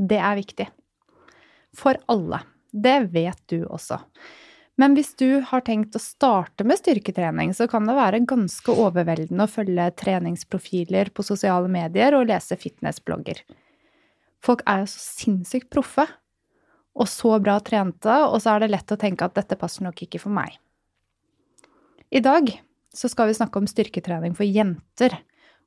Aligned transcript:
det 0.00 0.20
er 0.20 0.38
viktig. 0.38 0.68
For 1.76 1.98
alle. 2.10 2.40
Det 2.70 2.98
vet 3.12 3.40
du 3.50 3.64
også. 3.66 3.98
Men 4.80 4.94
hvis 4.96 5.12
du 5.20 5.42
har 5.44 5.60
tenkt 5.66 5.96
å 5.98 6.00
starte 6.00 6.64
med 6.64 6.78
styrketrening, 6.80 7.52
så 7.52 7.66
kan 7.68 7.84
det 7.84 7.98
være 7.98 8.22
ganske 8.30 8.72
overveldende 8.72 9.44
å 9.44 9.50
følge 9.50 9.90
treningsprofiler 10.00 11.10
på 11.12 11.26
sosiale 11.26 11.68
medier 11.68 12.16
og 12.16 12.30
lese 12.30 12.56
fitnessblogger. 12.56 13.42
Folk 14.40 14.64
er 14.70 14.84
jo 14.84 14.88
så 14.88 15.02
sinnssykt 15.20 15.68
proffe 15.74 16.06
og 16.96 17.10
så 17.10 17.36
bra 17.42 17.58
trente, 17.62 18.14
og 18.24 18.40
så 18.40 18.54
er 18.54 18.64
det 18.64 18.72
lett 18.72 18.94
å 18.94 18.98
tenke 19.00 19.26
at 19.26 19.36
dette 19.36 19.58
passer 19.60 19.84
nok 19.84 20.00
ikke 20.06 20.22
for 20.22 20.32
meg. 20.32 20.56
I 22.10 22.22
dag 22.24 22.48
så 22.96 23.10
skal 23.10 23.28
vi 23.28 23.36
snakke 23.36 23.60
om 23.60 23.68
styrketrening 23.70 24.32
for 24.38 24.48
jenter 24.48 25.20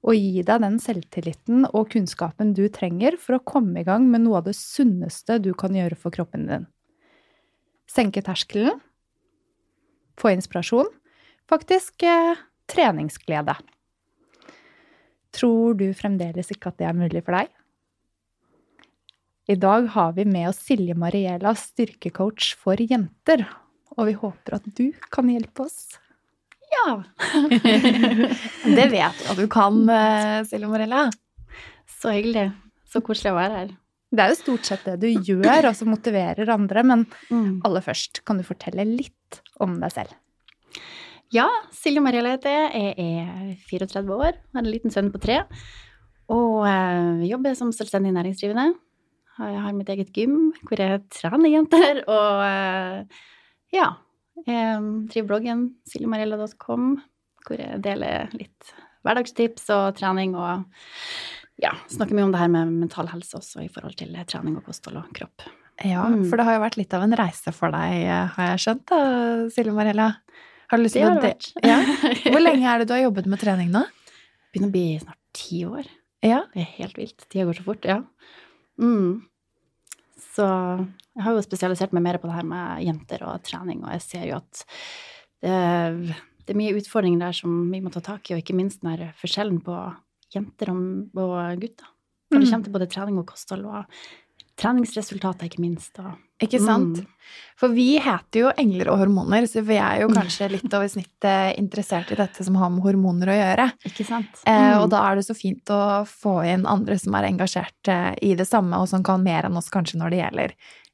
og 0.04 0.18
gi 0.20 0.44
deg 0.44 0.64
den 0.66 0.80
selvtilliten 0.84 1.68
og 1.72 1.94
kunnskapen 1.94 2.52
du 2.58 2.66
trenger 2.72 3.16
for 3.20 3.38
å 3.38 3.46
komme 3.48 3.82
i 3.82 3.88
gang 3.88 4.10
med 4.12 4.26
noe 4.26 4.42
av 4.42 4.50
det 4.50 4.56
sunneste 4.60 5.40
du 5.40 5.54
kan 5.56 5.76
gjøre 5.76 5.98
for 6.00 6.16
kroppen 6.16 6.50
din. 6.50 6.66
Senke 7.88 8.24
terskelen, 8.26 8.82
få 10.20 10.34
inspirasjon, 10.36 10.90
faktisk 11.50 12.04
eh, 12.08 12.36
treningsglede. 12.70 13.56
Tror 15.34 15.80
du 15.80 15.88
fremdeles 15.98 16.52
ikke 16.54 16.72
at 16.72 16.82
det 16.82 16.90
er 16.90 16.98
mulig 16.98 17.24
for 17.24 17.40
deg? 17.40 17.50
I 19.52 19.58
dag 19.60 19.90
har 19.92 20.14
vi 20.16 20.24
med 20.28 20.52
oss 20.52 20.62
Silje 20.64 20.96
Mariela, 20.96 21.52
styrkecoach 21.58 22.54
for 22.60 22.80
jenter, 22.80 23.44
og 23.98 24.08
vi 24.08 24.16
håper 24.20 24.56
at 24.60 24.68
du 24.78 24.88
kan 25.12 25.32
hjelpe 25.32 25.66
oss. 25.66 25.98
Ja! 26.74 26.88
det 28.78 28.90
vet 28.92 29.22
du 29.22 29.30
at 29.32 29.40
du 29.40 29.46
kan, 29.52 29.80
eh, 29.90 30.42
Silje 30.50 30.70
Morella. 30.70 31.06
Så 32.02 32.14
hyggelig. 32.16 32.50
Så 32.90 33.02
koselig 33.06 33.34
å 33.34 33.40
være 33.40 33.62
her. 33.62 33.72
Det 34.14 34.22
er 34.22 34.30
jo 34.30 34.38
stort 34.38 34.68
sett 34.68 34.84
det 34.86 35.00
du 35.02 35.08
gjør, 35.10 35.70
og 35.72 35.78
som 35.78 35.90
motiverer 35.90 36.52
andre. 36.54 36.84
Men 36.86 37.06
mm. 37.32 37.64
aller 37.66 37.86
først, 37.86 38.22
kan 38.28 38.38
du 38.38 38.46
fortelle 38.46 38.86
litt 38.86 39.42
om 39.64 39.80
deg 39.82 39.94
selv? 39.96 40.14
Ja, 41.34 41.48
Silje 41.74 42.04
Marielle 42.06 42.36
heter 42.36 42.54
jeg. 42.54 42.94
Jeg 43.00 43.24
er 43.26 43.56
34 43.72 44.20
år, 44.20 44.38
har 44.54 44.62
en 44.62 44.70
liten 44.70 44.94
sønn 44.94 45.10
på 45.14 45.22
tre. 45.24 45.40
Og 46.34 46.62
øh, 46.70 47.24
jobber 47.26 47.58
som 47.58 47.74
selvstendig 47.74 48.14
næringsdrivende. 48.14 48.76
Jeg 49.42 49.62
har 49.66 49.74
mitt 49.74 49.90
eget 49.90 50.14
gym 50.14 50.52
hvor 50.62 50.78
jeg 50.78 51.02
trener 51.10 51.50
jenter. 51.50 52.04
Og 52.06 52.44
øh, 52.46 53.24
ja, 53.74 53.90
jeg 54.48 54.80
driver 55.12 55.30
bloggen 55.30 55.68
siljemarella.com, 55.90 56.96
hvor 57.48 57.62
jeg 57.62 57.82
deler 57.86 58.34
litt 58.36 58.74
hverdagstips 59.04 59.68
og 59.76 59.98
trening 60.00 60.38
og 60.40 60.64
ja, 61.62 61.74
snakker 61.92 62.16
mye 62.18 62.28
om 62.28 62.34
det 62.34 62.42
her 62.42 62.52
med 62.52 62.72
mental 62.86 63.10
helse 63.12 63.38
også 63.38 63.66
i 63.66 63.70
forhold 63.72 63.98
til 64.00 64.16
trening 64.30 64.58
og 64.58 64.66
kosthold 64.68 65.02
og 65.04 65.12
kropp. 65.16 65.46
Ja, 65.84 66.06
mm. 66.06 66.24
for 66.30 66.38
det 66.38 66.46
har 66.48 66.58
jo 66.58 66.64
vært 66.64 66.78
litt 66.78 66.94
av 66.96 67.04
en 67.06 67.16
reise 67.18 67.54
for 67.56 67.74
deg, 67.74 68.06
har 68.36 68.50
jeg 68.54 68.64
skjønt 68.64 68.86
da, 68.92 69.02
Silje 69.54 69.74
Marella? 69.76 70.12
Har 70.72 70.80
du 70.80 70.86
lyst 70.86 70.98
til 70.98 71.06
å 71.06 71.18
det 71.22 71.36
ja. 71.66 71.82
Hvor 72.24 72.42
lenge 72.42 72.70
er 72.70 72.82
det 72.82 72.88
du 72.90 72.96
har 72.96 73.04
jobbet 73.04 73.28
med 73.30 73.42
trening 73.42 73.70
nå? 73.74 73.84
Begynner 74.54 74.72
å 74.72 74.74
bli 74.74 74.88
snart 75.02 75.20
ti 75.38 75.64
år. 75.68 75.90
Ja. 76.24 76.44
Det 76.54 76.64
er 76.64 76.72
helt 76.80 76.98
vilt. 76.98 77.26
Tida 77.28 77.46
går 77.50 77.60
så 77.60 77.66
fort, 77.66 77.86
ja. 77.86 78.00
Mm. 78.82 79.22
Så 80.34 80.46
jeg 80.46 81.26
har 81.26 81.36
jo 81.36 81.46
spesialisert 81.46 81.94
meg 81.94 82.06
mer 82.08 82.20
på 82.22 82.30
det 82.30 82.38
her 82.38 82.48
med 82.48 82.86
jenter 82.88 83.26
og 83.30 83.44
trening, 83.46 83.84
og 83.86 83.94
jeg 83.94 84.06
ser 84.06 84.24
jo 84.32 84.40
at 84.40 84.64
det, 85.44 86.16
det 86.44 86.54
er 86.54 86.60
mye 86.60 86.78
utfordringer 86.80 87.28
der 87.28 87.38
som 87.38 87.58
vi 87.72 87.82
må 87.84 87.92
ta 87.94 88.02
tak 88.04 88.30
i, 88.30 88.36
og 88.36 88.42
ikke 88.42 88.56
minst 88.58 88.82
den 88.82 88.94
her 88.96 89.14
forskjellen 89.20 89.62
på 89.66 89.78
jenter 90.34 90.74
og, 90.74 91.60
gutter. 91.62 91.90
Når 92.32 92.40
det 92.40 92.48
mm. 92.48 92.50
kommer 92.50 92.66
til 92.66 92.74
både 92.74 92.90
trening 92.90 93.20
og 93.22 93.28
kosthold 93.30 93.66
og 93.70 93.98
treningsresultater, 94.60 95.48
ikke 95.50 95.60
minst. 95.64 95.98
Og, 96.00 96.14
Ikke 96.44 96.60
sant? 96.60 96.98
Mm. 97.00 97.08
For 97.58 97.72
vi 97.72 97.98
heter 98.04 98.40
jo 98.42 98.50
Engler 98.60 98.90
og 98.92 98.98
hormoner, 99.00 99.46
så 99.48 99.62
vi 99.64 99.78
er 99.80 100.02
jo 100.02 100.10
kanskje 100.12 100.50
litt 100.52 100.74
over 100.76 100.90
snittet 100.92 101.56
interessert 101.58 102.12
i 102.12 102.18
dette 102.20 102.44
som 102.44 102.56
har 102.60 102.70
med 102.74 102.84
hormoner 102.84 103.32
å 103.32 103.38
gjøre. 103.38 103.68
ikke 103.88 104.06
sant? 104.06 104.42
Eh, 104.46 104.52
Mm. 104.74 104.82
og 104.84 104.90
da 104.92 105.00
er 105.12 105.16
det 105.16 105.26
så 105.26 105.36
fint 105.36 105.64
å 105.72 106.04
få 106.06 106.44
inn 106.46 106.66
andre 106.66 106.98
som 107.00 107.16
er 107.16 107.30
engasjert 107.32 107.88
eh, 107.88 108.14
i 108.22 108.36
det 108.36 108.48
samme, 108.48 108.76
og 108.78 108.88
som 108.90 109.02
kan 109.04 109.24
mer 109.24 109.44
enn 109.46 109.56
oss 109.58 109.70
kanskje 109.70 109.98
når 110.02 110.10
det 110.10 110.20
gjelder 110.24 110.54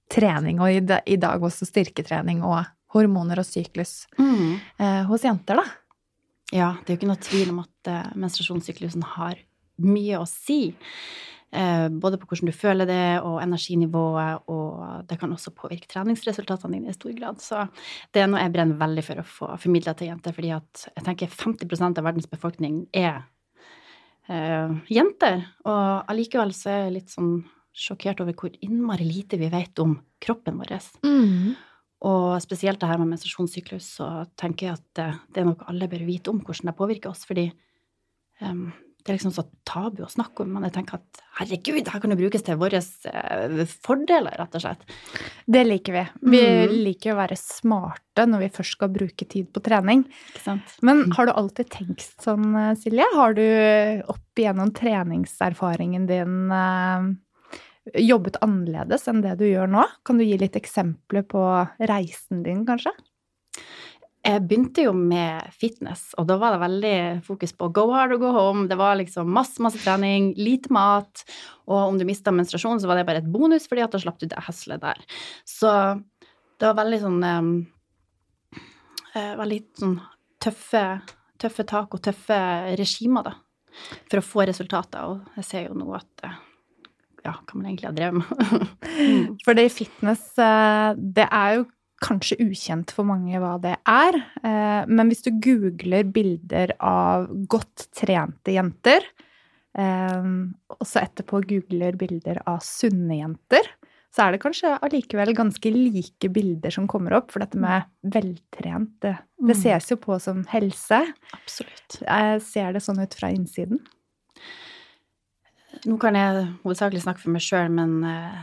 trening, 0.10 0.60
og 0.62 0.70
i, 0.72 0.80
de, 0.80 1.02
i 1.06 1.16
dag 1.18 1.42
også 1.42 1.66
styrketrening 1.68 2.44
og 2.44 2.66
hormoner 2.94 3.40
og 3.40 3.46
syklus 3.46 4.06
Mm. 4.20 4.60
eh, 4.80 5.04
hos 5.06 5.22
jenter, 5.24 5.56
da. 5.56 5.64
Ja, 6.52 6.78
det 6.86 6.94
er 6.94 6.96
jo 6.96 7.00
ikke 7.02 7.12
noe 7.14 7.22
tvil 7.22 7.50
om 7.50 7.60
at 7.60 7.88
eh, 7.88 8.12
menstruasjonssyklusen 8.16 9.04
har 9.04 9.36
mye 9.80 10.18
å 10.20 10.28
si. 10.28 10.76
Eh, 11.50 11.88
både 11.90 12.20
på 12.22 12.28
hvordan 12.30 12.52
du 12.52 12.54
føler 12.54 12.86
det, 12.86 13.22
og 13.26 13.40
energinivået, 13.42 14.46
og 14.54 15.06
det 15.10 15.18
kan 15.20 15.32
også 15.34 15.54
påvirke 15.58 15.90
treningsresultatene 15.90 16.78
dine 16.78 16.94
i 16.94 16.98
stor 16.98 17.14
grad. 17.18 17.42
Så 17.42 17.64
det 18.14 18.22
er 18.22 18.30
noe 18.30 18.44
jeg 18.44 18.54
brenner 18.54 18.78
veldig 18.78 19.06
for 19.08 19.22
å 19.22 19.28
få 19.28 19.52
formidla 19.64 19.96
til 19.98 20.12
jenter, 20.12 20.36
fordi 20.36 20.54
at 20.54 20.86
jeg 20.92 21.06
tenker 21.08 21.32
50% 21.34 22.02
av 22.02 22.06
verdens 22.06 22.30
befolkning 22.30 22.84
er 22.94 23.24
uh, 24.30 24.76
jenter. 24.94 25.42
Og 25.66 26.12
allikevel 26.12 26.54
så 26.54 26.70
er 26.74 26.84
jeg 26.84 26.98
litt 27.00 27.16
sånn 27.16 27.40
sjokkert 27.80 28.22
over 28.22 28.38
hvor 28.38 28.54
innmari 28.66 29.08
lite 29.08 29.40
vi 29.42 29.50
vet 29.50 29.82
om 29.82 29.96
kroppen 30.22 30.60
vår. 30.60 30.76
Og 32.06 32.28
spesielt 32.44 32.80
det 32.80 32.88
her 32.88 33.00
med 33.02 33.10
menstruasjonssyklus, 33.16 33.90
så 33.98 34.10
tenker 34.40 34.70
jeg 34.70 34.78
at 34.78 34.86
det, 34.96 35.08
det 35.34 35.42
er 35.42 35.50
noe 35.50 35.68
alle 35.68 35.90
bør 35.92 36.06
vite 36.08 36.32
om 36.32 36.44
hvordan 36.44 36.70
det 36.70 36.78
påvirker 36.78 37.12
oss, 37.12 37.26
fordi 37.28 37.50
em, 38.46 38.70
det 39.10 39.16
er 39.16 39.18
liksom 39.18 39.34
så 39.34 39.44
tabu 39.66 40.04
å 40.06 40.10
snakke 40.12 40.44
om, 40.46 40.52
men 40.54 40.68
jeg 40.68 40.74
tenker 40.76 41.00
at 41.00 41.22
herregud, 41.40 41.80
det 41.82 41.90
her 41.96 42.02
kan 42.04 42.12
jo 42.14 42.18
brukes 42.20 42.44
til 42.46 42.60
våre 42.62 42.78
eh, 42.78 43.64
fordeler, 43.82 44.36
rett 44.38 44.58
og 44.60 44.62
slett. 44.62 44.84
Det 45.50 45.64
liker 45.66 45.96
vi. 45.96 46.04
Vi 46.36 46.42
Mm. 46.70 46.76
liker 46.86 47.16
å 47.16 47.18
være 47.18 47.38
smarte 47.40 48.28
når 48.30 48.44
vi 48.44 48.50
først 48.54 48.78
skal 48.78 48.92
bruke 48.94 49.26
tid 49.28 49.50
på 49.52 49.64
trening. 49.66 50.04
Men 50.86 51.10
har 51.18 51.26
du 51.26 51.32
alltid 51.34 51.72
tenkt 51.74 52.22
sånn, 52.22 52.54
eh, 52.54 52.76
Silje? 52.78 53.08
Har 53.16 53.34
du 53.34 53.42
opp 54.14 54.38
igjennom 54.38 54.70
treningserfaringen 54.78 56.06
din 56.06 56.52
eh, 56.52 57.10
jobbet 58.06 58.38
annerledes 58.46 59.08
enn 59.10 59.24
det 59.26 59.40
du 59.40 59.46
gjør 59.50 59.68
nå? 59.74 59.86
Kan 60.06 60.20
du 60.20 60.24
gi 60.24 60.38
litt 60.38 60.54
eksempler 60.60 61.26
på 61.26 61.42
reisen 61.82 62.44
din, 62.46 62.62
kanskje? 62.68 62.94
Jeg 64.20 64.44
begynte 64.50 64.84
jo 64.84 64.92
med 64.92 65.48
fitness, 65.56 66.10
og 66.20 66.26
da 66.28 66.36
var 66.42 66.54
det 66.56 66.64
veldig 66.66 66.96
fokus 67.24 67.54
på 67.56 67.70
go 67.76 67.86
hard 67.94 68.18
og 68.18 68.24
go 68.26 68.32
home. 68.36 68.66
Det 68.68 68.76
var 68.80 68.98
liksom 69.00 69.30
masse, 69.32 69.62
masse 69.64 69.80
trening, 69.80 70.34
lite 70.36 70.74
mat, 70.76 71.24
og 71.72 71.80
om 71.86 72.00
du 72.00 72.04
mista 72.08 72.34
menstruasjon, 72.36 72.82
så 72.84 72.90
var 72.90 73.00
det 73.00 73.08
bare 73.08 73.24
et 73.24 73.32
bonus, 73.32 73.70
fordi 73.72 73.86
at 73.86 73.96
da 73.96 74.02
slapp 74.04 74.20
du 74.20 74.28
det 74.28 74.44
heslet 74.50 74.84
der. 74.84 75.00
Så 75.48 75.72
det 76.60 76.68
var 76.68 76.82
veldig 76.82 77.04
sånn 77.06 77.22
um, 77.24 77.52
Veldig 79.10 79.58
sånn 79.80 79.96
tøffe, 80.40 80.84
tøffe 81.42 81.66
tak 81.68 81.96
og 81.96 82.04
tøffe 82.06 82.38
regimer, 82.80 83.26
da, 83.26 83.34
for 84.12 84.22
å 84.22 84.26
få 84.26 84.46
resultater. 84.48 85.08
Og 85.08 85.40
jeg 85.40 85.48
ser 85.48 85.66
jo 85.68 85.78
nå 85.80 85.90
at 85.98 86.28
eh, 86.28 86.38
Ja, 87.26 87.34
hva 87.34 87.58
man 87.58 87.72
egentlig 87.72 87.90
har 87.90 87.98
drevet 87.98 88.22
med. 88.22 88.68
Mm. 89.00 89.38
Fordi 89.46 89.64
fitness, 89.72 90.24
eh, 90.44 90.90
det 91.00 91.24
er 91.32 91.54
jo 91.56 91.62
kanskje 92.04 92.38
ukjent 92.46 92.92
for 92.96 93.08
mange 93.08 93.40
hva 93.42 93.56
det 93.62 93.76
er. 93.88 94.16
eh, 94.44 94.86
Men 94.88 95.10
hvis 95.10 95.24
du 95.26 95.32
googler 95.44 96.04
bilder 96.12 96.74
av 96.80 97.28
godt 97.52 97.88
trente 97.96 98.54
jenter, 98.56 99.04
eh, 99.78 100.30
og 100.70 100.86
så 100.88 101.04
etterpå 101.04 101.42
googler 101.48 101.98
bilder 102.00 102.42
av 102.48 102.60
sunne 102.66 103.20
jenter, 103.20 103.68
så 104.10 104.24
er 104.26 104.32
det 104.34 104.42
kanskje 104.42 104.72
allikevel 104.82 105.36
ganske 105.38 105.70
like 105.70 106.32
bilder 106.34 106.72
som 106.74 106.88
kommer 106.90 107.14
opp. 107.14 107.30
For 107.32 107.40
dette 107.44 107.60
med 107.62 107.84
veltrent, 108.04 108.96
det, 109.02 109.18
det 109.38 109.56
Mm. 109.56 109.62
ses 109.62 109.90
jo 109.92 109.98
på 109.98 110.20
som 110.20 110.44
helse. 110.50 111.14
Absolutt. 111.34 112.00
Jeg 112.02 112.42
ser 112.42 112.74
det 112.74 112.82
sånn 112.82 113.00
ut 113.04 113.14
fra 113.14 113.30
innsiden. 113.30 113.80
Nå 115.86 116.00
kan 116.02 116.16
jeg 116.18 116.48
hovedsakelig 116.64 117.04
snakke 117.06 117.22
for 117.24 117.30
meg 117.36 117.44
sjøl, 117.46 117.70
men 117.72 118.04
eh, 118.04 118.40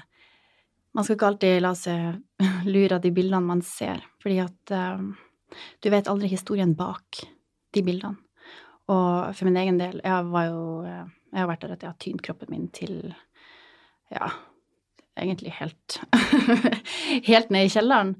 man 0.96 1.04
skal 1.04 1.18
ikke 1.18 1.28
alltid 1.30 1.58
la 1.60 1.72
seg 1.76 2.40
lure 2.74 2.96
av 2.96 3.04
de 3.04 3.12
bildene 3.14 3.44
man 3.44 3.62
ser, 3.64 4.00
fordi 4.22 4.40
at 4.44 4.72
uh, 4.72 5.02
du 5.84 5.90
vet 5.92 6.08
aldri 6.10 6.30
historien 6.32 6.72
bak 6.76 7.20
de 7.76 7.84
bildene. 7.84 8.16
Og 8.86 9.34
for 9.34 9.48
min 9.48 9.58
egen 9.58 9.80
del, 9.80 9.98
jeg 9.98 10.26
var 10.30 10.44
jo 10.46 10.66
eh, 10.86 11.06
Jeg 11.32 11.40
har 11.40 11.48
vært 11.50 11.64
der 11.64 11.72
at 11.74 11.80
jeg 11.82 11.90
har 11.90 11.96
tynt 11.98 12.22
kroppen 12.22 12.52
min 12.52 12.68
til 12.70 12.92
ja, 14.14 14.28
egentlig 15.18 15.56
helt 15.58 15.96
Helt 17.30 17.50
ned 17.50 17.66
i 17.66 17.72
kjelleren. 17.74 18.14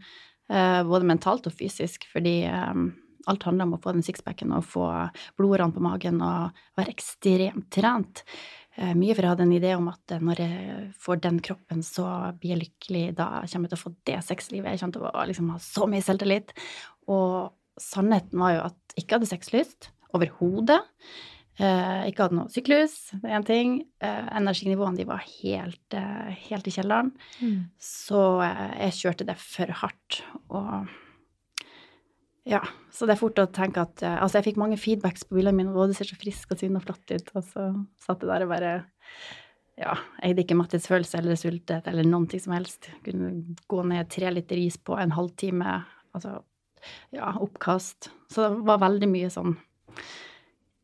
Uh, 0.50 0.82
både 0.86 1.06
mentalt 1.06 1.46
og 1.46 1.54
fysisk, 1.54 2.08
fordi 2.10 2.40
um, 2.50 2.88
alt 3.30 3.46
handler 3.46 3.66
om 3.66 3.76
å 3.78 3.80
få 3.82 3.94
den 3.94 4.04
sixpacken 4.06 4.52
og 4.54 4.66
få 4.66 4.86
blodårene 5.38 5.74
på 5.74 5.82
magen 5.82 6.20
og 6.22 6.58
være 6.78 6.92
ekstremt 6.94 7.70
trent. 7.74 8.22
Eh, 8.76 8.92
Mye 8.98 9.14
for 9.16 9.24
jeg 9.24 9.32
hadde 9.32 9.46
en 9.46 9.54
idé 9.56 9.74
om 9.76 9.86
at 9.92 10.12
eh, 10.14 10.22
når 10.22 10.42
jeg 10.42 10.88
får 11.02 11.22
den 11.24 11.38
kroppen, 11.44 11.84
så 11.86 12.06
blir 12.40 12.54
jeg 12.54 12.64
lykkelig. 12.66 13.04
Da 13.18 13.28
kommer 13.44 13.68
jeg 13.68 13.74
til 13.74 13.78
å 13.78 13.84
få 13.84 13.94
det 14.08 14.18
sexlivet. 14.26 14.72
Jeg 14.74 14.82
kommer 14.82 14.98
til 14.98 15.06
å 15.08 15.28
liksom, 15.30 15.52
ha 15.54 15.62
så 15.64 15.88
mye 15.90 16.04
selvtillit. 16.04 16.52
Og 17.12 17.54
sannheten 17.80 18.40
var 18.42 18.56
jo 18.56 18.66
at 18.70 18.96
jeg 18.96 19.04
ikke 19.06 19.18
hadde 19.18 19.30
sexlyst 19.32 19.90
overhodet. 20.16 20.82
Eh, 21.56 22.10
ikke 22.10 22.26
hadde 22.26 22.36
noe 22.36 22.52
syklus, 22.52 22.98
det 23.16 23.30
er 23.30 23.38
én 23.38 23.46
ting. 23.48 23.78
Eh, 24.04 24.26
energinivåene 24.36 25.00
de 25.00 25.06
var 25.08 25.24
helt, 25.24 25.96
eh, 25.96 26.36
helt 26.50 26.68
i 26.68 26.74
kjelleren. 26.74 27.14
Så 27.80 28.22
eh, 28.44 28.66
jeg 28.86 28.98
kjørte 29.00 29.28
det 29.30 29.38
for 29.40 29.72
hardt. 29.80 30.20
Og 30.52 30.90
ja, 32.46 32.60
så 32.94 33.08
det 33.08 33.16
er 33.16 33.20
fort 33.20 33.40
å 33.42 33.48
tenke 33.50 33.82
at 33.82 34.02
eh, 34.06 34.16
Altså, 34.22 34.38
jeg 34.38 34.52
fikk 34.52 34.60
mange 34.62 34.78
feedbacks 34.78 35.26
på 35.26 35.36
bildene 35.38 35.56
mine, 35.58 35.74
og 35.74 35.90
det 35.90 35.96
ser 35.98 36.08
så 36.10 36.18
frisk 36.20 36.54
og 36.54 36.60
sunn 36.62 36.78
og 36.78 36.84
flott 36.86 37.10
ut, 37.10 37.32
og 37.34 37.42
så 37.44 37.66
satt 38.06 38.22
jeg 38.22 38.30
der 38.30 38.46
og 38.46 38.52
bare 38.54 38.72
ja, 39.76 39.92
jeg 40.22 40.30
hadde 40.32 40.44
ikke 40.46 40.56
metthetsfølelse 40.56 41.18
eller 41.20 41.36
sultet 41.36 41.88
eller 41.90 42.06
noen 42.08 42.24
ting 42.32 42.40
som 42.40 42.54
helst. 42.56 42.86
Kunne 43.04 43.56
gå 43.68 43.82
ned 43.84 44.08
tre 44.08 44.30
liter 44.32 44.56
is 44.62 44.78
på 44.80 44.96
en 44.96 45.12
halvtime. 45.12 45.74
Altså, 46.16 46.38
ja, 47.12 47.34
oppkast. 47.44 48.08
Så 48.32 48.46
det 48.46 48.62
var 48.70 48.80
veldig 48.86 49.10
mye 49.10 49.28
sånn 49.34 49.52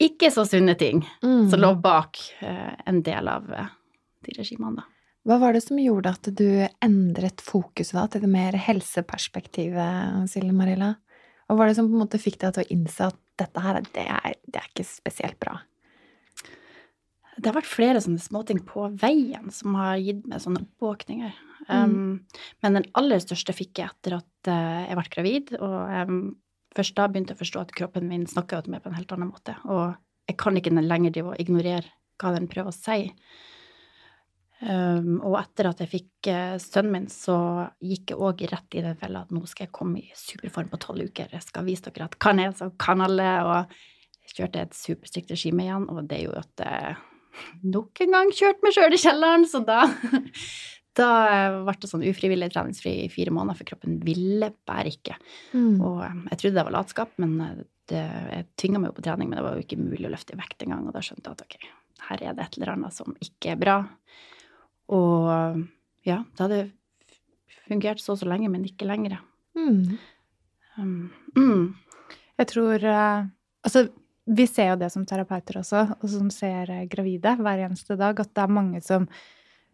ikke 0.03 0.33
så 0.35 0.45
sunne 0.49 0.75
ting 0.79 1.05
Mm. 1.23 1.49
som 1.51 1.61
lå 1.63 1.71
bak 1.81 2.19
eh, 2.43 2.75
en 2.87 3.03
del 3.07 3.29
av 3.31 3.47
eh, 3.55 3.71
de 4.27 4.35
regimene, 4.39 4.83
da. 4.83 4.89
Hva 5.23 5.37
var 5.39 5.55
det 5.55 5.63
som 5.63 5.79
gjorde 5.79 6.11
at 6.11 6.29
du 6.35 6.67
endret 6.83 7.41
fokuset 7.41 7.95
da, 7.95 8.09
til 8.11 8.25
det 8.25 8.31
mer 8.33 8.57
helseperspektivet, 8.59 10.27
Silje 10.31 10.53
Marilla? 10.53 10.97
Hva 11.53 11.59
var 11.59 11.69
det 11.69 11.77
som 11.77 11.85
på 11.85 11.99
en 11.99 12.01
måte 12.01 12.17
fikk 12.17 12.39
deg 12.41 12.55
til 12.57 12.63
å 12.65 12.73
innse 12.73 13.07
at 13.13 13.17
dette 13.37 13.61
her, 13.61 13.79
det 13.93 14.07
er, 14.09 14.37
det 14.49 14.57
er 14.57 14.69
ikke 14.71 14.87
spesielt 14.89 15.37
bra? 15.37 15.59
Det 17.37 17.51
har 17.51 17.59
vært 17.59 17.69
flere 17.69 18.01
sånne 18.01 18.23
småting 18.25 18.63
på 18.65 18.87
veien 19.03 19.53
som 19.53 19.77
har 19.77 19.99
gitt 20.01 20.23
meg 20.33 20.41
sånne 20.41 20.63
oppvåkninger. 20.65 21.35
Um, 21.69 22.23
men 22.65 22.79
den 22.79 22.89
aller 22.97 23.21
største 23.21 23.53
fikk 23.53 23.83
jeg 23.83 23.93
etter 23.93 24.17
at 24.23 24.49
uh, 24.49 24.81
jeg 24.89 24.97
ble 24.97 25.05
gravid, 25.13 25.53
og 25.59 26.09
um, 26.09 26.25
først 26.73 26.97
da 26.97 27.11
begynte 27.13 27.37
jeg 27.37 27.43
å 27.43 27.43
forstå 27.43 27.67
at 27.67 27.77
kroppen 27.83 28.09
min 28.09 28.25
snakka 28.33 28.63
til 28.65 28.73
meg 28.73 28.81
på 28.87 28.89
en 28.89 28.97
helt 28.97 29.13
annen 29.13 29.35
måte. 29.35 29.59
Og 29.69 29.93
jeg 30.33 30.41
kan 30.41 30.57
ikke 30.57 30.73
lenger 30.73 31.21
ignorere 31.37 31.85
hva 32.17 32.33
den 32.33 32.49
prøver 32.49 32.73
å 32.73 32.79
si. 32.81 33.11
Um, 34.63 35.17
og 35.27 35.41
etter 35.41 35.67
at 35.73 35.81
jeg 35.83 35.91
fikk 35.91 36.29
uh, 36.31 36.57
sønnen 36.63 36.95
min, 36.95 37.07
så 37.11 37.37
gikk 37.83 38.13
jeg 38.13 38.21
òg 38.23 38.45
rett 38.53 38.77
i 38.79 38.85
den 38.85 38.99
fella 39.01 39.25
at 39.25 39.33
nå 39.35 39.43
skal 39.51 39.67
jeg 39.67 39.75
komme 39.75 39.99
i 39.99 40.13
superform 40.15 40.69
på 40.71 40.79
tolv 40.85 41.09
uker. 41.11 41.33
Jeg 41.35 41.47
skal 41.47 41.67
vise 41.67 41.89
dere 41.89 42.07
at 42.07 42.19
kan 42.23 42.39
jeg, 42.39 42.55
så 42.61 42.71
kan 42.81 43.03
alle. 43.03 43.31
Og 43.43 43.75
jeg 44.23 44.37
kjørte 44.37 44.63
et 44.63 44.79
superstrikt 44.79 45.35
regime 45.35 45.67
igjen, 45.67 45.89
og 45.91 46.07
det 46.07 46.21
er 46.21 46.29
jo 46.29 46.37
at 46.39 46.63
jeg 46.63 46.95
nok 47.73 48.05
en 48.05 48.15
gang 48.15 48.31
kjørte 48.37 48.63
meg 48.63 48.77
sjøl 48.77 48.95
i 48.95 49.03
kjelleren, 49.03 49.49
så 49.49 49.63
da 49.67 49.81
da 50.99 51.11
ble 51.65 51.75
det 51.81 51.89
sånn 51.89 52.05
ufrivillig 52.05 52.51
treningsfri 52.53 52.93
i 53.07 53.11
fire 53.13 53.33
måneder, 53.35 53.59
for 53.59 53.71
kroppen 53.73 53.97
ville 54.05 54.53
bare 54.69 54.93
ikke. 54.93 55.17
Mm. 55.57 55.79
Og 55.81 56.03
um, 56.05 56.27
jeg 56.29 56.39
trodde 56.43 56.59
det 56.59 56.67
var 56.69 56.77
latskap, 56.77 57.15
men 57.23 57.65
det, 57.91 58.03
jeg 58.03 58.51
tvinga 58.61 58.83
meg 58.83 58.93
jo 58.93 58.99
på 58.99 59.07
trening, 59.07 59.31
men 59.31 59.41
det 59.41 59.47
var 59.47 59.57
jo 59.57 59.65
ikke 59.65 59.81
mulig 59.81 60.07
å 60.07 60.13
løfte 60.13 60.37
i 60.37 60.43
vekt 60.43 60.67
engang, 60.67 60.85
og 60.87 60.95
da 60.95 61.03
skjønte 61.05 61.33
jeg 61.33 61.39
at 61.39 61.47
ok, 61.47 61.73
her 62.11 62.27
er 62.29 62.37
det 62.37 62.45
et 62.45 62.59
eller 62.61 62.75
annet 62.77 62.97
som 62.97 63.17
ikke 63.25 63.55
er 63.55 63.63
bra. 63.63 63.79
Og 64.93 65.67
ja, 66.07 66.21
det 66.37 66.45
hadde 66.45 66.63
fungert 67.69 68.03
så 68.03 68.13
og 68.15 68.21
så 68.23 68.29
lenge, 68.29 68.51
men 68.53 68.65
ikke 68.69 68.89
lenger. 68.89 69.19
Mm. 69.57 69.99
Um, 70.79 71.11
mm, 71.37 71.75
Jeg 72.41 72.47
tror 72.49 72.85
eh, 72.89 73.27
Altså, 73.63 73.83
vi 74.27 74.47
ser 74.49 74.71
jo 74.73 74.77
det 74.81 74.89
som 74.95 75.05
terapeuter 75.07 75.59
også, 75.61 75.83
og 76.01 76.09
som 76.11 76.31
ser 76.33 76.71
eh, 76.73 76.87
gravide 76.91 77.37
hver 77.39 77.61
eneste 77.69 77.97
dag, 78.01 78.19
at 78.19 78.33
det 78.35 78.43
er 78.43 78.55
mange 78.57 78.81
som 78.83 79.05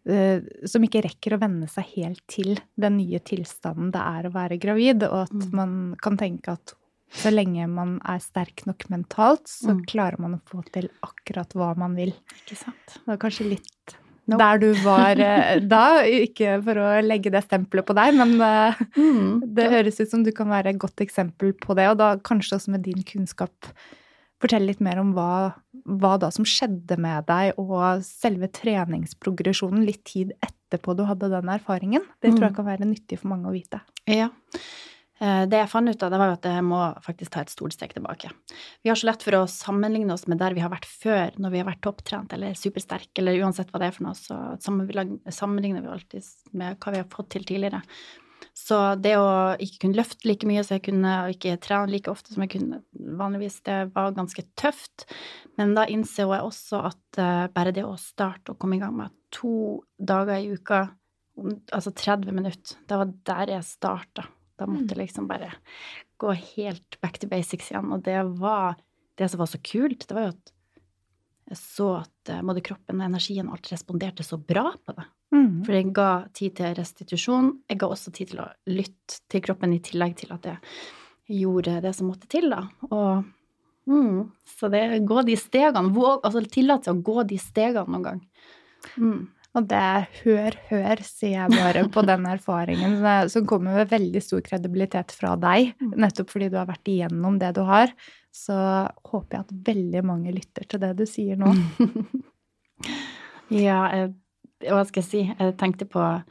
eh, 0.09 0.41
som 0.67 0.83
ikke 0.85 1.01
rekker 1.07 1.35
å 1.35 1.39
venne 1.41 1.67
seg 1.71 1.87
helt 1.95 2.21
til 2.29 2.59
den 2.79 2.97
nye 2.99 3.19
tilstanden 3.25 3.91
det 3.95 4.01
er 4.03 4.27
å 4.29 4.33
være 4.35 4.59
gravid, 4.61 5.03
og 5.07 5.23
at 5.27 5.33
Mm. 5.33 5.51
man 5.53 5.73
kan 6.01 6.17
tenke 6.17 6.53
at 6.53 6.73
så 7.11 7.31
lenge 7.33 7.65
man 7.67 7.95
er 8.05 8.19
sterk 8.21 8.65
nok 8.67 8.85
mentalt, 8.89 9.47
så 9.49 9.73
Mm. 9.73 9.85
klarer 9.87 10.19
man 10.19 10.35
å 10.37 10.41
få 10.45 10.61
til 10.71 10.89
akkurat 11.01 11.49
hva 11.57 11.75
man 11.77 11.95
vil. 11.95 12.13
ikke 12.45 12.55
sant? 12.57 12.99
Det 13.05 13.13
er 13.13 13.17
kanskje 13.17 13.49
litt, 13.49 13.95
Nope. 14.29 14.39
der 14.43 14.57
du 14.61 14.73
var 14.85 15.19
eh, 15.19 15.59
da. 15.59 16.01
Ikke 16.05 16.57
for 16.63 16.79
å 16.79 16.89
legge 17.05 17.31
det 17.33 17.43
stempelet 17.47 17.85
på 17.89 17.95
deg, 17.97 18.15
men 18.19 18.35
eh, 18.41 18.83
Mm. 18.99 19.41
det 19.55 19.69
høres 19.71 19.99
ut 20.01 20.09
som 20.11 20.23
du 20.23 20.31
kan 20.35 20.47
være 20.51 20.73
et 20.73 20.79
godt 20.81 21.01
eksempel 21.03 21.53
på 21.57 21.75
det. 21.75 21.87
Og 21.91 21.97
da 21.97 22.15
kanskje 22.17 22.57
også 22.59 22.71
med 22.75 22.83
din 22.85 23.01
kunnskap 23.03 23.71
fortelle 24.39 24.67
litt 24.71 24.79
mer 24.79 24.99
om 25.01 25.09
hva, 25.13 25.53
hva 25.85 26.13
da 26.21 26.29
som 26.31 26.45
skjedde 26.47 26.95
med 26.97 27.25
deg, 27.27 27.57
og 27.59 27.99
selve 28.07 28.47
treningsprogresjonen 28.55 29.83
litt 29.85 30.03
tid 30.07 30.31
etterpå 30.45 30.95
du 30.95 31.03
hadde 31.09 31.27
den 31.33 31.49
erfaringen. 31.51 32.05
Det 32.21 32.31
tror 32.35 32.45
jeg 32.47 32.51
Mm. 32.53 32.55
kan 32.55 32.65
være 32.69 32.87
nyttig 32.87 33.19
for 33.19 33.27
mange 33.33 33.49
å 33.49 33.51
vite. 33.51 33.81
Ja. 34.07 34.29
Eh, 35.19 35.43
Det 35.51 35.59
jeg 35.59 35.69
fant 35.71 35.89
ut 35.89 36.03
av, 36.03 36.11
det 36.13 36.19
var 36.21 36.35
at 36.37 36.47
jeg 36.47 36.63
må 36.63 36.79
faktisk 37.03 37.33
ta 37.33 37.43
et 37.43 37.51
stort 37.51 37.75
steg 37.75 37.93
tilbake. 37.95 38.31
Vi 38.83 38.91
har 38.91 38.95
så 38.99 39.09
lett 39.09 39.23
for 39.25 39.35
å 39.35 39.49
sammenligne 39.51 40.15
oss 40.15 40.27
med 40.27 40.39
der 40.39 40.55
vi 40.55 40.63
har 40.63 40.71
vært 40.71 40.87
før, 40.87 41.35
når 41.37 41.51
vi 41.51 41.61
har 41.61 41.67
vært 41.67 41.83
topptrent 41.83 42.33
eller 42.33 42.55
supersterke, 42.55 43.19
eller 43.19 43.41
uansett 43.43 43.71
hva 43.71 43.81
det 43.81 43.91
er 43.91 43.97
for 43.97 44.07
noe, 44.07 44.15
så 44.15 44.39
sammenligner 44.63 45.83
vi 45.83 45.91
alltid 45.91 46.23
med 46.53 46.79
hva 46.79 46.95
vi 46.95 47.03
har 47.03 47.11
fått 47.11 47.31
til 47.35 47.47
tidligere. 47.47 47.83
Så 48.55 48.77
det 48.99 49.15
å 49.19 49.55
ikke 49.61 49.85
kunne 49.85 49.99
løfte 49.99 50.27
like 50.27 50.47
mye 50.47 50.63
så 50.65 50.77
jeg 50.77 50.85
kunne, 50.89 51.11
og 51.25 51.35
ikke 51.35 51.59
trene 51.63 51.91
like 51.91 52.11
ofte 52.11 52.33
som 52.33 52.43
jeg 52.43 52.53
kunne 52.55 52.81
vanligvis, 53.19 53.61
det 53.67 53.77
var 53.95 54.15
ganske 54.15 54.43
tøft. 54.59 55.05
Men 55.59 55.75
da 55.77 55.85
innser 55.91 56.25
jeg 56.25 56.43
også 56.47 56.81
at 56.91 57.19
eh, 57.19 57.45
bare 57.55 57.75
det 57.75 57.85
å 57.87 57.95
starte 57.99 58.53
og 58.53 58.59
komme 58.59 58.79
i 58.79 58.81
gang 58.81 58.95
med 58.95 59.15
to 59.35 59.83
dager 59.99 60.39
i 60.39 60.55
uka, 60.55 60.81
altså 61.75 61.93
30 61.95 62.35
minutter, 62.35 62.79
det 62.87 62.99
var 62.99 63.15
der 63.31 63.55
jeg 63.57 63.67
starta. 63.67 64.27
Da 64.59 64.67
måtte 64.67 64.93
jeg 64.93 65.05
liksom 65.05 65.27
bare 65.29 65.53
gå 66.19 66.35
helt 66.35 66.99
back 67.01 67.19
to 67.19 67.29
basics 67.31 67.71
igjen. 67.71 67.91
Og 67.95 68.03
det 68.05 68.19
var 68.41 68.79
det 69.19 69.29
som 69.31 69.41
var 69.41 69.51
så 69.51 69.59
kult, 69.63 70.07
det 70.07 70.15
var 70.15 70.29
jo 70.29 70.35
at 70.35 70.53
jeg 71.49 71.57
så 71.57 71.87
at 72.03 72.29
eh, 72.29 72.43
både 72.45 72.61
kroppen 72.61 72.99
og 73.01 73.07
energien 73.07 73.47
og 73.49 73.57
alt 73.57 73.71
responderte 73.71 74.25
så 74.25 74.37
bra 74.37 74.69
på 74.85 74.93
det. 74.93 75.05
Mm. 75.33 75.63
For 75.65 75.75
jeg 75.75 75.89
ga 75.97 76.09
tid 76.37 76.55
til 76.59 76.75
restitusjon. 76.77 77.49
Jeg 77.69 77.81
ga 77.81 77.89
også 77.89 78.13
tid 78.13 78.31
til 78.33 78.43
å 78.43 78.47
lytte 78.69 79.19
til 79.29 79.43
kroppen, 79.45 79.73
i 79.73 79.81
tillegg 79.83 80.15
til 80.21 80.33
at 80.35 80.45
jeg 80.49 81.39
gjorde 81.41 81.79
det 81.85 81.93
som 81.97 82.09
måtte 82.09 82.29
til, 82.29 82.49
da. 82.53 82.63
Og 82.89 83.25
mm, 83.89 84.29
Så 84.49 84.69
det 84.73 84.83
gå 85.09 85.25
de 85.25 85.37
stegene. 85.37 85.93
Våg, 85.95 86.21
altså 86.25 86.45
tillat 86.45 86.85
seg 86.85 86.97
å 86.97 87.05
gå 87.09 87.25
de 87.29 87.41
stegene 87.41 87.89
noen 87.89 88.07
gang. 88.07 88.23
Mm. 88.97 89.19
Og 89.57 89.65
det 89.65 89.81
hør, 90.21 90.53
hør, 90.69 90.99
sier 91.01 91.31
jeg 91.47 91.55
bare 91.55 91.81
på 91.89 92.03
den 92.05 92.27
erfaringen, 92.29 92.99
eh, 93.01 93.23
som 93.33 93.47
kommer 93.49 93.79
med 93.79 93.89
veldig 93.89 94.21
stor 94.21 94.43
kredibilitet 94.45 95.09
fra 95.15 95.31
deg, 95.41 95.71
Mm. 95.81 95.95
nettopp 96.05 96.29
fordi 96.29 96.51
du 96.53 96.57
har 96.59 96.67
vært 96.69 96.85
igjennom 96.91 97.39
det 97.41 97.55
du 97.57 97.63
har. 97.65 97.89
Så 98.31 98.53
håper 99.09 99.39
jeg 99.39 99.47
at 99.47 99.55
veldig 99.71 100.03
mange 100.05 100.31
lytter 100.35 100.67
til 100.69 100.79
det 100.79 100.91
du 100.99 101.05
sier 101.09 101.35
nå. 101.41 101.49
ja, 103.49 103.79
jeg, 103.95 104.11
hva 104.69 104.83
skal 104.87 105.01
jeg 105.01 105.07
si? 105.09 105.23
Jeg 105.31 105.55
tenkte 105.59 105.87
på 105.89 106.01
eh, 106.03 106.21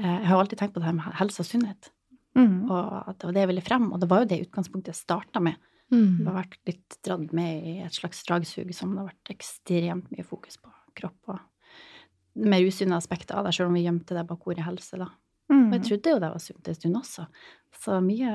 Jeg 0.00 0.28
har 0.30 0.40
alltid 0.40 0.60
tenkt 0.60 0.74
på 0.76 0.82
det 0.82 0.88
her 0.90 0.96
med 0.96 1.20
helse 1.20 1.42
og 1.44 1.50
sunnhet, 1.50 1.92
Mm. 2.36 2.66
og 2.68 3.08
at 3.08 3.16
det 3.18 3.24
var 3.24 3.32
det 3.32 3.40
jeg 3.40 3.48
ville 3.48 3.62
frem. 3.64 3.84
Og 3.96 4.00
det 4.02 4.06
var 4.10 4.18
jo 4.20 4.26
det 4.28 4.36
utgangspunktet 4.44 4.90
jeg 4.92 4.98
starta 4.98 5.40
med. 5.40 5.54
Mm. 5.88 6.18
Jeg 6.18 6.26
har 6.26 6.34
vært 6.42 6.56
litt 6.68 6.96
dratt 7.06 7.30
med 7.32 7.62
i 7.64 7.72
et 7.86 7.96
slags 7.96 8.18
dragsug 8.28 8.74
som 8.76 8.90
det 8.92 9.00
har 9.00 9.06
vært 9.08 9.30
ekstremt 9.32 10.10
mye 10.12 10.26
fokus 10.26 10.58
på 10.60 10.68
kropp 11.00 11.32
og 11.32 11.38
mer 12.36 12.60
usunne 12.66 12.96
aspekter 12.96 13.34
av 13.38 13.44
det, 13.48 13.54
selv 13.56 13.68
om 13.70 13.74
vi 13.78 13.84
gjemte 13.86 14.14
det 14.16 14.26
bak 14.28 14.46
ordet 14.46 14.64
helse, 14.66 14.98
da. 15.00 15.08
Og 15.48 15.72
jeg 15.72 15.80
Mm. 15.80 15.84
trodde 15.88 16.10
jo 16.10 16.18
det 16.18 16.30
var 16.32 16.38
sunt 16.42 16.68
en 16.68 16.74
stund 16.74 16.96
også. 16.96 17.26
Så 17.80 18.00
mye 18.02 18.32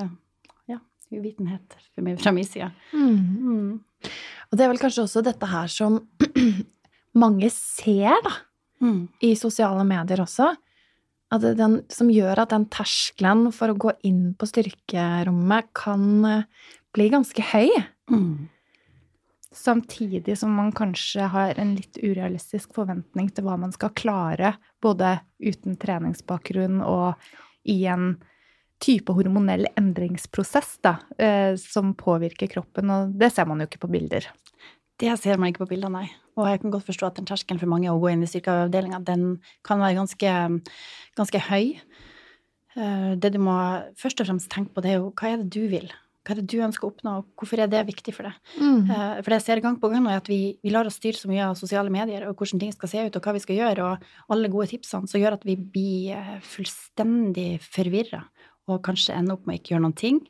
ja, 0.70 0.78
uvitenhet 1.12 1.76
for 1.94 2.02
meg 2.02 2.20
fra 2.22 2.32
min 2.32 2.44
side. 2.48 2.72
Mm. 2.94 3.18
Mm. 3.42 3.80
Og 4.52 4.58
det 4.58 4.62
er 4.62 4.70
vel 4.72 4.78
kanskje 4.80 5.04
også 5.04 5.24
dette 5.24 5.46
her 5.46 5.68
som 5.68 6.08
mange 7.16 7.50
ser, 7.52 8.16
da, 8.24 8.32
Mm. 8.82 9.10
i 9.22 9.36
sosiale 9.36 9.84
medier 9.86 10.18
også. 10.24 10.56
At 11.32 11.42
den, 11.56 11.84
som 11.90 12.08
gjør 12.10 12.40
at 12.40 12.50
den 12.50 12.66
terskelen 12.66 13.52
for 13.54 13.68
å 13.70 13.78
gå 13.78 13.92
inn 14.04 14.34
på 14.34 14.48
styrkerommet 14.50 15.68
kan 15.78 16.26
eh, 16.26 16.44
bli 16.94 17.10
ganske 17.14 17.42
høy. 17.54 17.70
Mm. 18.10 18.50
Samtidig 19.52 20.38
som 20.40 20.54
man 20.56 20.72
kanskje 20.72 21.26
har 21.28 21.58
en 21.60 21.74
litt 21.76 21.98
urealistisk 22.00 22.72
forventning 22.78 23.28
til 23.36 23.44
hva 23.44 23.58
man 23.60 23.74
skal 23.76 23.92
klare, 23.92 24.54
både 24.80 25.18
uten 25.44 25.76
treningsbakgrunn 25.80 26.80
og 26.88 27.20
i 27.68 27.82
en 27.92 28.14
type 28.82 29.14
hormonell 29.14 29.68
endringsprosess 29.78 30.78
da, 30.82 30.96
eh, 31.20 31.56
som 31.60 31.92
påvirker 31.94 32.50
kroppen, 32.50 32.90
og 32.90 33.12
det 33.20 33.30
ser 33.36 33.46
man 33.46 33.60
jo 33.62 33.68
ikke 33.68 33.84
på 33.84 33.92
bilder. 33.92 34.26
Det 35.02 35.14
ser 35.20 35.38
man 35.38 35.52
ikke 35.52 35.66
på 35.66 35.74
bilder, 35.74 35.92
nei. 35.94 36.08
Og 36.40 36.48
jeg 36.48 36.62
kan 36.62 36.72
godt 36.72 36.88
forstå 36.88 37.10
at 37.10 37.20
den 37.20 37.28
terskelen 37.30 37.60
for 37.60 37.70
mange 37.70 37.92
å 37.92 38.00
gå 38.02 38.12
inn 38.14 38.24
i 38.24 38.30
styrkeavdelinga, 38.30 39.04
den 39.06 39.42
kan 39.68 39.82
være 39.84 40.00
ganske, 40.00 40.32
ganske 41.20 41.44
høy. 41.50 41.76
Eh, 42.78 43.16
Det 43.20 43.34
du 43.34 43.40
må 43.40 43.58
først 44.00 44.22
og 44.22 44.28
fremst 44.32 44.50
tenke 44.50 44.74
på, 44.74 44.82
det 44.82 44.92
er 44.92 45.02
jo 45.02 45.12
hva 45.12 45.34
er 45.34 45.44
det 45.44 45.50
du 45.52 45.68
vil? 45.68 45.92
Hva 46.22 46.36
er 46.36 46.42
det 46.42 46.52
du 46.54 46.60
ønsker 46.62 46.86
å 46.86 46.92
oppnå, 46.92 47.12
og 47.18 47.42
hvorfor 47.42 47.64
er 47.64 47.70
det 47.72 47.82
viktig 47.88 48.14
for 48.14 48.30
deg? 48.30 48.36
Mm. 48.62 48.82
Eh, 48.94 49.14
For 49.24 49.34
det 49.34 49.40
jeg 49.40 49.46
ser 49.48 49.62
gang 49.64 49.80
på 49.82 49.90
gang 49.90 50.04
nå, 50.06 50.12
er 50.14 50.22
at 50.22 50.30
vi, 50.30 50.40
vi 50.62 50.74
lar 50.74 50.86
oss 50.86 51.00
styre 51.02 51.18
så 51.18 51.32
mye 51.32 51.48
av 51.48 51.58
sosiale 51.58 51.90
medier, 51.94 52.28
og 52.30 52.38
hvordan 52.38 52.62
ting 52.62 52.74
skal 52.76 52.92
se 52.92 53.06
ut, 53.08 53.18
og 53.18 53.26
hva 53.26 53.34
vi 53.34 53.42
skal 53.42 53.58
gjøre, 53.58 53.88
og 53.88 54.34
alle 54.36 54.52
gode 54.54 54.70
tipsene, 54.70 55.10
som 55.10 55.22
gjør 55.22 55.40
at 55.40 55.48
vi 55.50 55.56
blir 55.58 56.14
eh, 56.20 56.36
fullstendig 56.46 57.50
forvirra, 57.66 58.22
og 58.70 58.84
kanskje 58.86 59.18
ender 59.18 59.40
opp 59.40 59.48
med 59.50 59.58
å 59.58 59.62
ikke 59.62 59.74
gjøre 59.74 59.86
noen 59.88 59.98
ting. 59.98 60.22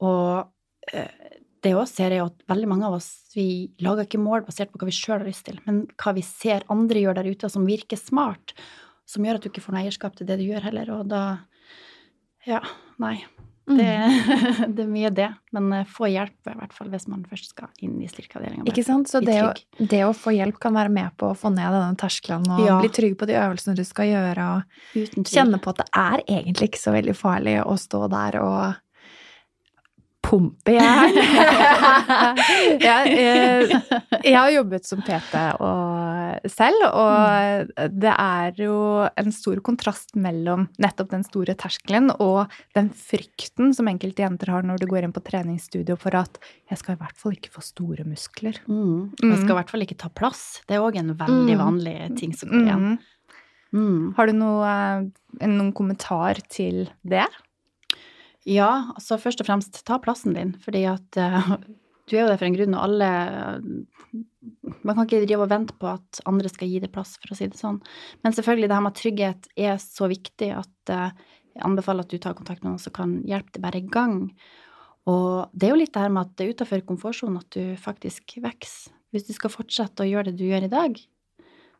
Og 0.00 0.96
eh, 0.96 1.36
det 1.66 1.74
også 1.76 1.98
ser 1.98 2.14
jeg 2.14 2.22
jo 2.22 2.28
at 2.30 2.46
veldig 2.48 2.68
mange 2.70 2.88
av 2.88 2.96
oss, 2.96 3.10
vi 3.36 3.68
lager 3.84 4.06
ikke 4.06 4.22
mål 4.22 4.46
basert 4.46 4.72
på 4.72 4.80
hva 4.80 4.88
vi 4.88 4.94
sjøl 4.96 5.18
har 5.18 5.28
lyst 5.28 5.44
til, 5.48 5.60
men 5.66 5.84
hva 6.00 6.14
vi 6.16 6.24
ser 6.24 6.64
andre 6.72 7.02
gjør 7.02 7.18
der 7.18 7.28
ute, 7.28 7.50
som 7.52 7.66
virker 7.68 8.00
smart, 8.00 8.54
som 9.06 9.26
gjør 9.26 9.38
at 9.38 9.44
du 9.44 9.50
ikke 9.50 9.64
får 9.64 9.76
noe 9.76 9.84
eierskap 9.84 10.16
til 10.16 10.28
det 10.28 10.38
du 10.40 10.46
gjør 10.48 10.64
heller, 10.70 10.94
og 10.96 11.12
da 11.12 11.22
Ja, 12.46 12.60
nei. 13.02 13.16
Mm. 13.66 13.78
Det, 13.78 13.94
det 14.76 14.82
er 14.84 14.90
mye 14.90 15.10
det, 15.10 15.28
men 15.56 15.72
eh, 15.74 15.88
få 15.90 16.06
hjelp 16.06 16.50
i 16.52 16.54
hvert 16.54 16.74
fall 16.76 16.90
hvis 16.92 17.08
man 17.10 17.24
først 17.26 17.50
skal 17.50 17.70
inn 17.82 17.96
i 17.98 18.06
styrkeavdelinga. 18.10 18.62
Ikke 18.70 18.84
sant? 18.86 19.10
Så 19.10 19.18
det 19.24 19.40
å, 19.42 19.50
det 19.78 20.02
å 20.06 20.12
få 20.14 20.36
hjelp 20.36 20.60
kan 20.62 20.76
være 20.76 20.92
med 20.94 21.16
på 21.18 21.32
å 21.32 21.36
få 21.38 21.50
ned 21.54 21.74
denne 21.74 21.98
terskelen 21.98 22.46
og 22.46 22.62
Ja. 22.62 22.78
bli 22.78 22.92
trygg 22.94 23.16
på 23.18 23.26
de 23.26 23.34
øvelsene 23.40 23.74
du 23.78 23.82
skal 23.86 24.12
gjøre, 24.12 24.46
og 24.54 25.26
kjenne 25.26 25.58
på 25.62 25.74
at 25.74 25.82
det 25.82 25.88
er 25.98 26.24
egentlig 26.38 26.70
ikke 26.70 26.84
så 26.84 26.94
veldig 26.94 27.16
farlig 27.18 27.56
å 27.64 27.74
stå 27.80 28.06
der 28.12 28.38
og 28.44 28.82
pumpe 30.26 30.74
jern. 30.74 31.14
jeg, 32.86 33.18
jeg, 33.18 33.82
jeg 34.22 34.36
har 34.38 34.50
jobbet 34.54 34.86
som 34.88 35.02
PT 35.06 35.42
og 35.58 35.95
selv, 36.50 36.84
og 36.90 37.70
det 37.92 38.12
er 38.12 38.60
jo 38.60 38.76
en 39.08 39.32
stor 39.34 39.60
kontrast 39.66 40.14
mellom 40.18 40.66
nettopp 40.82 41.10
den 41.14 41.24
store 41.26 41.54
terskelen 41.58 42.10
og 42.20 42.52
den 42.76 42.90
frykten 42.90 43.72
som 43.76 43.88
enkelte 43.90 44.24
jenter 44.24 44.52
har 44.54 44.66
når 44.66 44.82
du 44.82 44.86
går 44.90 45.06
inn 45.06 45.14
på 45.16 45.24
treningsstudio 45.26 45.96
for 46.00 46.16
at 46.18 46.38
jeg 46.70 46.78
skal 46.82 46.96
i 46.96 47.00
hvert 47.02 47.16
fall 47.20 47.36
ikke 47.36 47.52
få 47.54 47.64
store 47.64 48.04
muskler. 48.08 48.58
Mm. 48.66 49.12
Jeg 49.22 49.40
skal 49.42 49.54
i 49.54 49.58
hvert 49.60 49.72
fall 49.74 49.86
ikke 49.86 49.98
ta 50.02 50.08
plass. 50.12 50.62
Det 50.66 50.76
er 50.78 50.84
òg 50.84 50.98
en 51.00 51.14
veldig 51.16 51.56
Mm. 51.56 51.62
vanlig 51.64 51.96
ting 52.18 52.32
som 52.36 52.48
går 52.50 52.62
igjen. 52.66 52.86
Mm. 52.96 52.98
Mm. 53.76 54.14
Har 54.16 54.26
du 54.26 54.32
noe, 54.32 54.68
eh, 55.40 55.46
noen 55.50 55.72
kommentar 55.74 56.38
til 56.48 56.88
det? 57.04 57.26
Ja, 58.46 58.92
altså 58.94 59.18
først 59.18 59.40
og 59.42 59.48
fremst 59.48 59.80
ta 59.84 59.98
plassen 59.98 60.32
din, 60.36 60.52
fordi 60.62 60.84
at 60.86 61.18
uh, 61.18 61.56
du 62.06 62.14
er 62.16 62.20
jo 62.22 62.28
der 62.30 62.38
for 62.38 62.46
en 62.46 62.54
grunn, 62.54 62.76
og 62.78 62.84
alle 62.86 63.08
Man 64.82 64.96
kan 64.96 65.06
ikke 65.06 65.22
drive 65.26 65.44
og 65.46 65.50
vente 65.50 65.74
på 65.78 65.86
at 65.92 66.20
andre 66.26 66.48
skal 66.50 66.68
gi 66.68 66.80
det 66.82 66.92
plass, 66.94 67.16
for 67.22 67.32
å 67.32 67.36
si 67.38 67.46
det 67.46 67.58
sånn. 67.58 67.80
Men 68.24 68.32
selvfølgelig, 68.34 68.68
det 68.70 68.76
her 68.78 68.86
med 68.86 68.96
trygghet 68.98 69.48
er 69.56 69.76
så 69.82 70.08
viktig 70.10 70.50
at 70.58 70.92
eh, 70.92 71.10
jeg 71.56 71.64
anbefaler 71.64 72.04
at 72.06 72.10
du 72.12 72.18
tar 72.18 72.34
kontakt 72.34 72.62
med 72.64 72.72
noen 72.74 72.82
som 72.82 72.92
kan 72.92 73.22
hjelpe 73.24 73.52
deg 73.56 73.62
bare 73.62 73.78
i 73.80 73.86
gang. 73.88 74.16
Og 75.06 75.50
det 75.54 75.68
er 75.68 75.74
jo 75.74 75.80
litt 75.80 75.92
det 75.94 76.02
her 76.02 76.10
med 76.12 76.26
at 76.26 76.34
det 76.36 76.46
er 76.48 76.54
utafor 76.56 76.82
komfortsonen 76.88 77.38
at 77.38 77.50
du 77.54 77.76
faktisk 77.80 78.36
vokser. 78.42 78.92
Hvis 79.14 79.28
du 79.28 79.32
skal 79.36 79.52
fortsette 79.54 80.02
å 80.02 80.08
gjøre 80.10 80.32
det 80.32 80.40
du 80.40 80.48
gjør 80.48 80.66
i 80.66 80.72
dag, 80.72 80.98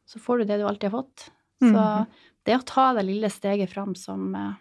så 0.06 0.20
får 0.22 0.38
du 0.38 0.44
det 0.52 0.60
du 0.60 0.66
alltid 0.68 0.88
har 0.92 1.02
fått. 1.02 1.26
Så 1.60 1.72
Mhm. 1.74 2.06
det 2.46 2.54
å 2.56 2.64
ta 2.64 2.92
det 2.94 3.02
lille 3.04 3.28
steget 3.28 3.68
fram 3.72 3.94
som, 3.96 4.34
eh, 4.34 4.54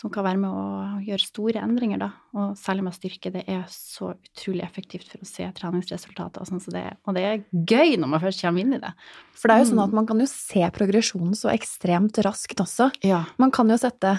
som 0.00 0.08
kan 0.12 0.24
være 0.24 0.40
med 0.40 0.48
å 0.48 1.00
gjøre 1.04 1.26
store 1.26 1.60
endringer, 1.60 2.00
da, 2.00 2.06
og 2.32 2.54
særlig 2.56 2.86
med 2.86 2.96
styrke, 2.96 3.32
det 3.34 3.42
er 3.52 3.66
så 3.68 4.14
utrolig 4.14 4.64
effektivt 4.64 5.10
for 5.12 5.20
å 5.20 5.28
se 5.28 5.44
treningsresultater. 5.58 6.40
Og, 6.40 6.48
sånn, 6.48 6.62
så 6.64 6.72
det, 6.72 6.84
og 7.04 7.18
det 7.18 7.24
er 7.28 7.42
gøy 7.52 7.98
når 8.00 8.12
man 8.14 8.22
først 8.22 8.40
kommer 8.46 8.64
inn 8.64 8.72
i 8.78 8.80
det. 8.80 8.92
For 9.36 9.50
det 9.50 9.56
er 9.58 9.64
jo 9.64 9.68
sånn 9.74 9.82
Mm. 9.82 9.84
at 9.90 9.96
man 10.00 10.06
kan 10.08 10.22
jo 10.24 10.28
se 10.32 10.62
progresjonen 10.72 11.36
så 11.36 11.52
ekstremt 11.52 12.16
raskt 12.24 12.56
også. 12.64 12.88
Ja. 13.04 13.26
Man 13.36 13.52
kan 13.52 13.68
jo 13.68 13.76
sette 13.76 14.14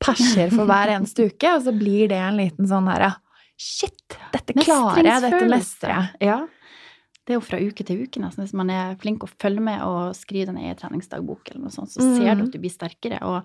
perser 0.00 0.48
for 0.48 0.64
hver 0.64 0.94
eneste 0.96 1.28
uke, 1.28 1.52
og 1.52 1.66
så 1.66 1.76
blir 1.76 2.08
det 2.08 2.16
en 2.16 2.40
liten 2.40 2.66
sånn 2.66 2.88
herre 2.88 3.16
Shit, 3.60 4.16
dette 4.32 4.54
klarer 4.56 5.04
jeg, 5.04 5.20
dette 5.20 5.48
mestrer 5.52 5.90
jeg. 5.92 6.30
Ja. 6.30 6.38
Det 7.26 7.34
er 7.34 7.36
jo 7.36 7.42
fra 7.44 7.58
uke 7.60 7.84
til 7.84 8.06
uke, 8.06 8.16
nesten. 8.22 8.46
Hvis 8.46 8.54
man 8.56 8.70
er 8.72 8.94
flink 8.96 9.20
å 9.20 9.28
følge 9.28 9.60
med 9.60 9.82
og 9.84 10.14
skrive 10.16 10.46
den 10.48 10.56
i 10.64 10.72
treningsdagbok, 10.74 11.50
eller 11.50 11.66
noe 11.66 11.74
sånt, 11.74 11.92
så 11.92 12.00
ser 12.16 12.38
du 12.40 12.46
at 12.46 12.54
du 12.54 12.58
blir 12.58 12.72
sterkere. 12.72 13.20
Og 13.28 13.44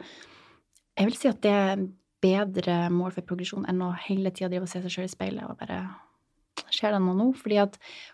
jeg 0.96 1.10
vil 1.10 1.18
si 1.20 1.30
at 1.30 1.42
det 1.44 1.54
er 1.54 1.86
bedre 2.26 2.78
mål 2.94 3.14
for 3.16 3.28
progresjon 3.28 3.68
enn 3.70 3.84
å 3.86 3.94
hele 4.08 4.32
tida 4.34 4.50
drive 4.50 4.66
og 4.66 4.72
se 4.72 4.82
seg 4.84 4.94
sjøl 4.94 5.10
i 5.10 5.14
speilet 5.14 5.48
og 5.48 5.60
bare 5.62 5.84
Skjer 6.72 6.94
det 6.96 7.02
noe 7.04 7.18
nå? 7.18 7.26
Fordi 7.36 7.58
at, 7.60 7.74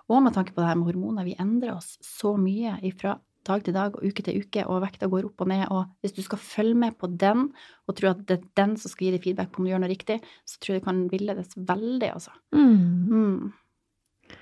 og 0.10 0.24
med 0.26 0.34
tanke 0.34 0.56
på 0.56 0.64
det 0.64 0.66
her 0.72 0.78
med 0.80 0.88
hormoner, 0.90 1.28
vi 1.28 1.36
endrer 1.40 1.76
oss 1.76 1.94
så 2.02 2.34
mye 2.42 2.74
fra 2.98 3.14
dag 3.48 3.64
til 3.66 3.76
dag 3.76 3.96
og 3.98 4.06
uke 4.06 4.26
til 4.26 4.42
uke, 4.42 4.66
og 4.66 4.82
vekta 4.84 5.10
går 5.10 5.28
opp 5.30 5.44
og 5.46 5.50
ned, 5.52 5.64
og 5.74 5.90
hvis 6.02 6.16
du 6.18 6.22
skal 6.26 6.42
følge 6.42 6.78
med 6.84 6.98
på 6.98 7.10
den, 7.22 7.48
og 7.86 7.98
tro 7.98 8.12
at 8.12 8.22
det 8.30 8.38
er 8.38 8.48
den 8.60 8.76
som 8.82 8.92
skal 8.92 9.08
gi 9.08 9.14
deg 9.16 9.26
feedback 9.26 9.52
på 9.54 9.62
om 9.62 9.68
du 9.68 9.72
gjør 9.74 9.84
noe 9.84 9.92
riktig, 9.92 10.20
så 10.46 10.62
tror 10.62 10.76
jeg 10.76 10.82
det 10.82 10.88
kan 10.90 11.04
villedes 11.14 11.58
veldig, 11.58 12.12
altså. 12.12 12.34
Mm. 12.54 13.14
Mm. 13.14 14.38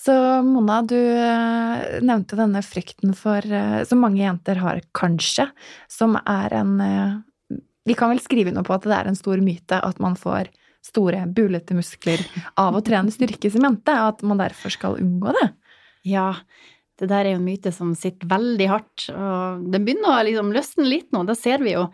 Så 0.00 0.14
Mona, 0.46 0.80
du 0.86 0.96
eh, 0.96 1.98
nevnte 2.06 2.38
denne 2.38 2.62
frykten 2.62 3.10
for 3.18 3.42
eh, 3.42 3.80
Som 3.88 4.04
mange 4.04 4.22
jenter 4.22 4.60
har, 4.62 4.78
kanskje, 4.96 5.48
som 5.90 6.14
er 6.20 6.54
en 6.60 6.76
eh, 6.84 7.16
Vi 7.88 7.96
kan 7.96 8.12
vel 8.12 8.20
skrive 8.22 8.52
noe 8.54 8.66
på 8.66 8.74
at 8.76 8.86
det 8.86 8.96
er 8.96 9.08
en 9.10 9.18
stor 9.18 9.40
myte 9.44 9.78
at 9.80 10.02
man 10.02 10.18
får 10.18 10.50
store, 10.84 11.26
bulete 11.28 11.76
muskler 11.76 12.22
av 12.60 12.76
å 12.76 12.82
trene 12.84 13.12
styrke 13.12 13.48
i 13.48 13.52
jente, 13.52 13.92
og 13.92 14.14
at 14.14 14.22
man 14.24 14.40
derfor 14.40 14.72
skal 14.72 14.98
unngå 15.00 15.34
det. 15.36 15.48
Ja, 16.08 16.32
det 17.00 17.10
der 17.10 17.26
er 17.26 17.34
jo 17.34 17.40
en 17.40 17.48
myte 17.48 17.72
som 17.72 17.92
sitter 17.96 18.28
veldig 18.28 18.68
hardt, 18.70 19.06
og 19.12 19.66
det 19.72 19.82
begynner 19.84 20.14
å 20.14 20.24
liksom 20.28 20.52
løsne 20.56 20.88
litt 20.88 21.10
nå, 21.12 21.24
det 21.28 21.36
ser 21.40 21.64
vi 21.64 21.74
jo. 21.76 21.86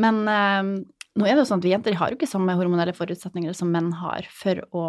Men 0.00 0.22
eh, 0.28 0.70
nå 1.12 1.26
er 1.26 1.34
det 1.34 1.42
jo 1.42 1.48
sånn 1.50 1.60
at 1.60 1.68
vi 1.68 1.74
jenter 1.74 1.96
har 2.00 2.12
jo 2.12 2.18
ikke 2.18 2.30
samme 2.30 2.56
hormonelle 2.56 2.96
forutsetninger 2.96 3.56
som 3.56 3.72
menn 3.72 3.92
har 4.00 4.28
for 4.32 4.64
å 4.72 4.86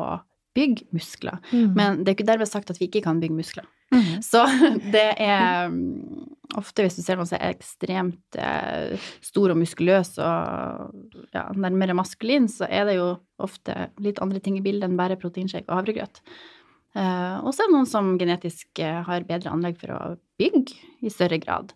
bygge 0.54 0.88
muskler. 0.94 1.40
Men 1.52 2.02
det 2.02 2.12
er 2.12 2.18
ikke 2.18 2.28
dermed 2.28 2.50
sagt 2.50 2.72
at 2.74 2.80
vi 2.82 2.90
ikke 2.90 3.04
kan 3.06 3.22
bygge 3.22 3.38
muskler. 3.38 3.68
Mm. 3.94 4.22
Så 4.32 4.42
det 4.94 5.06
er 5.22 5.70
mm, 5.70 6.34
ofte 6.58 6.86
hvis 6.86 6.98
du 6.98 7.04
ser 7.04 7.20
noen 7.20 7.30
som 7.30 7.40
er 7.40 7.54
ekstremt 7.54 8.40
eh, 8.40 9.10
stor 9.24 9.54
og 9.54 9.60
muskuløs 9.60 10.16
og 10.22 11.30
ja, 11.36 11.46
nærmere 11.54 11.96
maskulin, 11.98 12.50
så 12.52 12.68
er 12.70 12.88
det 12.90 12.98
jo 12.98 13.14
ofte 13.44 13.90
litt 14.04 14.22
andre 14.24 14.42
ting 14.44 14.58
i 14.60 14.66
bildet 14.66 14.90
enn 14.90 15.00
bare 15.00 15.20
proteinshake 15.20 15.70
og 15.70 15.82
havregrøt. 15.82 16.24
Eh, 16.94 17.38
og 17.42 17.54
så 17.54 17.64
er 17.64 17.70
det 17.70 17.78
noen 17.78 17.90
som 17.90 18.14
genetisk 18.22 18.82
eh, 18.82 19.02
har 19.08 19.28
bedre 19.30 19.54
anlegg 19.54 19.80
for 19.82 19.96
å 19.96 20.02
bygge 20.42 20.78
i 21.02 21.14
større 21.14 21.42
grad. 21.42 21.74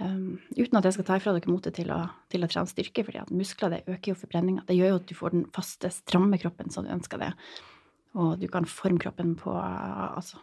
Um, 0.00 0.40
uten 0.56 0.78
at 0.78 0.86
jeg 0.88 0.96
skal 0.96 1.04
ta 1.06 1.16
ifra 1.18 1.34
dere 1.36 1.50
motet 1.52 1.76
til, 1.76 1.90
til 2.32 2.42
å 2.42 2.48
trene 2.50 2.70
styrke, 2.70 3.04
fordi 3.06 3.20
at 3.20 3.28
muskler 3.34 3.74
det 3.74 3.82
øker 3.92 4.14
jo 4.14 4.18
forbrenninga. 4.18 4.64
Det 4.66 4.74
gjør 4.74 4.94
jo 4.94 4.98
at 4.98 5.10
du 5.10 5.14
får 5.14 5.34
den 5.34 5.44
faste, 5.54 5.92
stramme 5.94 6.40
kroppen 6.42 6.72
som 6.74 6.86
du 6.86 6.90
ønsker 6.94 7.20
det. 7.22 7.28
Og 8.14 8.40
du 8.40 8.48
kan 8.52 8.66
forme 8.68 9.00
kroppen 9.00 9.34
på 9.40 9.54
altså, 9.56 10.40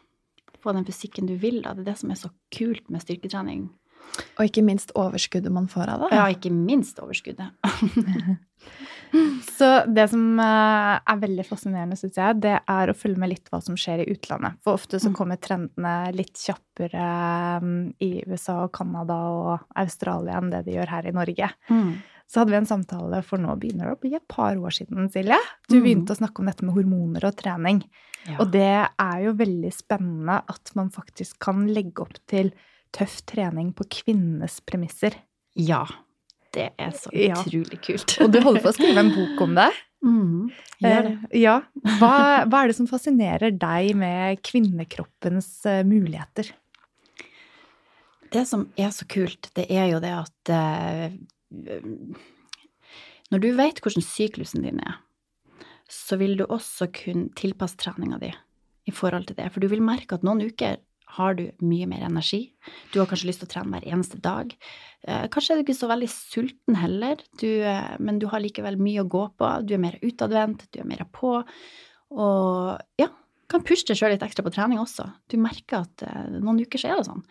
på 0.63 0.73
den 0.73 0.85
fysikken 0.88 1.29
du 1.29 1.35
vil. 1.41 1.61
Da. 1.63 1.73
Det 1.73 1.85
er 1.85 1.91
det 1.91 1.99
som 2.01 2.11
er 2.13 2.19
så 2.19 2.31
kult 2.55 2.89
med 2.89 3.03
styrketrening. 3.03 3.69
Og 4.39 4.45
ikke 4.47 4.63
minst 4.63 4.91
overskuddet 4.95 5.51
man 5.51 5.67
får 5.67 5.89
av 5.89 5.99
det. 6.05 6.11
Ja, 6.15 6.25
ikke 6.31 6.51
minst 6.51 6.99
overskuddet. 6.99 7.51
Så 9.57 9.67
det 9.89 10.05
som 10.11 10.37
eh, 10.39 10.99
er 11.01 11.17
veldig 11.21 11.43
fascinerende, 11.47 11.95
syns 11.97 12.17
jeg, 12.19 12.37
det 12.43 12.51
er 12.69 12.91
å 12.91 12.95
følge 12.97 13.17
med 13.23 13.31
litt 13.31 13.47
hva 13.49 13.57
som 13.63 13.77
skjer 13.79 14.03
i 14.03 14.09
utlandet. 14.13 14.59
For 14.63 14.77
ofte 14.77 14.99
så 15.01 15.09
Mm. 15.09 15.15
kommer 15.17 15.39
trendene 15.41 15.93
litt 16.13 16.37
kjappere 16.37 17.07
mm, 17.63 17.79
i 18.05 18.11
USA 18.29 18.59
og 18.67 18.71
Canada 18.75 19.17
og 19.33 19.65
Australia 19.81 20.37
enn 20.37 20.51
det 20.53 20.61
de 20.67 20.75
gjør 20.77 20.91
her 20.93 21.07
i 21.09 21.15
Norge. 21.15 21.49
Så 22.29 22.37
hadde 22.43 22.53
vi 22.53 22.59
en 22.59 22.69
samtale 22.69 23.23
for 23.25 23.41
nå 23.41 23.55
begynner 23.57 23.89
det 23.89 23.95
å 23.97 24.01
bli 24.03 24.13
et 24.19 24.27
par 24.29 24.53
år 24.61 24.69
siden, 24.75 25.09
Silje. 25.09 25.39
Du 25.67 25.79
Mm. 25.79 25.83
begynte 25.87 26.13
å 26.13 26.19
snakke 26.21 26.39
om 26.43 26.45
dette 26.45 26.63
med 26.67 26.75
hormoner 26.75 27.25
og 27.25 27.35
trening. 27.35 27.81
Ja. 28.27 28.37
Og 28.39 28.51
det 28.51 28.69
er 28.99 29.17
jo 29.25 29.33
veldig 29.33 29.73
spennende 29.73 30.43
at 30.47 30.71
man 30.75 30.91
faktisk 30.93 31.39
kan 31.39 31.65
legge 31.73 32.01
opp 32.05 32.13
til 32.27 32.51
tøff 32.96 33.22
trening 33.29 33.74
på 33.77 33.88
kvinnenes 34.00 34.60
premisser. 34.65 35.15
ja. 35.55 35.86
Det 36.51 36.72
er 36.81 36.89
så 36.98 37.12
Ja. 37.13 37.36
utrolig 37.38 37.77
kult. 37.86 38.15
Og 38.25 38.31
du 38.34 38.39
holder 38.41 38.63
på 38.63 38.69
å 38.72 38.74
skrive 38.74 38.98
en 38.98 39.12
bok 39.13 39.41
om 39.46 39.55
det. 39.55 39.69
Mm, 40.00 40.48
gjør 40.79 41.01
det. 41.03 41.10
Eh, 41.27 41.41
ja. 41.41 41.58
Hva, 42.00 42.46
hva 42.48 42.62
er 42.63 42.69
det 42.72 42.75
som 42.77 42.88
fascinerer 42.88 43.51
deg 43.51 43.89
med 44.00 44.39
kvinnekroppens 44.48 45.50
uh, 45.67 45.81
muligheter? 45.84 46.53
Det 48.31 48.46
som 48.48 48.63
er 48.79 48.93
så 48.96 49.03
kult, 49.12 49.50
det 49.60 49.65
er 49.69 49.89
jo 49.91 50.00
det 50.00 50.13
at 50.15 50.53
uh, 50.55 51.12
Når 53.29 53.43
du 53.43 53.50
vet 53.60 53.81
hvordan 53.84 54.08
syklusen 54.08 54.63
din 54.63 54.79
er, 54.79 55.01
så 55.92 56.16
vil 56.18 56.37
du 56.40 56.46
også 56.48 56.87
kunne 56.96 57.29
tilpasse 57.35 57.75
treninga 57.83 58.22
di 58.24 58.31
i 58.87 58.96
forhold 58.96 59.27
til 59.27 59.35
det. 59.35 59.51
For 59.51 59.59
du 59.59 59.68
vil 59.68 59.83
merke 59.83 60.16
at 60.16 60.24
noen 60.24 60.42
uker 60.48 60.79
har 61.17 61.35
du 61.37 61.45
mye 61.65 61.87
mer 61.89 62.03
energi. 62.05 62.41
Du 62.93 63.00
har 63.00 63.07
kanskje 63.09 63.29
lyst 63.29 63.41
til 63.43 63.50
å 63.50 63.53
trene 63.53 63.74
hver 63.74 63.87
eneste 63.89 64.19
dag. 64.22 64.51
Eh, 65.07 65.25
Kanskje 65.33 65.55
er 65.55 65.59
du 65.59 65.65
ikke 65.65 65.77
så 65.77 65.89
veldig 65.89 66.09
sulten 66.11 66.77
heller, 66.77 67.22
du, 67.41 67.48
eh, 67.65 67.95
men 68.00 68.19
du 68.22 68.27
har 68.29 68.43
likevel 68.43 68.77
mye 68.81 69.01
å 69.03 69.09
gå 69.09 69.24
på. 69.39 69.50
Du 69.65 69.74
er 69.75 69.81
mer 69.81 69.98
utadvendt, 70.05 70.67
du 70.74 70.81
er 70.83 70.89
mer 70.89 71.05
på. 71.15 71.39
Og 72.13 73.01
ja, 73.01 73.09
kan 73.50 73.65
pushe 73.65 73.87
deg 73.89 73.98
sjøl 73.98 74.13
litt 74.13 74.25
ekstra 74.25 74.45
på 74.45 74.53
trening 74.53 74.81
også. 74.81 75.07
Du 75.31 75.37
merker 75.41 75.81
at 75.81 76.05
eh, 76.05 76.37
noen 76.37 76.61
uker 76.61 76.81
så 76.81 76.91
er 76.91 77.01
det 77.01 77.09
sånn. 77.09 77.25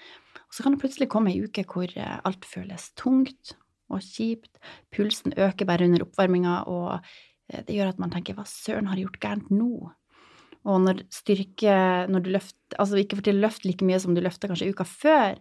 Og 0.48 0.56
så 0.56 0.64
kan 0.64 0.74
det 0.74 0.82
plutselig 0.82 1.10
komme 1.12 1.30
ei 1.30 1.44
uke 1.44 1.66
hvor 1.68 1.92
alt 1.98 2.46
føles 2.48 2.90
tungt 2.98 3.54
og 3.92 4.02
kjipt. 4.04 4.50
Pulsen 4.94 5.36
øker 5.36 5.68
bare 5.68 5.86
under 5.86 6.06
oppvarminga, 6.06 6.62
og 6.68 7.04
det 7.48 7.76
gjør 7.76 7.92
at 7.92 8.00
man 8.00 8.10
tenker 8.12 8.36
hva 8.36 8.44
søren 8.48 8.88
har 8.88 8.96
jeg 8.96 9.06
gjort 9.06 9.20
gærent 9.22 9.52
nå? 9.52 9.90
Og 10.68 10.82
når 10.84 11.02
styrke 11.14 11.74
Når 12.12 12.24
du 12.24 12.30
løfter 12.34 12.78
Altså 12.78 13.00
ikke 13.00 13.18
får 13.18 13.28
til 13.28 13.38
å 13.38 13.44
løfte 13.46 13.68
like 13.68 13.86
mye 13.88 13.98
som 14.02 14.14
du 14.14 14.20
løfta 14.20 14.50
kanskje 14.50 14.68
uka 14.74 14.84
før, 14.84 15.38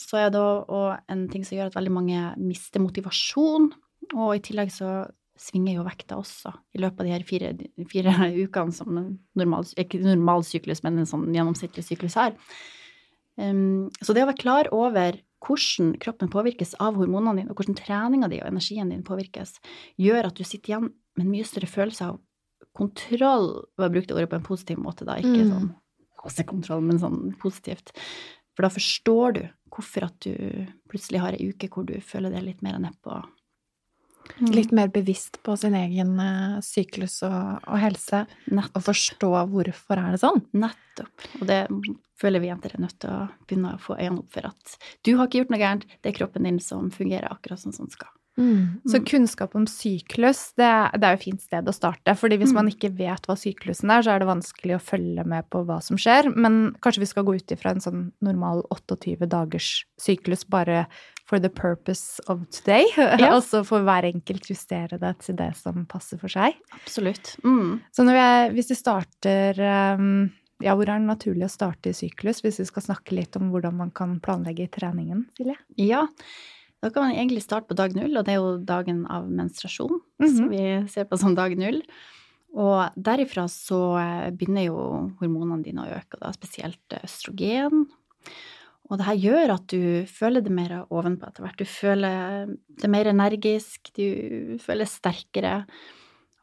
så 0.00 0.16
er 0.16 0.30
det 0.32 0.40
òg 0.40 1.10
en 1.12 1.26
ting 1.28 1.42
som 1.44 1.58
gjør 1.58 1.68
at 1.68 1.76
veldig 1.76 1.92
mange 1.92 2.22
mister 2.40 2.80
motivasjon. 2.80 3.66
Og 4.16 4.30
i 4.32 4.40
tillegg 4.46 4.72
så 4.72 5.02
svinger 5.40 5.76
jo 5.76 5.84
vekta 5.84 6.16
også 6.16 6.54
i 6.76 6.80
løpet 6.80 7.02
av 7.02 7.08
de 7.08 7.12
her 7.12 7.26
fire, 7.28 7.50
fire 7.92 8.14
ukene 8.46 8.72
som 8.72 8.96
normal, 9.36 9.68
ikke 9.80 10.00
normal 10.04 10.44
syklus, 10.48 10.80
men 10.86 11.02
en 11.02 11.08
sånn 11.08 11.28
gjennomsnittlig 11.36 11.84
syklus 11.84 12.16
har. 12.16 12.32
Um, 13.36 13.88
så 14.00 14.16
det 14.16 14.24
å 14.24 14.30
være 14.30 14.40
klar 14.40 14.72
over 14.72 15.20
hvordan 15.44 15.94
kroppen 16.00 16.32
påvirkes 16.32 16.74
av 16.84 16.98
hormonene 17.00 17.42
dine, 17.42 17.52
og 17.52 17.60
hvordan 17.60 17.78
treninga 17.78 18.28
di 18.32 18.40
og 18.42 18.50
energien 18.50 18.92
din 18.92 19.04
påvirkes, 19.06 19.56
gjør 20.00 20.28
at 20.28 20.36
du 20.36 20.44
sitter 20.44 20.74
igjen 20.74 20.90
med 21.16 21.24
en 21.24 21.32
mye 21.32 21.48
større 21.48 21.70
følelse 21.70 22.10
av 22.10 22.20
kontroll, 22.76 23.48
og 23.78 23.84
jeg 23.86 23.92
brukte 23.96 24.14
ordet 24.16 24.30
på 24.30 24.38
en 24.40 24.46
positiv 24.46 24.78
måte 24.78 25.04
da, 25.08 25.16
ikke 25.20 25.44
Mm. 25.44 25.74
sånn 26.24 26.46
kontroll, 26.46 26.82
men 26.84 26.98
sånn 27.00 27.34
positivt. 27.40 27.92
For 28.54 28.62
da 28.62 28.68
forstår 28.68 29.32
du 29.34 29.42
hvorfor 29.70 30.04
at 30.04 30.18
du 30.20 30.66
plutselig 30.90 31.20
har 31.20 31.32
ei 31.32 31.48
uke 31.52 31.68
hvor 31.68 31.86
du 31.86 31.94
føler 32.00 32.30
deg 32.30 32.42
litt 32.44 32.62
mer 32.62 32.78
nedpå. 32.78 33.22
Mm. 34.40 34.50
Litt 34.54 34.70
mer 34.76 34.88
bevisst 34.92 35.38
på 35.42 35.56
sin 35.58 35.74
egen 35.74 36.12
eh, 36.20 36.60
syklus 36.60 37.22
og, 37.26 37.64
og 37.66 37.78
helse, 37.80 38.26
Nettopp. 38.52 38.76
og 38.76 38.82
forstå 38.90 39.30
hvorfor 39.50 39.98
er 39.98 40.12
det 40.12 40.20
sånn. 40.20 40.42
nettopp. 40.52 41.24
Og 41.40 41.46
det 41.48 41.60
føler 42.20 42.40
vi 42.44 42.50
jenter 42.52 42.74
er 42.76 42.84
nødt 42.84 42.98
til 43.00 43.10
å 43.10 43.28
begynne 43.48 43.74
å 43.74 43.80
få 43.80 43.96
øynene 43.96 44.18
opp 44.20 44.30
for 44.36 44.46
at 44.52 44.76
du 45.02 45.16
har 45.16 45.26
ikke 45.26 45.40
gjort 45.40 45.50
noe 45.50 45.58
gærent, 45.62 45.86
det 46.02 46.12
er 46.12 46.18
kroppen 46.20 46.44
din 46.46 46.60
som 46.60 46.90
fungerer 46.92 47.32
akkurat 47.32 47.58
sånn 47.62 47.72
som 47.74 47.86
den 47.88 47.96
skal. 47.96 48.12
Så 48.88 48.96
Mm. 48.98 49.04
kunnskap 49.04 49.54
om 49.54 49.66
syklus, 49.66 50.54
det, 50.56 50.68
det 50.98 51.04
er 51.04 51.12
jo 51.16 51.18
et 51.20 51.24
fint 51.24 51.40
sted 51.42 51.64
å 51.68 51.74
starte. 51.74 52.14
fordi 52.16 52.38
hvis 52.38 52.50
Mm. 52.50 52.54
man 52.54 52.68
ikke 52.68 52.90
vet 52.96 53.26
hva 53.28 53.36
syklusen 53.36 53.90
er, 53.90 54.02
så 54.02 54.14
er 54.14 54.18
det 54.20 54.28
vanskelig 54.28 54.74
å 54.78 54.80
følge 54.80 55.26
med 55.26 55.48
på 55.50 55.64
hva 55.66 55.82
som 55.82 55.96
skjer. 55.96 56.34
Men 56.34 56.74
kanskje 56.80 57.00
vi 57.00 57.06
skal 57.06 57.24
gå 57.24 57.34
ut 57.36 57.46
ifra 57.52 57.70
en 57.70 57.80
sånn 57.80 58.12
normal 58.22 58.62
28 58.70 59.26
dagers 59.28 59.84
syklus 60.00 60.44
bare 60.48 60.86
for 61.26 61.38
the 61.38 61.48
purpose 61.50 62.18
of 62.28 62.48
today. 62.50 62.86
Ja. 62.96 63.34
Og 63.36 63.42
så 63.44 63.62
får 63.62 63.84
hver 63.84 64.04
enkelt 64.14 64.48
justere 64.48 64.98
det 64.98 65.18
til 65.20 65.36
det 65.36 65.54
som 65.56 65.84
passer 65.86 66.18
for 66.18 66.28
seg. 66.28 66.54
Absolutt. 66.72 67.36
Mm. 67.44 67.80
Så 67.92 68.02
når 68.04 68.12
vi 68.16 68.24
er, 68.24 68.50
hvis 68.56 68.68
vi 68.70 68.74
starter 68.80 69.94
um, 69.98 70.32
Ja, 70.62 70.74
hvor 70.76 70.82
er 70.88 70.98
det 70.98 71.06
naturlig 71.08 71.44
å 71.46 71.50
starte 71.50 71.88
i 71.88 71.92
syklus? 71.96 72.42
Hvis 72.42 72.58
vi 72.60 72.64
skal 72.68 72.82
snakke 72.82 73.12
litt 73.16 73.34
om 73.36 73.50
hvordan 73.50 73.72
man 73.78 73.90
kan 73.90 74.18
planlegge 74.20 74.68
treningen, 74.70 75.24
Silje? 75.38 75.56
Ja, 75.78 76.06
da 76.82 76.90
kan 76.90 77.08
man 77.08 77.16
egentlig 77.16 77.42
starte 77.44 77.68
på 77.68 77.76
dag 77.76 77.94
null, 77.96 78.16
og 78.16 78.24
det 78.24 78.32
er 78.34 78.40
jo 78.40 78.56
dagen 78.64 79.04
av 79.10 79.28
menstruasjon, 79.28 80.00
Mhm. 80.20 80.36
som 80.36 80.48
vi 80.48 80.88
ser 80.88 81.04
på 81.04 81.18
som 81.18 81.34
dag 81.34 81.56
null. 81.58 81.82
Og 82.56 82.90
derifra 82.96 83.44
så 83.48 83.80
eh, 84.00 84.30
begynner 84.30 84.64
jo 84.66 84.78
hormonene 85.20 85.62
dine 85.62 85.84
å 85.84 85.92
øke, 86.00 86.14
og 86.18 86.20
da 86.20 86.32
spesielt 86.32 86.96
østrogen. 87.04 87.86
Og 88.90 88.98
det 88.98 89.06
her 89.06 89.14
gjør 89.22 89.52
at 89.54 89.66
du 89.68 90.04
føler 90.10 90.42
det 90.42 90.50
mer 90.50 90.84
ovenpå 90.90 91.28
etter 91.28 91.44
hvert. 91.44 91.56
Du 91.60 91.64
føler 91.64 92.56
det 92.80 92.90
mer 92.90 93.04
energisk, 93.06 93.92
du 93.94 94.58
føler 94.58 94.84
sterkere, 94.90 95.64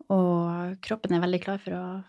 og 0.10 0.78
kroppen 0.82 1.12
er 1.18 1.20
veldig 1.26 1.42
klar 1.44 1.60
for 1.60 1.72
å 1.76 2.04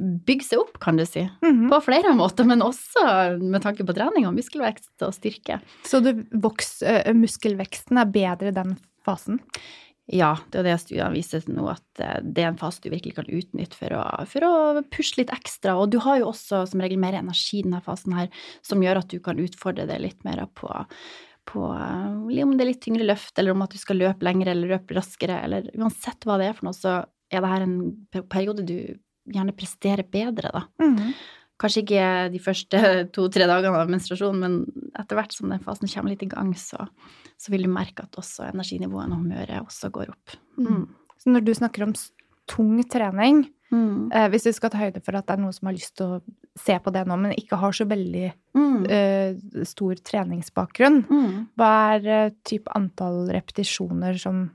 bygge 0.00 0.46
seg 0.46 0.62
opp, 0.62 0.78
kan 0.82 0.98
du 0.98 1.04
si. 1.08 1.24
Mhm. 1.44 1.68
På 1.72 1.80
flere 1.84 2.14
måter, 2.16 2.46
men 2.48 2.64
også 2.64 3.04
med 3.40 3.62
tanke 3.64 3.86
på 3.86 3.96
trening 3.96 4.26
og 4.28 4.36
muskelvekst 4.36 5.06
og 5.06 5.14
styrke. 5.16 5.60
Så 5.88 6.02
du, 6.04 6.24
voks, 6.32 6.80
muskelveksten 7.16 8.00
er 8.00 8.12
bedre 8.12 8.52
i 8.52 8.56
den 8.56 8.76
fasen? 9.06 9.40
Ja, 10.10 10.34
det 10.50 10.58
er 10.60 10.66
det 10.66 10.78
studiene 10.82 11.14
viser 11.14 11.44
til 11.44 11.54
nå, 11.56 11.68
at 11.70 12.00
det 12.26 12.42
er 12.42 12.50
en 12.50 12.58
fase 12.58 12.82
du 12.82 12.88
virkelig 12.90 13.14
kan 13.20 13.28
utnytte 13.30 13.78
for 13.78 13.94
å, 13.94 14.02
for 14.28 14.44
å 14.44 14.82
pushe 14.90 15.20
litt 15.20 15.30
ekstra. 15.32 15.76
Og 15.78 15.92
du 15.94 16.00
har 16.02 16.18
jo 16.18 16.32
også 16.32 16.64
som 16.68 16.82
regel 16.82 16.98
mer 17.00 17.14
energi 17.20 17.60
i 17.60 17.66
denne 17.66 17.80
fasen 17.84 18.16
her, 18.18 18.32
som 18.66 18.82
gjør 18.82 19.04
at 19.04 19.12
du 19.12 19.20
kan 19.22 19.40
utfordre 19.40 19.86
det 19.88 20.00
litt 20.02 20.26
mer 20.26 20.42
på, 20.58 20.68
på 21.48 21.62
om 21.70 22.56
det 22.56 22.64
er 22.66 22.70
litt 22.72 22.82
tyngre 22.82 23.06
løft, 23.06 23.36
eller 23.38 23.54
om 23.54 23.62
at 23.62 23.72
du 23.72 23.78
skal 23.80 24.02
løpe 24.02 24.26
lengre 24.26 24.56
eller 24.56 24.74
løpe 24.74 24.98
raskere, 24.98 25.38
eller 25.46 25.70
uansett 25.78 26.26
hva 26.26 26.40
det 26.40 26.50
er 26.50 26.58
for 26.58 26.68
noe, 26.68 26.76
så 26.76 26.98
er 27.32 27.40
det 27.44 27.54
her 27.54 27.64
en 27.64 27.78
periode 28.28 28.66
du 28.68 28.76
gjerne 29.28 29.54
prestere 29.56 30.04
bedre, 30.08 30.50
da. 30.52 30.64
Mm. 30.82 31.12
Kanskje 31.62 31.82
ikke 31.84 32.06
de 32.32 32.38
første 32.42 32.78
to-tre 33.14 33.46
dagene 33.46 33.78
av 33.78 33.90
menstruasjonen, 33.92 34.40
men 34.40 34.88
etter 34.98 35.14
hvert 35.18 35.32
som 35.36 35.48
den 35.52 35.62
fasen 35.62 35.88
kommer 35.88 36.10
litt 36.10 36.24
i 36.26 36.30
gang, 36.32 36.50
så, 36.58 36.88
så 37.38 37.52
vil 37.54 37.62
du 37.68 37.70
merke 37.70 38.02
at 38.02 38.18
også 38.18 38.48
energinivået 38.50 39.12
og 39.12 39.20
humøret 39.22 39.60
også 39.62 39.90
går 39.94 40.10
opp. 40.10 40.36
Mm. 40.58 40.88
Så 41.22 41.30
når 41.30 41.44
du 41.46 41.52
snakker 41.54 41.84
om 41.86 41.94
tung 42.50 42.78
trening, 42.90 43.48
Mm. 43.72 44.10
eh, 44.12 44.26
hvis 44.28 44.44
vi 44.44 44.52
skal 44.52 44.68
ta 44.68 44.76
høyde 44.82 45.00
for 45.00 45.16
at 45.16 45.24
det 45.24 45.32
er 45.32 45.40
noen 45.40 45.54
som 45.56 45.64
har 45.70 45.72
lyst 45.72 45.94
til 45.96 46.04
å 46.04 46.16
se 46.60 46.74
på 46.84 46.92
det 46.92 47.06
nå, 47.08 47.16
men 47.16 47.32
ikke 47.32 47.56
har 47.56 47.72
så 47.72 47.86
veldig 47.88 48.32
Mm. 48.52 48.84
eh, 48.84 49.64
stor 49.64 49.94
treningsbakgrunn, 49.94 51.06
Mm. 51.08 51.46
hva 51.56 51.94
er 51.96 52.06
eh, 52.06 52.30
typ 52.44 52.68
antall 52.76 53.30
repetisjoner 53.32 54.18
som 54.20 54.50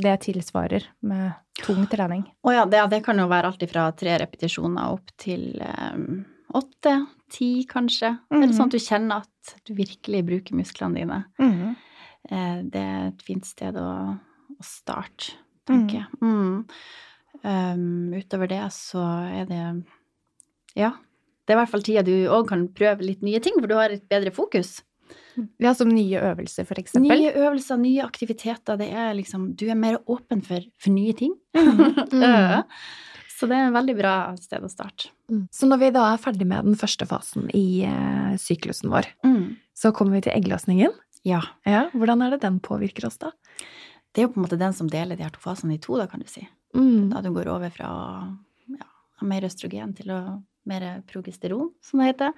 det 0.00 0.14
tilsvarer 0.26 0.86
med 1.06 1.36
tung 1.64 1.84
trening? 1.90 2.24
Å 2.46 2.54
ja, 2.54 2.64
det, 2.70 2.84
det 2.92 3.02
kan 3.06 3.18
jo 3.20 3.28
være 3.30 3.52
alt 3.52 3.64
fra 3.70 3.88
tre 3.98 4.16
repetisjoner 4.22 4.94
opp 4.94 5.12
til 5.20 5.50
um, 5.62 6.22
åtte, 6.58 6.94
ti 7.32 7.50
kanskje. 7.68 8.14
Det 8.28 8.38
er 8.38 8.44
Eller 8.46 8.56
sånn 8.56 8.70
at 8.70 8.76
du 8.76 8.82
kjenner 8.82 9.26
at 9.26 9.54
du 9.68 9.74
virkelig 9.78 10.24
bruker 10.30 10.58
musklene 10.58 11.02
dine. 11.02 11.20
Mhm. 11.42 11.76
Eh, 12.28 12.56
det 12.68 12.80
er 12.82 13.04
et 13.08 13.22
fint 13.24 13.46
sted 13.46 13.76
å, 13.80 13.90
å 14.52 14.64
starte, 14.64 15.36
tenker 15.68 16.02
jeg. 16.02 16.08
Mm. 16.20 16.64
Um, 17.38 18.14
utover 18.18 18.50
det 18.50 18.64
så 18.74 19.04
er 19.30 19.46
det 19.48 19.62
Ja. 20.76 20.96
Det 21.46 21.54
er 21.54 21.56
i 21.56 21.60
hvert 21.62 21.70
fall 21.72 21.84
tida 21.86 22.02
du 22.04 22.28
òg 22.28 22.48
kan 22.50 22.66
prøve 22.76 23.06
litt 23.06 23.22
nye 23.24 23.40
ting, 23.40 23.54
for 23.56 23.70
du 23.70 23.76
har 23.78 23.94
et 23.94 24.04
bedre 24.10 24.32
fokus. 24.34 24.82
Ja, 25.62 25.72
som 25.74 25.90
nye 25.92 26.20
øvelser, 26.32 26.66
for 26.68 26.80
eksempel. 26.80 27.12
Nye 27.14 27.32
øvelser, 27.32 27.78
nye 27.80 28.02
aktiviteter. 28.04 28.78
Det 28.80 28.88
er 28.90 29.12
liksom 29.14 29.52
Du 29.58 29.66
er 29.70 29.78
mer 29.78 29.98
åpen 30.06 30.42
for, 30.44 30.64
for 30.78 30.94
nye 30.94 31.14
ting. 31.18 31.34
Mm. 32.08 32.64
Så 33.38 33.46
det 33.46 33.54
er 33.54 33.68
et 33.68 33.74
veldig 33.76 33.94
bra 33.94 34.12
sted 34.34 34.64
å 34.66 34.68
starte. 34.72 35.12
Så 35.54 35.68
når 35.70 35.78
vi 35.78 35.90
da 35.94 36.08
er 36.10 36.18
ferdig 36.18 36.46
med 36.50 36.64
den 36.66 36.74
første 36.78 37.06
fasen 37.06 37.44
i 37.54 37.84
uh, 37.86 38.32
syklusen 38.40 38.90
vår, 38.90 39.06
Mm. 39.22 39.52
så 39.78 39.92
kommer 39.94 40.18
vi 40.18 40.24
til 40.26 40.34
eggløsningen. 40.34 40.90
Ja. 41.22 41.38
Ja, 41.68 41.84
hvordan 41.94 42.24
er 42.26 42.34
det 42.34 42.40
den 42.42 42.58
påvirker 42.58 43.06
oss 43.06 43.18
da? 43.22 43.30
Det 44.10 44.24
er 44.24 44.26
jo 44.26 44.32
på 44.34 44.40
en 44.40 44.46
måte 44.48 44.58
den 44.58 44.74
som 44.74 44.90
deler 44.90 45.14
de 45.14 45.22
her 45.22 45.30
to 45.30 45.38
fasene 45.44 45.76
i 45.76 45.78
to, 45.78 45.94
da, 46.00 46.08
kan 46.10 46.18
du 46.18 46.26
si. 46.26 46.48
Mm. 46.74 47.12
Da 47.12 47.22
du 47.22 47.30
går 47.36 47.46
over 47.52 47.70
fra 47.70 47.88
ja, 48.74 48.88
mer 49.22 49.46
østrogen 49.46 49.94
til 49.94 50.10
å, 50.10 50.20
mer 50.66 50.88
progesteron, 51.06 51.70
som 51.84 52.02
det 52.02 52.10
heter. 52.10 52.34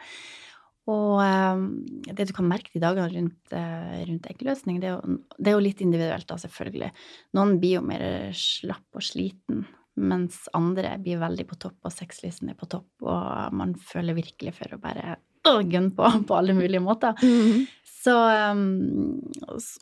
Og 0.91 1.21
eh, 1.23 1.65
det 2.11 2.29
du 2.29 2.35
kan 2.37 2.49
merke 2.51 2.73
de 2.75 2.83
dagene 2.83 3.09
rundt, 3.13 3.55
eh, 3.57 3.99
rundt 4.09 4.31
eggløsning, 4.31 4.81
det 4.83 4.91
er, 4.91 4.97
jo, 4.99 5.19
det 5.39 5.53
er 5.53 5.59
jo 5.59 5.67
litt 5.67 5.83
individuelt, 5.85 6.29
da, 6.31 6.39
selvfølgelig. 6.43 6.91
Noen 7.39 7.59
blir 7.63 7.79
jo 7.79 7.85
mer 7.87 8.05
slapp 8.37 8.99
og 8.99 9.05
sliten, 9.07 9.65
mens 10.01 10.47
andre 10.57 10.95
blir 11.03 11.21
veldig 11.21 11.47
på 11.51 11.59
topp, 11.61 11.79
og 11.85 11.95
sexlysten 11.95 12.53
er 12.53 12.59
på 12.59 12.69
topp, 12.71 12.89
og 13.05 13.57
man 13.57 13.75
føler 13.75 14.17
virkelig 14.17 14.55
for 14.59 14.75
å 14.75 14.81
bare 14.83 15.19
å, 15.49 15.61
gunne 15.65 15.93
på 15.97 16.09
på 16.29 16.37
alle 16.37 16.57
mulige 16.57 16.83
måter. 16.85 17.17
Mm. 17.23 17.67
Så 18.01 18.15
um, 18.53 19.21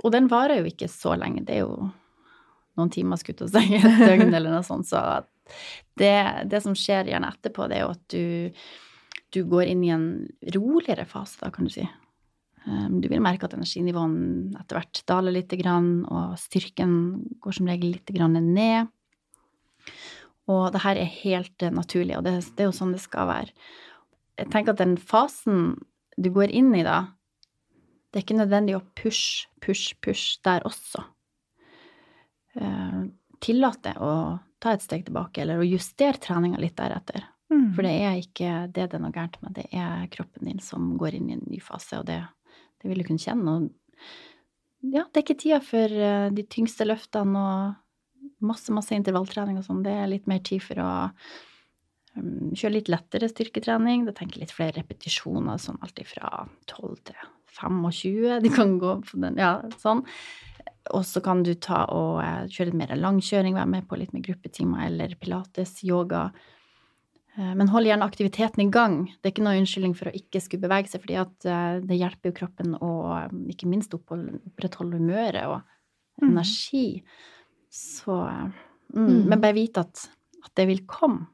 Og 0.02 0.12
den 0.14 0.28
varer 0.30 0.62
jo 0.62 0.70
ikke 0.70 0.88
så 0.90 1.14
lenge. 1.18 1.44
Det 1.46 1.58
er 1.58 1.64
jo 1.66 1.88
noen 2.78 2.92
timer, 2.94 3.18
skutt 3.20 3.42
å 3.46 3.50
si, 3.50 3.64
et 3.78 4.02
døgn 4.02 4.30
eller 4.32 4.54
noe 4.54 4.66
sånt. 4.66 4.88
Så 4.90 5.00
det, 5.98 6.14
det 6.50 6.62
som 6.64 6.76
skjer 6.78 7.10
gjerne 7.12 7.30
etterpå, 7.34 7.66
det 7.70 7.78
er 7.78 7.86
jo 7.86 7.94
at 7.94 8.04
du, 8.14 8.24
du 9.34 9.42
går 9.48 9.70
inn 9.70 9.82
i 9.84 9.92
en 9.94 10.06
roligere 10.54 11.04
fase, 11.08 11.38
da, 11.42 11.50
kan 11.54 11.68
du 11.68 11.72
si. 11.72 11.84
Um, 12.66 13.00
du 13.00 13.08
vil 13.08 13.22
merke 13.24 13.48
at 13.48 13.56
energinivåen 13.56 14.54
etter 14.58 14.80
hvert 14.80 15.02
daler 15.08 15.36
litt, 15.36 15.52
og 15.52 16.38
styrken 16.40 16.94
går 17.40 17.58
som 17.58 17.68
regel 17.70 17.94
litt 17.96 18.12
ned. 18.12 18.88
Og 20.48 20.72
det 20.72 20.80
her 20.80 20.96
er 20.96 21.14
helt 21.20 21.62
eh, 21.62 21.74
naturlig, 21.74 22.16
og 22.16 22.24
det, 22.24 22.38
det 22.56 22.64
er 22.64 22.70
jo 22.70 22.76
sånn 22.76 22.94
det 22.96 23.02
skal 23.04 23.28
være. 23.28 23.52
Jeg 24.40 24.50
tenker 24.52 24.72
at 24.72 24.80
den 24.80 24.96
fasen 24.96 25.76
du 26.16 26.30
går 26.32 26.50
inn 26.54 26.72
i 26.74 26.84
da, 26.86 27.12
det 28.08 28.20
er 28.20 28.24
ikke 28.24 28.38
nødvendig 28.38 28.76
å 28.78 28.84
push, 28.96 29.48
push, 29.60 29.92
push 30.04 30.38
der 30.46 30.64
også. 30.68 31.04
Eh, 32.56 33.00
Tillat 33.44 33.84
deg 33.84 34.00
å 34.02 34.38
ta 34.58 34.72
et 34.74 34.82
steg 34.82 35.04
tilbake, 35.06 35.44
eller 35.44 35.60
å 35.60 35.66
justere 35.68 36.18
treninga 36.18 36.58
litt 36.58 36.74
deretter. 36.80 37.28
Mhm. 37.48 37.68
For 37.74 37.86
det 37.86 37.94
er 38.04 38.16
ikke 38.20 38.54
det 38.76 38.90
det 38.92 38.98
er 38.98 39.02
noe 39.02 39.14
gærent 39.14 39.38
med, 39.42 39.54
det 39.56 39.68
er 39.72 40.08
kroppen 40.12 40.50
din 40.50 40.60
som 40.60 40.96
går 41.00 41.16
inn 41.16 41.30
i 41.30 41.36
en 41.38 41.46
ny 41.48 41.60
fase, 41.64 42.00
og 42.00 42.08
det, 42.10 42.20
det 42.82 42.90
vil 42.90 43.00
du 43.00 43.08
kunne 43.08 43.22
kjenne. 43.22 43.54
Og 43.56 44.92
ja, 44.92 45.04
det 45.08 45.20
er 45.20 45.24
ikke 45.24 45.40
tida 45.42 45.60
for 45.64 45.90
eh, 45.90 46.28
de 46.34 46.44
tyngste 46.46 46.86
løftene 46.86 47.40
og 47.40 48.42
masse, 48.44 48.72
masse 48.74 48.94
intervalltrening 48.94 49.58
og 49.58 49.66
sånn. 49.66 49.82
Det 49.86 49.94
er 49.94 50.10
litt 50.10 50.28
mer 50.30 50.42
tid 50.46 50.62
for 50.62 50.80
å 50.82 50.90
um, 52.14 52.52
kjøre 52.54 52.76
litt 52.76 52.90
lettere 52.92 53.30
styrketrening. 53.30 54.06
Det 54.06 54.14
tenker 54.18 54.42
litt 54.42 54.54
flere 54.54 54.76
repetisjoner, 54.78 55.58
sånn 55.62 55.80
alt 55.82 55.98
ifra 56.02 56.46
12 56.70 57.00
til 57.10 57.24
25. 57.58 58.38
Du 58.44 58.52
kan 58.54 58.76
gå 58.78 58.98
på 59.02 59.22
den, 59.24 59.40
ja, 59.40 59.56
sånn. 59.82 60.04
Og 60.94 61.02
så 61.04 61.20
kan 61.24 61.42
du 61.44 61.52
ta 61.58 61.82
og 61.92 62.20
eh, 62.22 62.44
kjøre 62.46 62.70
litt 62.70 62.78
mer 62.84 62.94
langkjøring, 62.96 63.58
være 63.58 63.72
med 63.74 63.88
på 63.88 63.98
litt 63.98 64.14
mer 64.14 64.24
gruppetimer 64.28 64.86
eller 64.86 65.18
pilates, 65.20 65.80
yoga. 65.84 66.28
Eh, 67.38 67.54
Men 67.54 67.68
hold 67.68 67.86
gjerne 67.86 68.04
aktiviteten 68.04 68.64
i 68.66 68.70
gang. 68.74 69.04
Det 69.22 69.28
er 69.30 69.32
ikke 69.36 69.44
noe 69.46 69.58
unnskyldning 69.60 69.94
for 69.96 70.10
å 70.10 70.14
ikke 70.18 70.40
skulle 70.42 70.66
bevege 70.66 70.90
seg, 70.90 71.00
fordi 71.04 71.14
eh, 71.46 71.80
det 71.86 71.98
hjelper 72.00 72.32
jo 72.32 72.38
kroppen 72.40 72.74
å 72.82 72.92
eh, 73.24 73.28
ikke 73.54 73.68
minst 73.70 73.94
opprettholde 73.94 74.98
humøret 74.98 75.46
og 75.46 75.60
Mhm. 76.20 76.30
energi. 76.32 77.02
Så 77.70 78.10
mm, 78.10 78.52
Mm. 78.94 79.26
Men 79.28 79.40
bare 79.40 79.52
vite 79.54 79.80
at, 79.84 80.08
at 80.44 80.50
det 80.56 80.66
vil 80.66 80.80
komme. 80.88 81.26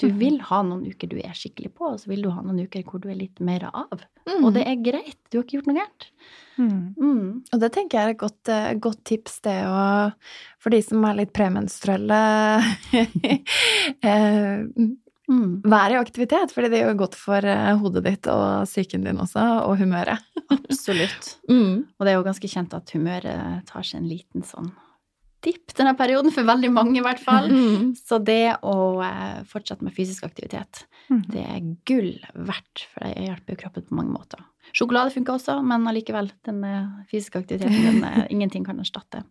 Du 0.00 0.06
Mhm. 0.08 0.18
vil 0.18 0.38
ha 0.40 0.62
noen 0.62 0.86
uker 0.88 1.06
du 1.08 1.18
er 1.18 1.30
skikkelig 1.36 1.74
på, 1.74 1.92
og 1.92 1.98
så 2.00 2.08
vil 2.08 2.22
du 2.22 2.30
ha 2.30 2.40
noen 2.42 2.58
uker 2.66 2.82
hvor 2.82 2.98
du 3.00 3.08
er 3.10 3.14
litt 3.14 3.38
mer 3.40 3.68
av. 3.72 4.02
Mm. 4.26 4.44
Og 4.44 4.54
det 4.54 4.66
er 4.66 4.76
greit. 4.82 5.18
Du 5.30 5.36
har 5.38 5.44
ikke 5.44 5.58
gjort 5.60 5.66
noe 5.68 5.76
gærent. 5.76 6.06
Mhm. 6.58 6.94
Mm. 6.98 7.42
Og 7.52 7.60
det 7.60 7.72
tenker 7.72 7.98
jeg 7.98 8.06
er 8.06 8.10
et 8.10 8.18
godt, 8.18 8.80
godt 8.80 9.04
tips, 9.04 9.40
det 9.42 9.62
å 9.66 10.12
For 10.58 10.70
de 10.70 10.80
som 10.82 11.04
er 11.04 11.14
litt 11.14 11.32
premenstruelle 11.32 12.18
eh, 14.02 14.64
Mm. 15.32 15.62
Vær 15.72 15.94
i 15.94 15.96
aktivitet, 15.96 16.52
fordi 16.52 16.68
det 16.74 16.82
gjør 16.82 16.98
godt 17.06 17.16
for 17.16 17.48
eh, 17.48 17.72
hodet 17.80 18.04
ditt 18.04 18.28
og 18.28 18.66
psyken 18.68 19.06
din 19.08 19.20
også, 19.24 19.42
og 19.64 19.78
humøret. 19.80 20.20
Absolutt. 20.58 21.36
Mm. 21.48 21.86
Og 21.96 22.04
det 22.04 22.12
er 22.12 22.18
jo 22.18 22.26
ganske 22.28 22.50
kjent 22.52 22.74
at 22.76 22.92
humøret 22.92 23.62
tar 23.70 23.86
seg 23.88 24.02
en 24.02 24.10
liten 24.12 24.44
sånn 24.46 24.72
dipp 25.42 25.72
denne 25.74 25.96
perioden, 25.98 26.30
for 26.30 26.46
veldig 26.46 26.68
mange 26.70 27.00
i 27.00 27.02
hvert 27.02 27.18
fall. 27.18 27.48
Mm. 27.50 27.88
Så 27.98 28.20
det 28.22 28.60
å 28.62 28.74
eh, 29.02 29.40
fortsette 29.50 29.82
med 29.82 29.94
fysisk 29.96 30.28
aktivitet, 30.28 30.84
Mhm. 31.10 31.24
det 31.32 31.42
er 31.42 31.64
gull 31.84 32.12
verdt, 32.46 32.84
for 32.92 33.02
det 33.02 33.24
hjelper 33.26 33.56
jo 33.56 33.58
kroppen 33.64 33.82
på 33.88 33.96
mange 33.98 34.12
måter. 34.14 34.38
Sjokolade 34.72 35.10
funker 35.10 35.34
også, 35.34 35.56
men 35.66 35.88
allikevel, 35.90 36.30
den 36.46 36.62
eh, 36.64 36.86
fysiske 37.10 37.42
aktiviteten, 37.42 37.98
den, 38.00 38.26
ingenting 38.36 38.64
kan 38.64 38.78
erstatte. 38.78 39.24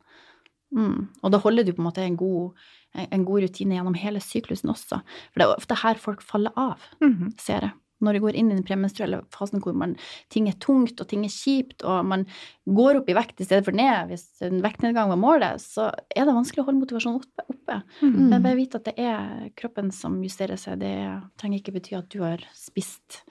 Mm. 0.76 1.08
Og 1.24 1.32
da 1.32 1.40
holder 1.40 1.64
du 1.64 1.72
på 1.72 1.80
en 1.80 1.88
måte 1.88 2.04
en 2.04 2.20
god, 2.20 2.60
en 2.96 3.26
god 3.26 3.42
rutine 3.44 3.76
gjennom 3.78 3.96
hele 3.96 4.20
syklusen 4.20 4.70
også. 4.74 5.02
For 5.32 5.40
det 5.40 5.48
er 5.48 5.56
ofte 5.56 5.76
her 5.84 5.96
folk 5.96 6.22
faller 6.22 6.52
av 6.58 6.78
Mhm. 7.02 7.40
ser 7.40 7.60
jeg. 7.62 7.72
Når 8.02 8.14
det 8.14 8.22
går 8.24 8.34
inn 8.36 8.50
i 8.52 8.56
den 8.56 8.64
premenstruelle 8.66 9.20
fasen 9.30 9.62
hvor 9.62 9.76
man, 9.78 9.96
ting 10.32 10.48
er 10.50 10.54
tungt 10.58 11.00
og 11.00 11.08
ting 11.08 11.24
er 11.24 11.30
kjipt, 11.30 11.84
og 11.86 12.04
man 12.04 12.26
går 12.68 12.98
opp 12.98 13.10
i 13.10 13.14
vekt 13.14 13.40
i 13.40 13.46
stedet 13.46 13.64
for 13.64 13.72
ned, 13.78 14.08
hvis 14.10 14.42
en 14.42 14.60
vektnedgang 14.60 15.08
var 15.10 15.18
målet, 15.22 15.62
så 15.62 15.92
er 16.16 16.26
det 16.26 16.34
vanskelig 16.34 16.64
å 16.64 16.66
holde 16.66 16.82
motivasjonen 16.82 17.22
oppe. 17.22 17.46
oppe. 17.48 17.84
Mhm. 18.02 18.30
Men 18.30 18.42
bare 18.42 18.56
vite 18.58 18.76
at 18.78 18.86
det 18.86 18.96
er 18.98 19.52
kroppen 19.56 19.92
som 19.94 20.20
justerer 20.24 20.58
seg. 20.58 20.80
Det 20.80 21.22
trenger 21.38 21.60
ikke 21.62 21.74
bety 21.74 21.96
at 21.96 22.10
du 22.10 22.22
har 22.24 22.40
spist 22.56 23.22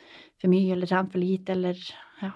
for 0.40 0.46
mye 0.48 0.70
eller 0.72 0.86
trent 0.86 1.10
for 1.10 1.18
lite 1.18 1.50
eller 1.50 1.74
ja. 2.22 2.30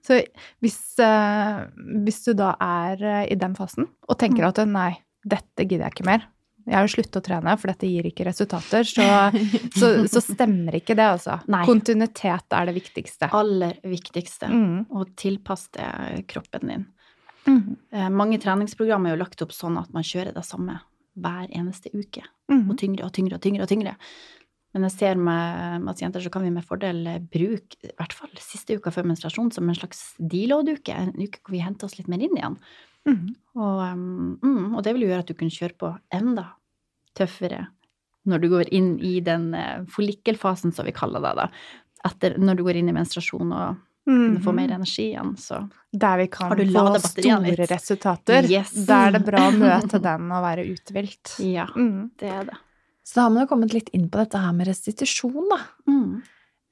Så 0.00 0.24
hvis, 0.62 0.96
eh, 1.00 1.66
hvis 2.04 2.24
du 2.24 2.34
da 2.34 2.54
er 2.60 3.02
eh, 3.02 3.32
i 3.32 3.34
den 3.34 3.54
fasen 3.56 3.88
og 4.08 4.16
tenker 4.16 4.44
Mm. 4.46 4.48
at 4.48 4.68
nei, 4.68 4.98
dette 5.26 5.66
gidder 5.68 5.90
jeg 5.90 5.94
ikke 5.96 6.06
mer, 6.06 6.22
jeg 6.68 6.76
har 6.76 6.84
jo 6.86 6.92
sluttet 6.92 7.18
å 7.20 7.24
trene, 7.24 7.54
for 7.58 7.72
dette 7.72 7.88
gir 7.88 8.06
ikke 8.10 8.26
resultater, 8.28 8.84
så, 8.86 9.06
så, 9.74 9.90
så 10.10 10.22
stemmer 10.22 10.78
ikke 10.78 10.96
det, 10.98 11.06
altså. 11.16 11.38
Nei. 11.54 11.64
Kontinuitet 11.68 12.56
er 12.58 12.68
det 12.68 12.76
viktigste. 12.76 13.30
Aller 13.36 13.80
viktigste. 13.88 14.50
Mm. 14.52 15.08
Tilpasse 15.18 15.74
det 15.78 16.24
kroppen 16.30 16.72
din. 16.74 16.86
Mhm. 17.48 17.76
Eh, 17.94 18.08
Mange 18.12 18.40
treningsprogram 18.42 19.06
er 19.06 19.16
jo 19.16 19.22
lagt 19.22 19.42
opp 19.44 19.54
sånn 19.56 19.78
at 19.80 19.92
man 19.96 20.04
kjører 20.04 20.34
det 20.36 20.44
samme 20.44 20.80
hver 21.18 21.48
eneste 21.50 21.90
uke. 21.94 22.24
Mm. 22.48 22.70
og 22.70 22.78
tyngre 22.80 23.04
og 23.04 23.12
tyngre 23.12 23.36
og 23.36 23.42
tyngre. 23.44 23.64
og 23.64 23.68
tyngre. 23.68 23.94
Men 24.72 24.84
jeg 24.86 24.94
ser 24.98 25.16
med 25.20 25.86
pasienter 25.88 26.22
så 26.22 26.30
kan 26.32 26.44
vi 26.44 26.52
med 26.52 26.64
fordel 26.64 27.00
bruke 27.32 27.78
i 27.82 27.92
hvert 27.96 28.12
fall 28.12 28.30
siste 28.40 28.76
uka 28.76 28.92
før 28.92 29.08
menstruasjon 29.08 29.50
som 29.52 29.68
en 29.68 29.76
slags 29.76 30.12
deload-uke. 30.20 30.92
En 30.92 31.14
uke 31.16 31.40
hvor 31.40 31.56
vi 31.56 31.64
henter 31.64 31.88
oss 31.88 31.96
litt 31.98 32.08
mer 32.08 32.20
inn 32.24 32.36
igjen. 32.36 32.58
Mm. 33.08 33.34
Og, 33.56 33.80
um, 33.80 34.38
mm, 34.42 34.76
og 34.76 34.84
det 34.84 34.92
vil 34.94 35.06
jo 35.06 35.10
gjøre 35.12 35.24
at 35.24 35.30
du 35.30 35.38
kan 35.38 35.52
kjøre 35.52 35.78
på 35.80 35.92
enda 36.14 36.50
tøffere 37.18 37.66
når 38.28 38.40
du 38.42 38.48
går 38.52 38.68
inn 38.76 38.94
i 39.00 39.18
den 39.24 39.50
eh, 39.56 39.84
follikkelfasen, 39.88 40.72
som 40.76 40.84
vi 40.88 40.92
kaller 40.92 41.22
det. 41.24 41.34
da. 41.38 41.46
Etter, 42.08 42.34
når 42.38 42.58
du 42.58 42.64
går 42.66 42.76
inn 42.80 42.90
i 42.90 42.96
menstruasjon 42.96 43.52
og 43.56 43.84
Mhm. 44.08 44.38
får 44.40 44.54
mer 44.56 44.70
energi 44.72 45.10
igjen, 45.12 45.34
så 45.36 45.68
Der 45.92 46.16
vi 46.16 46.26
kan 46.32 46.48
få 46.50 46.98
store 46.98 47.40
litt? 47.44 47.58
resultater. 47.70 48.46
Yes. 48.48 48.70
Da 48.86 49.08
er 49.08 49.12
det 49.18 49.24
bra 49.26 49.50
å 49.50 49.52
møte 49.52 50.00
den 50.00 50.30
og 50.32 50.42
være 50.46 50.64
uthvilt. 50.64 51.34
ja, 51.44 51.66
mm. 51.76 52.10
det 52.16 52.30
er 52.30 52.44
det. 52.48 52.56
Så 53.04 53.14
da 53.16 53.20
har 53.26 53.30
man 53.30 53.46
jo 53.46 53.50
kommet 53.54 53.74
litt 53.74 53.90
inn 53.92 54.08
på 54.08 54.16
dette 54.16 54.38
her 54.40 54.52
med 54.52 54.66
restitusjon, 54.66 55.48
da. 55.50 55.58
Mm. 55.86 56.22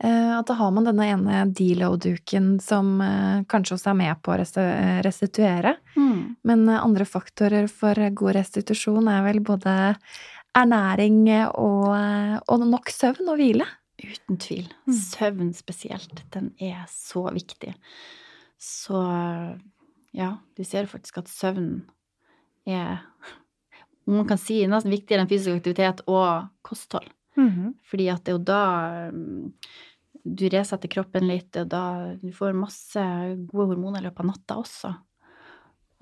Eh, 0.05 0.39
at 0.39 0.47
da 0.47 0.55
har 0.59 0.73
man 0.77 0.85
denne 0.85 1.07
ene 1.09 1.45
deload-duken 1.57 2.57
som 2.61 2.99
eh, 3.01 3.45
kanskje 3.49 3.79
også 3.79 3.93
er 3.95 3.99
med 4.03 4.21
på 4.21 4.35
å 4.35 4.39
restituere. 5.07 5.77
Mm. 5.97 6.19
Men 6.45 6.67
eh, 6.69 6.83
andre 6.83 7.07
faktorer 7.09 7.71
for 7.73 7.97
god 8.21 8.37
restitusjon 8.37 9.09
er 9.09 9.25
vel 9.25 9.41
både 9.47 9.97
ernæring 10.57 11.23
og, 11.49 11.89
eh, 11.97 12.37
og 12.45 12.69
nok 12.69 12.93
søvn 12.93 13.33
og 13.33 13.41
hvile. 13.41 13.69
Uten 13.97 14.37
tvil. 14.43 14.69
Mm. 14.85 14.99
Søvn 15.01 15.51
spesielt, 15.57 16.21
den 16.37 16.53
er 16.61 16.85
så 16.93 17.25
viktig. 17.33 17.73
Så 18.61 19.01
ja, 20.17 20.31
du 20.57 20.65
ser 20.65 20.89
faktisk 20.91 21.23
at 21.23 21.33
søvn 21.33 21.87
er 22.69 23.01
om 24.07 24.21
man 24.21 24.29
kan 24.29 24.39
si 24.39 24.61
nesten 24.71 24.93
viktigere 24.93 25.25
enn 25.25 25.31
fysisk 25.31 25.57
aktivitet 25.57 26.05
og 26.07 26.47
kosthold. 26.67 27.09
Mhm. 27.37 27.75
Fordi 27.85 28.09
at 28.13 28.25
det 28.25 28.33
er 28.33 28.39
jo 28.39 28.45
da 28.49 28.61
um, 29.13 29.53
du 30.27 30.49
resetter 30.51 30.91
kroppen 30.91 31.29
litt, 31.29 31.55
og 31.61 31.69
da 31.71 31.83
du 32.19 32.31
får 32.35 32.57
masse 32.59 33.03
gode 33.47 33.69
hormoner 33.75 34.01
i 34.01 34.07
løpet 34.09 34.25
av 34.25 34.31
natta 34.33 34.57
også. 34.63 34.93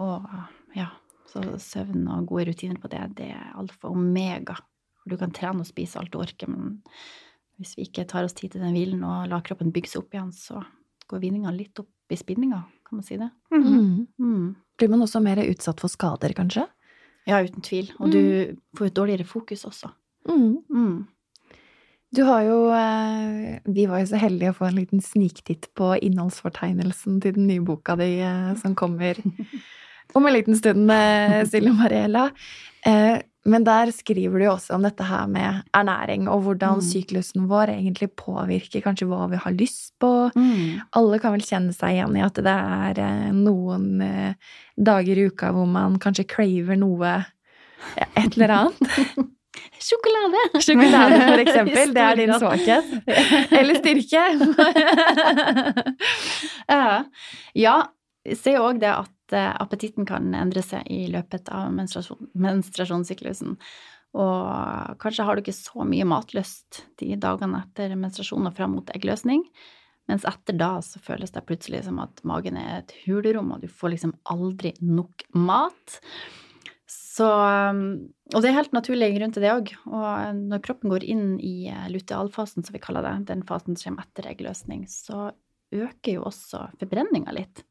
Og 0.05 0.29
ja, 0.75 0.89
så 1.31 1.43
søvn 1.61 2.07
og 2.09 2.27
gode 2.31 2.49
rutiner 2.51 2.81
på 2.81 2.89
det, 2.93 3.03
det 3.19 3.31
er 3.35 3.53
alfa 3.59 3.91
og 3.91 3.99
omega. 3.99 4.57
Du 5.05 5.19
kan 5.21 5.35
trene 5.37 5.61
og 5.61 5.69
spise 5.69 6.01
alt 6.01 6.13
du 6.15 6.21
orker, 6.23 6.49
men 6.49 6.81
hvis 7.61 7.77
vi 7.77 7.85
ikke 7.87 8.07
tar 8.09 8.25
oss 8.27 8.35
tid 8.35 8.55
til 8.55 8.65
den 8.65 8.75
hvilen 8.75 9.05
og 9.07 9.29
lar 9.31 9.45
kroppen 9.47 9.73
bygge 9.75 9.93
seg 9.93 10.03
opp 10.03 10.17
igjen, 10.17 10.33
så 10.35 10.63
går 11.11 11.21
vinninga 11.23 11.53
litt 11.55 11.79
opp 11.83 11.91
i 12.15 12.17
spinninga, 12.19 12.63
kan 12.89 12.99
man 12.99 13.07
si 13.07 13.19
det. 13.21 13.29
Mhm. 13.53 14.07
Mm. 14.19 14.55
Blir 14.79 14.91
man 14.91 15.05
også 15.05 15.21
mer 15.23 15.39
utsatt 15.45 15.81
for 15.85 15.93
skader, 15.93 16.33
kanskje? 16.35 16.65
Ja, 17.29 17.39
uten 17.45 17.63
tvil. 17.63 17.93
Og 18.01 18.11
du 18.13 18.57
får 18.77 18.89
et 18.91 18.97
dårligere 18.97 19.25
fokus 19.29 19.65
også. 19.69 19.93
Mm. 20.29 21.07
Du 22.15 22.23
har 22.23 22.45
jo 22.47 22.59
eh, 22.71 23.59
Vi 23.65 23.87
var 23.91 24.03
jo 24.03 24.09
så 24.13 24.21
heldige 24.21 24.53
å 24.53 24.59
få 24.59 24.69
en 24.69 24.79
liten 24.79 25.03
sniktitt 25.03 25.71
på 25.79 25.95
innholdsfortegnelsen 26.05 27.21
til 27.25 27.35
den 27.39 27.49
nye 27.51 27.65
boka 27.65 27.97
di 27.99 28.17
eh, 28.23 28.53
som 28.61 28.77
kommer 28.79 29.19
om 30.15 30.27
en 30.29 30.35
liten 30.37 30.55
stund, 30.59 30.91
eh, 30.95 31.41
Silje 31.51 31.73
Mariella. 31.75 32.29
Men 33.45 33.65
der 33.67 33.91
skriver 33.93 34.39
du 34.41 34.45
jo 34.47 34.53
også 34.55 34.77
om 34.77 34.85
dette 34.87 35.05
her 35.05 35.27
med 35.29 35.65
ernæring, 35.77 36.29
og 36.33 36.45
hvordan 36.47 36.79
Mm. 36.79 36.85
syklusen 36.87 37.49
vår 37.51 37.73
egentlig 37.75 38.09
påvirker 38.17 38.81
kanskje 38.85 39.09
hva 39.11 39.27
vi 39.29 39.41
har 39.41 39.53
lyst 39.53 39.93
på. 40.01 40.31
Mm. 40.37 40.81
Alle 40.97 41.19
kan 41.21 41.35
vel 41.35 41.45
kjenne 41.45 41.75
seg 41.77 41.97
igjen 41.97 42.17
i 42.17 42.25
at 42.25 42.41
det 42.41 42.55
er 42.55 43.33
noen 43.37 44.01
dager 44.77 45.21
i 45.21 45.27
uka 45.29 45.53
hvor 45.53 45.69
man 45.69 45.99
kanskje 46.01 46.29
craver 46.29 46.81
noe 46.81 47.19
et 48.17 48.37
eller 48.37 48.57
annet. 48.61 49.29
Sjokolade! 49.79 50.43
Sjokolade, 50.61 51.19
for 51.29 51.43
eksempel. 51.47 51.95
Det 51.95 52.05
er 52.05 52.21
din 52.21 52.35
svakhet. 52.39 52.93
Eller 53.59 53.81
styrke. 53.81 54.25
Ja. 57.55 57.75
se 58.35 58.55
òg 58.59 58.81
det 58.81 58.91
at 58.91 59.35
eh, 59.37 59.51
appetitten 59.61 60.07
kan 60.09 60.33
endre 60.35 60.63
seg 60.65 60.87
i 60.91 61.05
løpet 61.13 61.51
av 61.53 61.69
menstruasjon, 61.77 62.31
menstruasjonssyklusen. 62.35 63.59
Og 64.15 64.99
kanskje 65.03 65.27
har 65.27 65.37
du 65.37 65.43
ikke 65.43 65.55
så 65.57 65.85
mye 65.87 66.07
matlyst 66.09 66.85
de 67.03 67.15
dagene 67.21 67.61
etter 67.67 67.95
menstruasjon 67.99 68.49
og 68.49 68.57
fram 68.57 68.77
mot 68.79 68.91
eggløsning. 68.95 69.45
Mens 70.11 70.25
etter 70.29 70.57
da 70.61 70.77
så 70.85 71.01
føles 71.03 71.33
det 71.33 71.45
plutselig 71.49 71.85
som 71.87 72.01
at 72.03 72.21
magen 72.29 72.59
er 72.61 72.83
et 72.83 72.93
hulrom, 73.05 73.55
og 73.55 73.63
du 73.65 73.69
får 73.73 73.95
liksom 73.95 74.17
aldri 74.31 74.75
nok 74.85 75.25
mat. 75.37 76.01
Så 76.91 77.25
Og 78.35 78.43
det 78.43 78.51
er 78.51 78.59
helt 78.59 78.75
naturlig 78.77 79.13
grunn 79.17 79.33
til 79.33 79.45
det 79.45 79.53
òg. 79.53 79.71
Og 79.87 80.35
når 80.51 80.63
kroppen 80.65 80.91
går 80.93 81.05
inn 81.05 81.39
i 81.41 81.69
eh, 81.73 81.87
lutealfasen, 81.93 82.65
som 82.65 82.75
vi 82.75 82.81
kaller 82.83 83.05
det, 83.07 83.27
den 83.31 83.43
fasen 83.47 83.77
som 83.77 83.95
kommer 83.95 84.05
etter 84.09 84.29
eggløsning, 84.33 84.85
så 84.91 85.31
øker 85.75 86.19
jo 86.19 86.25
også 86.29 86.67
forbrenninga 86.81 87.33
litt. 87.37 87.63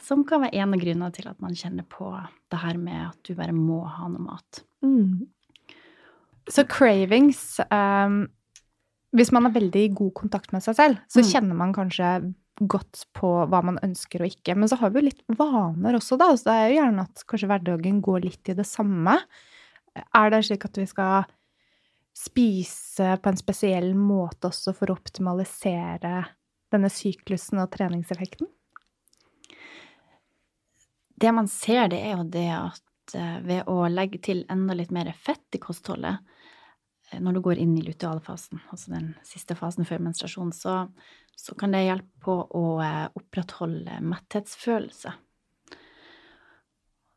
Som 0.00 0.24
kan 0.24 0.40
være 0.44 0.56
en 0.62 0.72
av 0.74 0.80
grunnene 0.80 1.12
til 1.12 1.28
at 1.28 1.40
man 1.44 1.52
kjenner 1.58 1.84
på 1.88 2.08
det 2.50 2.60
her 2.62 2.78
med 2.80 3.10
at 3.10 3.18
du 3.28 3.34
bare 3.36 3.52
må 3.56 3.82
ha 3.84 4.08
noe 4.08 4.24
mat. 4.24 4.62
Mm. 4.84 5.26
Så 6.48 6.64
cravings 6.66 7.60
um, 7.70 8.22
Hvis 9.12 9.32
man 9.32 9.44
har 9.44 9.52
veldig 9.52 9.84
god 9.98 10.14
kontakt 10.14 10.52
med 10.54 10.62
seg 10.64 10.76
selv, 10.78 10.98
så 11.10 11.20
Mm. 11.20 11.28
kjenner 11.32 11.56
man 11.58 11.72
kanskje 11.74 12.34
godt 12.60 13.06
på 13.16 13.30
hva 13.48 13.62
man 13.64 13.80
ønsker 13.84 14.22
og 14.22 14.32
ikke. 14.32 14.56
Men 14.58 14.70
så 14.70 14.78
har 14.80 14.92
vi 14.92 15.00
jo 15.00 15.08
litt 15.08 15.22
vaner 15.38 15.96
også, 15.96 16.18
da. 16.20 16.30
Så 16.36 16.48
det 16.48 16.56
er 16.56 16.68
jo 16.68 16.78
gjerne 16.80 17.06
at 17.08 17.24
kanskje 17.30 17.50
hverdagen 17.50 18.00
går 18.04 18.24
litt 18.26 18.52
i 18.52 18.56
det 18.58 18.66
samme. 18.68 19.16
Er 19.96 20.32
det 20.32 20.44
slik 20.46 20.66
at 20.68 20.80
vi 20.80 20.86
skal 20.88 21.28
spise 22.16 23.16
på 23.22 23.30
en 23.30 23.38
spesiell 23.40 23.92
måte 23.96 24.50
også 24.50 24.74
for 24.76 24.90
å 24.90 24.98
optimalisere 24.98 26.24
denne 26.70 26.90
syklusen 26.92 27.62
og 27.62 27.70
treningseffekten? 27.74 28.50
Det 31.20 31.32
man 31.36 31.48
ser, 31.52 31.88
det 31.92 32.00
er 32.00 32.14
jo 32.16 32.28
det 32.32 32.48
at 32.54 33.16
eh, 33.16 33.40
ved 33.44 33.68
å 33.68 33.82
legge 33.92 34.20
til 34.24 34.44
enda 34.52 34.76
litt 34.76 34.92
mer 34.94 35.10
fett 35.12 35.56
i 35.56 35.60
kostholdet, 35.60 36.22
når 37.18 37.36
du 37.36 37.40
går 37.42 37.58
inn 37.58 37.72
i 37.78 37.82
lutealfasen, 37.82 38.60
altså 38.70 38.92
den 38.92 39.10
siste 39.26 39.56
fasen 39.58 39.86
før 39.88 40.02
menstruasjon, 40.04 40.52
så, 40.54 40.84
så 41.36 41.56
kan 41.58 41.74
det 41.74 41.82
hjelpe 41.86 42.22
på 42.22 42.36
å 42.46 42.64
eh, 42.84 43.06
opprettholde 43.18 43.98
metthetsfølelse. 44.06 45.12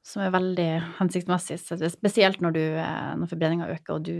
Som 0.03 0.25
er 0.25 0.33
veldig 0.33 0.69
hensiktsmessig, 0.97 1.59
spesielt 1.93 2.41
når, 2.43 2.57
du, 2.57 2.63
eh, 2.81 3.11
når 3.19 3.31
forbrenninga 3.31 3.69
øker 3.75 3.99
og 3.99 4.07
du 4.09 4.17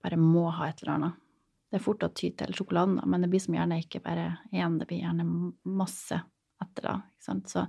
bare 0.00 0.18
må 0.20 0.48
ha 0.56 0.70
et 0.70 0.80
eller 0.82 0.96
annet. 0.96 1.26
Det 1.70 1.78
er 1.78 1.84
fort 1.84 2.02
å 2.02 2.10
ty 2.10 2.32
til 2.34 2.56
sjokoladen, 2.56 2.96
da, 2.98 3.06
men 3.06 3.22
det 3.22 3.30
blir 3.30 3.42
som 3.42 3.54
gjerne 3.54 3.78
ikke 3.84 4.02
bare 4.02 4.26
én, 4.50 4.80
det 4.80 4.88
blir 4.90 5.04
gjerne 5.04 5.26
masse 5.68 6.16
etter 6.60 6.88
da. 6.88 6.96
Så 7.22 7.66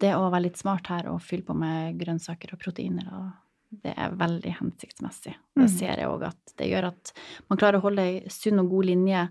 det 0.00 0.14
å 0.16 0.30
være 0.30 0.46
litt 0.46 0.60
smart 0.60 0.88
her 0.88 1.10
og 1.10 1.20
fylle 1.24 1.44
på 1.44 1.56
med 1.58 1.98
grønnsaker 2.00 2.54
og 2.54 2.62
proteiner, 2.62 3.10
og 3.12 3.28
det 3.70 3.92
er 3.96 4.10
veldig 4.18 4.52
hensiktsmessig. 4.58 5.34
Da 5.56 5.62
Mhm. 5.62 5.68
ser 5.68 5.96
jeg 5.96 6.08
òg 6.08 6.24
at 6.26 6.54
det 6.58 6.70
gjør 6.70 6.88
at 6.88 7.12
man 7.48 7.58
klarer 7.58 7.78
å 7.78 7.82
holde 7.82 8.02
ei 8.02 8.20
sunn 8.28 8.58
og 8.58 8.70
god 8.70 8.84
linje 8.86 9.28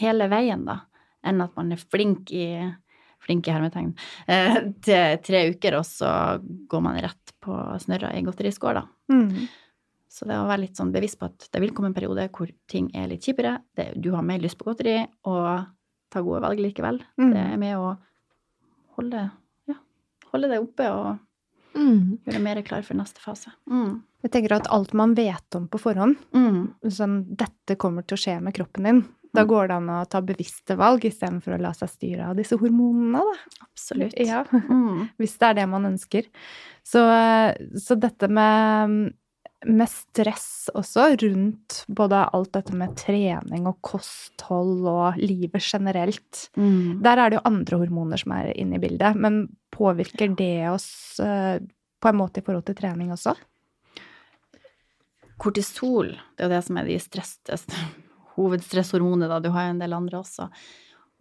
hele 0.00 0.28
veien, 0.28 0.64
da, 0.66 0.80
enn 1.24 1.40
at 1.40 1.54
man 1.56 1.72
er 1.72 1.76
flink 1.76 2.32
i 2.32 2.74
flink 3.26 3.48
i 3.48 3.50
hermetegn, 3.50 3.94
eh, 4.28 4.60
til 4.82 5.16
tre 5.18 5.50
uker, 5.50 5.74
og 5.78 5.84
så 5.84 6.38
går 6.68 6.82
man 6.82 7.00
rett 7.02 7.32
på 7.42 7.50
snørra 7.80 8.12
i 8.14 8.22
godteriskål, 8.22 8.74
da. 8.74 8.84
Mm. 9.10 9.48
Så 10.08 10.26
det 10.26 10.36
å 10.36 10.46
være 10.46 10.60
litt 10.60 10.76
sånn 10.76 10.92
bevisst 10.92 11.18
på 11.18 11.24
at 11.26 11.48
det 11.50 11.60
vil 11.60 11.72
komme 11.72 11.86
en 11.88 11.94
periode 11.94 12.28
hvor 12.30 12.48
ting 12.68 12.88
er 12.94 13.08
litt 13.08 13.22
kjipere, 13.26 13.58
det, 13.74 14.00
du 14.00 14.12
har 14.14 14.22
mer 14.22 14.38
lyst 14.38 14.56
på 14.58 14.64
godteri, 14.64 15.08
og 15.24 15.66
ta 16.10 16.22
gode 16.22 16.40
valg 16.40 16.58
likevel. 16.60 17.00
Mm. 17.18 17.32
Det 17.32 17.42
er 17.52 17.56
med 17.56 17.74
å 17.76 17.98
holde, 18.96 19.30
ja, 19.66 19.74
holde 20.32 20.48
det 20.48 20.60
oppe 20.62 20.86
og 20.92 21.18
Mm. 21.76 22.18
gjøre 22.26 22.40
mer 22.42 22.62
klar 22.62 22.82
for 22.82 22.94
neste 22.98 23.20
fase. 23.20 23.52
Mm. 23.70 24.02
Jeg 24.24 24.30
tenker 24.32 24.56
at 24.56 24.66
alt 24.72 24.94
man 24.94 25.14
vet 25.14 25.54
om 25.54 25.68
på 25.68 25.78
forhånd, 25.78 26.16
Mm. 26.34 26.74
sånn, 26.88 27.36
dette 27.36 27.76
kommer 27.78 28.02
til 28.06 28.16
å 28.16 28.20
skje 28.24 28.40
med 28.42 28.54
kroppen 28.54 28.84
din. 28.84 29.04
Da 29.34 29.44
Mm. 29.44 29.48
går 29.48 29.68
det 29.68 29.74
an 29.76 29.86
å 29.88 30.08
ta 30.08 30.20
bevisste 30.22 30.76
valg 30.76 31.00
istedenfor 31.04 31.54
å 31.58 31.60
la 31.60 31.72
seg 31.72 31.88
styre 31.90 32.30
av 32.30 32.36
disse 32.36 32.56
hormonene, 32.58 33.20
da. 33.20 33.66
Absolutt. 33.66 34.14
Ja, 34.16 34.44
Mm. 34.44 35.10
hvis 35.18 35.36
det 35.38 35.42
er 35.50 35.54
det 35.54 35.68
man 35.68 35.84
ønsker. 35.84 36.24
Så, 36.82 37.00
så 37.76 37.98
dette 38.00 38.28
med, 38.30 39.12
med 39.64 39.88
stress 39.88 40.68
også, 40.76 41.08
rundt 41.22 41.78
både 41.88 42.18
alt 42.36 42.52
dette 42.54 42.76
med 42.76 42.92
trening 42.98 43.64
og 43.70 43.78
kosthold 43.84 44.84
og 44.90 45.20
livet 45.20 45.62
generelt 45.64 46.48
Mm. 46.56 47.02
Der 47.02 47.18
er 47.18 47.30
det 47.30 47.38
jo 47.38 47.48
andre 47.48 47.78
hormoner 47.80 48.20
som 48.20 48.32
er 48.36 48.52
inne 48.56 48.76
i 48.76 48.82
bildet, 48.82 49.16
men 49.16 49.46
påvirker 49.72 50.34
det 50.36 50.68
oss 50.70 51.18
eh, 51.20 51.58
på 52.00 52.08
en 52.08 52.18
måte 52.18 52.40
i 52.40 52.44
forhold 52.44 52.64
til 52.68 52.76
trening 52.78 53.12
også? 53.12 53.34
Kortisol, 55.36 56.14
det 56.36 56.44
er 56.44 56.48
jo 56.48 56.54
det 56.54 56.62
som 56.64 56.80
er 56.80 56.88
de 56.88 56.98
stresseste 57.02 57.82
hovedstresshormonene, 58.36 59.28
da. 59.32 59.40
Du 59.40 59.50
har 59.54 59.68
jo 59.68 59.74
en 59.76 59.82
del 59.82 59.96
andre 59.96 60.20
også. 60.20 60.48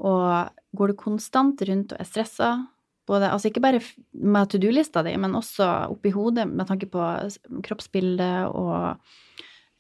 Og 0.04 0.52
går 0.76 0.92
du 0.92 1.00
konstant 1.00 1.62
rundt 1.68 1.96
og 1.96 2.02
er 2.04 2.10
stressa, 2.10 2.52
både, 3.08 3.30
altså 3.32 3.50
ikke 3.52 3.62
bare 3.62 3.82
med 4.14 4.50
to 4.50 4.58
do-lista 4.62 5.04
di, 5.06 5.16
men 5.22 5.36
også 5.38 5.68
oppi 5.94 6.12
hodet 6.16 6.48
med 6.50 6.68
tanke 6.68 6.88
på 6.90 7.02
kroppsbildet 7.68 8.50
og 8.52 8.98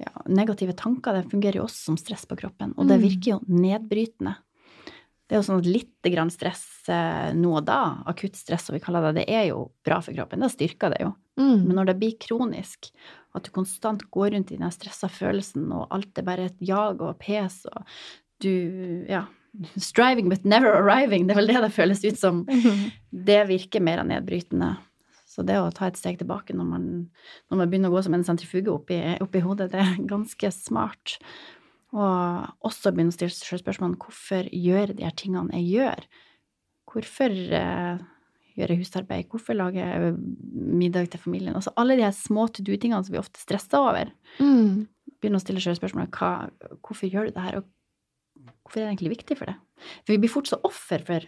ja, 0.01 0.11
negative 0.27 0.73
tanker, 0.75 1.13
det 1.21 1.29
fungerer 1.31 1.61
jo 1.61 1.67
også 1.69 1.91
som 1.91 1.97
stress 1.99 2.25
på 2.27 2.35
kroppen, 2.39 2.73
og 2.77 2.87
det 2.89 2.97
Mm. 2.99 3.05
virker 3.07 3.31
jo 3.31 3.39
nedbrytende. 3.47 4.35
Det 5.27 5.33
er 5.33 5.39
jo 5.41 5.45
sånn 5.47 5.61
at 5.63 5.65
litt 5.65 6.09
grann 6.13 6.29
stress 6.29 6.65
eh, 6.91 7.31
nå 7.33 7.55
og 7.57 7.65
da, 7.65 8.03
akutt 8.05 8.35
stress 8.37 8.67
som 8.67 8.75
vi 8.75 8.79
kaller 8.83 9.07
det, 9.07 9.23
det 9.25 9.29
er 9.33 9.47
jo 9.49 9.71
bra 9.83 10.01
for 10.01 10.13
kroppen, 10.13 10.39
det 10.43 10.51
styrker 10.53 10.91
det 10.93 10.99
jo. 11.01 11.13
Mm. 11.39 11.63
Men 11.65 11.75
når 11.79 11.85
det 11.89 11.95
blir 11.99 12.17
kronisk, 12.21 12.91
at 13.33 13.43
du 13.47 13.49
konstant 13.55 14.03
går 14.11 14.35
rundt 14.35 14.51
i 14.53 14.59
den 14.59 14.69
stressa 14.71 15.09
følelsen, 15.09 15.71
og 15.73 15.87
alt 15.95 16.17
er 16.21 16.27
bare 16.27 16.45
et 16.51 16.59
jag 16.61 17.01
og 17.01 17.17
pes, 17.19 17.65
og 17.71 17.83
du 18.43 19.05
Ja. 19.09 19.25
Striving 19.79 20.29
but 20.31 20.45
never 20.45 20.73
arriving, 20.75 21.27
det 21.27 21.35
er 21.35 21.39
vel 21.41 21.51
det 21.51 21.61
det 21.63 21.73
føles 21.75 22.03
ut 22.05 22.19
som. 22.19 22.43
Det 23.11 23.41
virker 23.49 23.83
mer 23.83 24.03
nedbrytende. 24.03 24.75
Så 25.35 25.43
det 25.43 25.57
å 25.59 25.71
ta 25.75 25.89
et 25.89 25.99
steg 25.99 26.21
tilbake 26.21 26.55
når 26.55 26.67
man, 26.69 26.87
når 27.51 27.59
man 27.59 27.69
begynner 27.71 27.91
å 27.91 27.97
gå 27.97 28.05
som 28.05 28.15
en 28.15 28.23
sentrifuge 28.23 28.71
oppi, 28.71 28.97
oppi 29.23 29.41
hodet, 29.43 29.71
det 29.73 29.81
er 29.83 29.97
ganske 30.07 30.51
smart. 30.55 31.17
Og 31.95 32.67
også 32.67 32.93
begynne 32.95 33.11
å 33.11 33.15
stille 33.15 33.35
seg 33.35 33.61
spørsmål 33.61 33.97
hvorfor 33.99 34.47
gjør 34.51 34.95
de 34.95 35.07
her 35.07 35.15
tingene 35.19 35.59
jeg 35.59 35.67
gjør? 35.75 36.07
Hvorfor 36.91 37.35
eh, 37.59 38.03
gjør 38.55 38.73
jeg 38.73 38.81
husarbeid? 38.81 39.29
Hvorfor 39.31 39.59
lager 39.59 39.83
jeg 39.83 40.15
middag 40.53 41.11
til 41.11 41.23
familien? 41.23 41.55
Altså 41.55 41.73
alle 41.79 41.97
de 41.99 42.07
her 42.07 42.15
små 42.15 42.47
to 42.47 42.63
do-tingene 42.63 43.03
som 43.03 43.15
vi 43.15 43.21
ofte 43.21 43.41
stresser 43.41 43.79
over. 43.79 44.11
Mm. 44.39 44.85
Begynne 45.19 45.39
å 45.39 45.43
stille 45.43 45.63
seg 45.63 45.79
spørsmål 45.79 46.11
hva, 46.15 46.33
hvorfor 46.79 47.11
gjør 47.11 47.27
du 47.27 47.35
det 47.35 47.47
her, 47.47 47.59
og 47.59 47.71
hvorfor 48.63 48.81
er 48.81 48.85
det 48.85 48.93
egentlig 48.93 49.15
viktig 49.17 49.37
for 49.39 49.51
det? 49.51 49.55
For 50.03 50.13
vi 50.15 50.21
blir 50.23 50.31
fort 50.31 50.49
så 50.49 50.59
offer 50.67 51.03
for, 51.07 51.27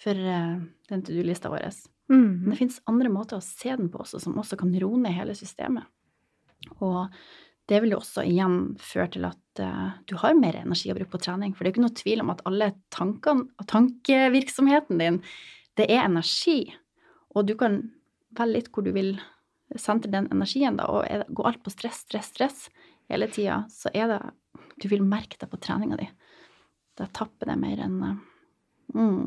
for 0.00 0.20
eh, 0.34 0.54
den 0.90 1.04
to 1.04 1.16
do-lista 1.16 1.52
vår. 1.52 1.68
Men 2.08 2.20
Mm. 2.20 2.50
det 2.50 2.58
fins 2.58 2.82
andre 2.84 3.08
måter 3.08 3.38
å 3.38 3.44
se 3.44 3.72
den 3.72 3.88
på 3.88 4.02
også, 4.02 4.20
som 4.20 4.36
også 4.36 4.58
kan 4.60 4.74
roe 4.76 4.98
ned 5.00 5.14
hele 5.16 5.32
systemet. 5.32 5.86
Og 6.84 7.08
det 7.68 7.80
vil 7.80 7.94
jo 7.94 8.00
også 8.02 8.26
igjen 8.28 8.74
føre 8.76 9.08
til 9.14 9.24
at 9.24 9.60
uh, 9.64 9.96
du 10.04 10.16
har 10.20 10.36
mer 10.36 10.58
energi 10.60 10.92
å 10.92 10.96
bruke 10.98 11.14
på 11.14 11.22
trening. 11.24 11.54
For 11.54 11.64
det 11.64 11.70
er 11.70 11.72
jo 11.72 11.76
ikke 11.78 11.84
noe 11.86 12.00
tvil 12.02 12.24
om 12.24 12.32
at 12.34 12.42
alle 12.48 12.70
tankene 12.92 13.46
og 13.56 13.68
tankevirksomheten 13.72 15.00
din, 15.00 15.20
det 15.80 15.88
er 15.88 16.04
energi. 16.04 16.74
Og 17.32 17.48
du 17.48 17.54
kan 17.58 17.80
velge 18.36 18.58
litt 18.58 18.68
hvor 18.74 18.84
du 18.84 18.92
vil 18.92 19.14
sentre 19.80 20.12
den 20.12 20.28
energien, 20.34 20.76
da. 20.76 20.90
Og 20.92 21.32
går 21.34 21.50
alt 21.50 21.64
på 21.64 21.72
stress, 21.72 22.04
stress, 22.04 22.28
stress 22.34 22.66
hele 23.10 23.30
tida, 23.32 23.64
så 23.72 23.92
er 23.94 24.12
det 24.12 24.22
Du 24.82 24.88
vil 24.90 25.02
merke 25.06 25.38
det 25.38 25.46
på 25.50 25.58
treninga 25.62 25.96
di. 25.96 26.06
Da 26.98 27.08
tapper 27.10 27.50
det 27.50 27.58
mer 27.60 27.82
enn 27.84 27.98
eh, 28.06 28.20
mm. 28.94 29.22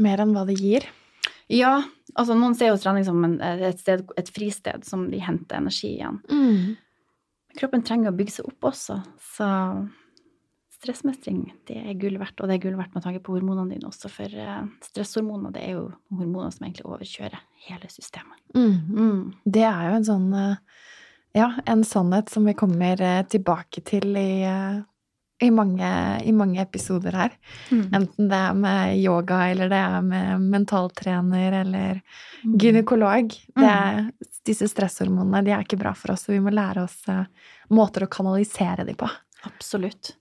Mer 0.00 0.22
enn 0.22 0.32
hva 0.32 0.46
det 0.48 0.56
gir. 0.56 0.86
Ja, 1.52 1.82
altså 2.14 2.36
noen 2.38 2.54
ser 2.56 2.70
jo 2.70 2.78
trening 2.80 3.04
som 3.04 3.24
en, 3.26 3.40
et, 3.42 3.80
sted, 3.82 4.06
et 4.16 4.30
fristed 4.32 4.86
som 4.86 5.08
de 5.10 5.18
henter 5.20 5.58
energi 5.58 5.96
igjen. 5.96 6.20
Mm. 6.30 6.76
Kroppen 7.58 7.82
trenger 7.84 8.12
å 8.12 8.16
bygge 8.16 8.36
seg 8.38 8.48
opp 8.48 8.70
også, 8.70 9.00
så 9.34 9.48
stressmestring 10.80 11.42
det 11.68 11.76
er 11.82 11.98
gull 12.00 12.16
verdt, 12.20 12.38
og 12.40 12.48
det 12.48 12.56
er 12.56 12.62
gull 12.62 12.78
verdt 12.78 12.94
med 12.96 13.04
tanke 13.04 13.20
på 13.24 13.34
hormonene 13.34 13.74
dine 13.74 13.90
også, 13.90 14.08
for 14.08 14.30
stresshormonene 14.30 14.86
stresshormoner 14.86 15.56
det 15.56 15.64
er 15.66 15.74
jo 15.74 15.82
hormoner 16.20 16.54
som 16.54 16.64
egentlig 16.66 16.86
overkjører 16.88 17.42
hele 17.66 17.90
systemet. 17.92 18.38
Mm. 18.54 18.78
Mm. 18.94 19.20
Det 19.44 19.66
er 19.66 19.90
jo 19.90 19.98
en 19.98 20.08
sånn 20.08 20.30
eh, 20.38 20.86
Ja, 21.36 21.52
en 21.70 21.84
sannhet 21.86 22.30
som 22.32 22.46
vi 22.48 22.56
kommer 22.58 23.02
eh, 23.04 23.20
tilbake 23.30 23.84
til 23.86 24.16
i, 24.18 24.42
eh, 24.46 24.80
i, 25.40 25.50
mange, 25.50 25.90
i 26.26 26.32
mange 26.36 26.60
episoder 26.60 27.12
her. 27.16 27.30
Mm. 27.70 27.86
Enten 27.96 28.28
det 28.28 28.36
er 28.36 28.54
med 28.54 28.98
yoga, 29.00 29.38
eller 29.50 29.68
det 29.72 29.78
er 29.80 30.02
med 30.02 30.40
mentaltrener, 30.52 31.60
eller 31.62 32.02
Mm. 32.44 32.54
gynekolog. 32.58 33.28
Det 33.56 33.66
er, 33.68 34.10
disse 34.48 34.64
stresshormonene 34.68 35.42
de 35.44 35.50
er 35.52 35.60
ikke 35.64 35.76
bra 35.78 35.92
for 35.92 36.12
oss, 36.14 36.22
så 36.24 36.32
vi 36.32 36.38
må 36.40 36.48
lære 36.50 36.84
oss 36.86 37.02
eh, 37.08 37.24
måter 37.70 38.06
å 38.06 38.08
kanalisere 38.08 38.86
dem 38.88 38.96
på. 38.96 39.08
Absolutt. 39.44 40.14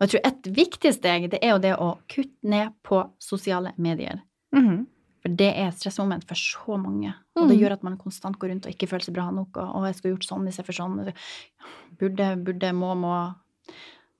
Og 0.00 0.08
jeg 0.08 0.10
tror 0.10 0.26
et 0.26 0.48
viktig 0.56 0.92
steg, 0.96 1.28
det 1.30 1.38
er 1.42 1.52
jo 1.54 1.60
det 1.62 1.76
å 1.78 1.92
kutte 2.10 2.42
ned 2.42 2.72
på 2.82 3.04
sosiale 3.22 3.70
medier. 3.78 4.18
Mhm. 4.52 4.86
For 5.22 5.28
det 5.38 5.52
er 5.56 5.68
et 5.70 5.78
stressmoment 5.78 6.26
for 6.28 6.34
så 6.34 6.76
mange. 6.76 7.14
Og 7.36 7.46
det 7.48 7.56
Mm. 7.56 7.60
gjør 7.62 7.72
at 7.72 7.82
man 7.86 7.96
konstant 7.96 8.36
går 8.38 8.50
rundt 8.50 8.66
og 8.66 8.72
ikke 8.74 8.88
føler 8.90 9.04
seg 9.06 9.14
bra 9.14 9.30
nok. 9.30 9.56
Og, 9.56 9.76
og 9.76 9.84
jeg 9.86 9.94
skulle 9.94 10.16
gjort 10.16 10.26
sånn 10.28 10.48
istedenfor 10.50 10.74
sånn. 10.74 11.14
Burde, 11.98 12.44
burde, 12.44 12.72
må, 12.74 12.94
må. 12.98 13.34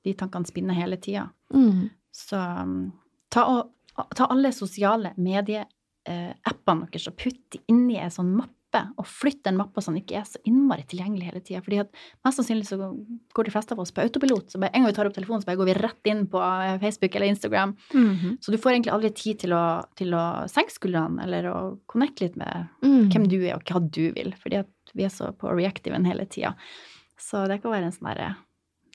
De 0.05 0.12
tankene 0.14 0.47
spinner 0.49 0.77
hele 0.77 0.97
tida. 1.01 1.29
Mm. 1.55 1.88
Så 2.14 2.37
um, 2.37 2.93
ta, 3.33 3.47
og, 3.49 4.05
ta 4.14 4.27
alle 4.31 4.53
sosiale 4.53 5.14
medieappene 5.17 6.90
deres 6.90 7.09
og 7.11 7.17
putt 7.21 7.40
de 7.55 7.62
inni 7.73 7.97
ei 8.01 8.11
sånn 8.12 8.35
mappe, 8.37 8.53
og 8.99 9.07
flytt 9.07 9.45
den 9.47 9.55
mappa 9.55 9.79
så 9.79 9.93
den 9.93 10.01
ikke 10.01 10.17
er 10.19 10.25
så 10.27 10.40
innmari 10.51 10.83
tilgjengelig 10.90 11.29
hele 11.29 11.40
tida. 11.47 11.61
Fordi 11.62 11.79
at 11.85 11.93
mest 12.27 12.40
sannsynlig 12.40 12.67
så 12.67 12.79
går 13.38 13.47
de 13.47 13.53
fleste 13.55 13.77
av 13.77 13.83
oss 13.85 13.93
på 13.95 14.03
autopilot. 14.03 14.49
Så 14.51 14.59
bare 14.59 14.75
en 14.75 14.83
gang 14.83 14.90
vi 14.90 14.97
tar 14.97 15.07
opp 15.07 15.14
telefonen, 15.14 15.45
så 15.45 15.47
bare 15.47 15.61
går 15.61 15.69
vi 15.71 15.77
rett 15.79 16.11
inn 16.11 16.25
på 16.33 16.40
eh, 16.43 16.75
Facebook 16.83 17.14
eller 17.14 17.31
Instagram. 17.31 17.77
Mhm. 17.95 18.33
Så 18.43 18.51
du 18.51 18.59
får 18.59 18.73
egentlig 18.75 18.93
aldri 18.97 19.12
tid 19.14 19.38
til 19.45 19.55
å, 19.55 19.64
til 19.95 20.11
å 20.19 20.25
senke 20.51 20.75
skuldrene 20.75 21.23
eller 21.23 21.47
å 21.53 21.59
connecte 21.87 22.27
litt 22.27 22.37
med 22.40 22.67
Mm. 22.83 23.07
hvem 23.14 23.29
du 23.31 23.38
er 23.47 23.55
og 23.55 23.62
hva 23.64 23.81
du 23.81 24.11
vil. 24.12 24.35
Fordi 24.43 24.59
at 24.64 24.93
vi 24.93 25.07
er 25.07 25.14
så 25.14 25.31
på 25.38 25.55
reactiven 25.55 26.05
hele 26.05 26.27
tida. 26.27 26.57
Så 27.17 27.47
det 27.49 27.62
kan 27.62 27.71
være 27.73 27.88
en 27.88 27.95
sånn 27.95 28.11
derre 28.11 28.35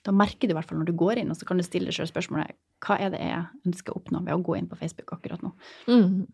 Da 0.05 0.15
merker 0.15 0.47
du 0.47 0.53
i 0.53 0.57
hvert 0.57 0.69
fall 0.69 0.79
når 0.81 0.91
du 0.91 0.97
går 0.99 1.21
inn, 1.21 1.31
og 1.33 1.37
så 1.39 1.47
kan 1.47 1.59
du 1.59 1.65
stille 1.65 1.89
deg 1.89 1.97
sjøl 1.97 2.09
spørsmålet 2.09 2.55
hva 2.85 2.95
er 3.03 3.13
det 3.13 3.21
jeg 3.23 3.45
ønsker 3.67 3.93
å 3.93 3.99
oppnå 3.99 4.21
ved 4.25 4.35
å 4.35 4.43
gå 4.43 4.55
inn 4.55 4.69
på 4.69 4.77
Facebook 4.79 5.11
akkurat 5.17 5.41
nå. 5.43 5.51
Mm. 5.91 6.27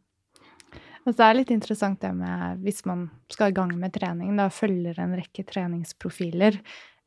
Altså, 1.06 1.19
det 1.19 1.25
er 1.28 1.38
litt 1.38 1.54
interessant 1.54 2.01
det 2.01 2.12
med 2.17 2.65
hvis 2.65 2.82
man 2.89 3.08
skal 3.32 3.51
i 3.51 3.56
gang 3.56 3.73
med 3.78 3.93
trening, 3.93 4.34
da 4.38 4.49
følger 4.54 4.97
en 5.01 5.13
rekke 5.17 5.45
treningsprofiler, 5.45 6.58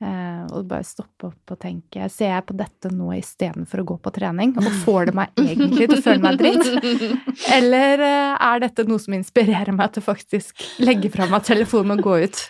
eh, 0.03 0.45
og 0.53 0.69
bare 0.71 0.87
stoppe 0.87 1.33
opp 1.33 1.55
og 1.55 1.59
tenke 1.63 2.07
Ser 2.15 2.31
jeg 2.31 2.45
på 2.47 2.55
dette 2.59 2.93
nå 2.95 3.11
istedenfor 3.17 3.83
å 3.83 3.89
gå 3.93 3.97
på 4.05 4.13
trening? 4.15 4.55
Og 4.59 4.69
får 4.85 5.11
det 5.11 5.17
meg 5.19 5.43
egentlig 5.43 5.89
til 5.89 5.99
å 5.99 6.05
føle 6.05 6.23
meg 6.29 6.39
dritt? 6.39 7.11
Eller 7.59 8.05
eh, 8.07 8.37
er 8.51 8.63
dette 8.69 8.87
noe 8.87 9.03
som 9.03 9.19
inspirerer 9.19 9.75
meg 9.75 9.97
til 9.97 10.07
faktisk 10.07 10.63
legge 10.83 11.11
fra 11.15 11.27
meg 11.31 11.47
telefonen 11.51 11.99
og 11.99 12.07
gå 12.07 12.21
ut? 12.29 12.47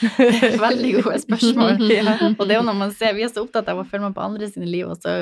Veldig 0.66 0.92
gode 1.00 1.18
spørsmål. 1.24 1.82
Ja. 1.90 2.14
Og 2.30 2.44
det 2.46 2.54
er 2.54 2.60
jo 2.60 2.66
når 2.66 2.78
man 2.78 2.92
ser, 2.96 3.14
Vi 3.16 3.24
er 3.26 3.32
så 3.32 3.44
opptatt 3.44 3.68
av 3.70 3.80
å 3.80 3.86
følge 3.88 4.08
med 4.08 4.16
på 4.16 4.24
andre 4.24 4.48
sine 4.50 4.68
liv, 4.68 4.88
og 4.88 5.00
så 5.02 5.12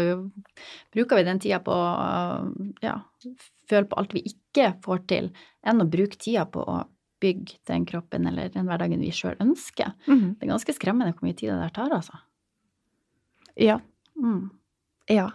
bruker 0.95 1.19
vi 1.19 1.27
den 1.27 1.41
tida 1.43 1.61
på 1.65 1.75
å 1.75 1.89
ja, 2.85 2.99
føle 3.71 3.89
på 3.89 3.99
alt 4.01 4.15
vi 4.17 4.25
ikke 4.31 4.73
får 4.85 5.03
til, 5.11 5.33
enn 5.67 5.85
å 5.85 5.89
bruke 5.91 6.21
tida 6.21 6.47
på 6.51 6.63
å 6.65 6.83
bygge 7.23 7.59
den 7.67 7.87
kroppen 7.89 8.29
eller 8.31 8.53
den 8.55 8.69
hverdagen 8.69 9.03
vi 9.03 9.11
sjøl 9.15 9.39
ønsker. 9.43 9.95
Mm. 10.07 10.39
Det 10.39 10.47
er 10.47 10.53
ganske 10.53 10.75
skremmende 10.77 11.17
hvor 11.17 11.27
mye 11.27 11.39
tid 11.39 11.51
det 11.51 11.59
der 11.65 11.75
tar, 11.75 11.95
altså. 11.95 12.21
Ja. 13.59 13.81
Mm. 14.19 14.51
Ja. 15.09 15.31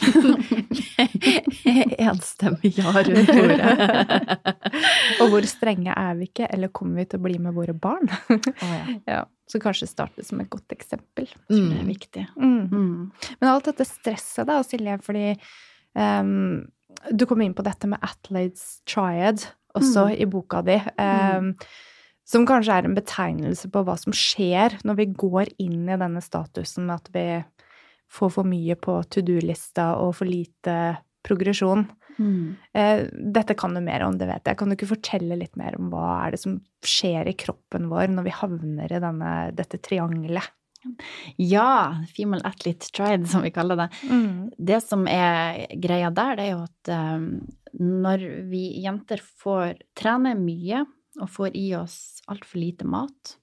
Enstemmig 1.98 2.78
ja 2.78 2.92
rundt 2.92 3.30
bordet. 3.36 4.38
Og 5.22 5.30
hvor 5.32 5.46
strenge 5.48 5.94
er 5.96 6.14
vi 6.18 6.28
ikke, 6.28 6.48
eller 6.52 6.68
kommer 6.74 7.00
vi 7.02 7.06
til 7.08 7.20
å 7.20 7.24
bli 7.26 7.38
med 7.42 7.56
våre 7.56 7.74
barn? 7.76 8.10
oh, 8.30 8.38
ja. 8.68 8.84
Ja, 9.14 9.22
Så 9.50 9.60
kanskje 9.62 9.88
starte 9.90 10.24
som 10.24 10.40
et 10.42 10.50
godt 10.52 10.72
eksempel. 10.74 11.26
Jeg 11.28 11.58
tror 11.58 11.68
det 11.70 11.78
er 11.78 11.84
Mm. 11.84 11.90
viktig. 11.92 12.26
Mm. 12.36 12.68
Mm. 12.70 13.10
Men 13.40 13.50
alt 13.50 13.66
dette 13.68 13.84
stresset 13.88 14.46
da, 14.48 14.60
Silje, 14.64 14.98
fordi 15.04 15.26
um, 15.94 16.62
du 17.12 17.26
kom 17.28 17.42
inn 17.44 17.54
på 17.56 17.64
dette 17.66 17.88
med 17.90 18.00
Athletes 18.04 18.80
Triad 18.88 19.44
også 19.76 20.06
Mm. 20.08 20.20
i 20.22 20.24
boka 20.30 20.62
di, 20.62 20.76
ehm, 21.02 21.48
som 22.24 22.46
kanskje 22.46 22.72
er 22.78 22.84
en 22.88 22.94
betegnelse 22.96 23.68
på 23.74 23.82
hva 23.84 23.96
som 23.98 24.12
skjer 24.16 24.78
når 24.86 24.96
vi 25.00 25.06
går 25.18 25.50
inn 25.60 25.88
i 25.90 25.96
denne 26.00 26.22
statusen 26.24 26.86
med 26.86 26.94
at 27.02 27.08
vi 27.12 27.24
får 28.12 28.32
for 28.36 28.48
mye 28.48 28.76
på 28.78 28.98
to 29.10 29.24
do-lista 29.26 29.94
og 30.00 30.14
for 30.20 30.28
lite 30.28 30.78
progresjon. 31.24 31.86
Mm. 32.18 32.56
Eh, 32.76 33.06
dette 33.34 33.56
kan 33.58 33.74
du 33.74 33.80
mer 33.82 34.04
om, 34.06 34.18
det 34.18 34.28
vet 34.28 34.46
jeg. 34.46 34.58
Kan 34.58 34.70
du 34.70 34.76
ikke 34.76 34.92
fortelle 34.92 35.38
litt 35.40 35.56
mer 35.58 35.78
om 35.78 35.88
hva 35.92 36.26
er 36.26 36.34
det 36.34 36.42
som 36.44 36.58
skjer 36.84 37.30
i 37.30 37.36
kroppen 37.38 37.88
vår 37.90 38.12
når 38.12 38.28
vi 38.28 38.36
havner 38.42 38.92
i 38.92 39.00
denne, 39.02 39.32
dette 39.56 39.80
triangelet? 39.82 40.52
Ja, 41.40 42.04
Female 42.12 42.44
Athlete 42.44 42.90
tried, 42.92 43.24
som 43.28 43.42
vi 43.42 43.52
kaller 43.54 43.78
det. 43.78 43.88
Det 44.58 44.80
som 44.84 45.06
er 45.08 45.64
greia 45.80 46.10
der, 46.12 46.36
det 46.36 46.44
er 46.44 46.52
jo 46.52 46.64
at 46.66 46.90
um, 47.16 47.30
når 47.80 48.26
vi 48.50 48.66
jenter 48.84 49.22
får 49.24 49.80
trene 49.96 50.34
mye 50.38 50.84
og 51.22 51.30
får 51.30 51.56
i 51.56 51.70
oss 51.78 51.96
altfor 52.28 52.60
lite 52.60 52.86
mat, 52.88 53.36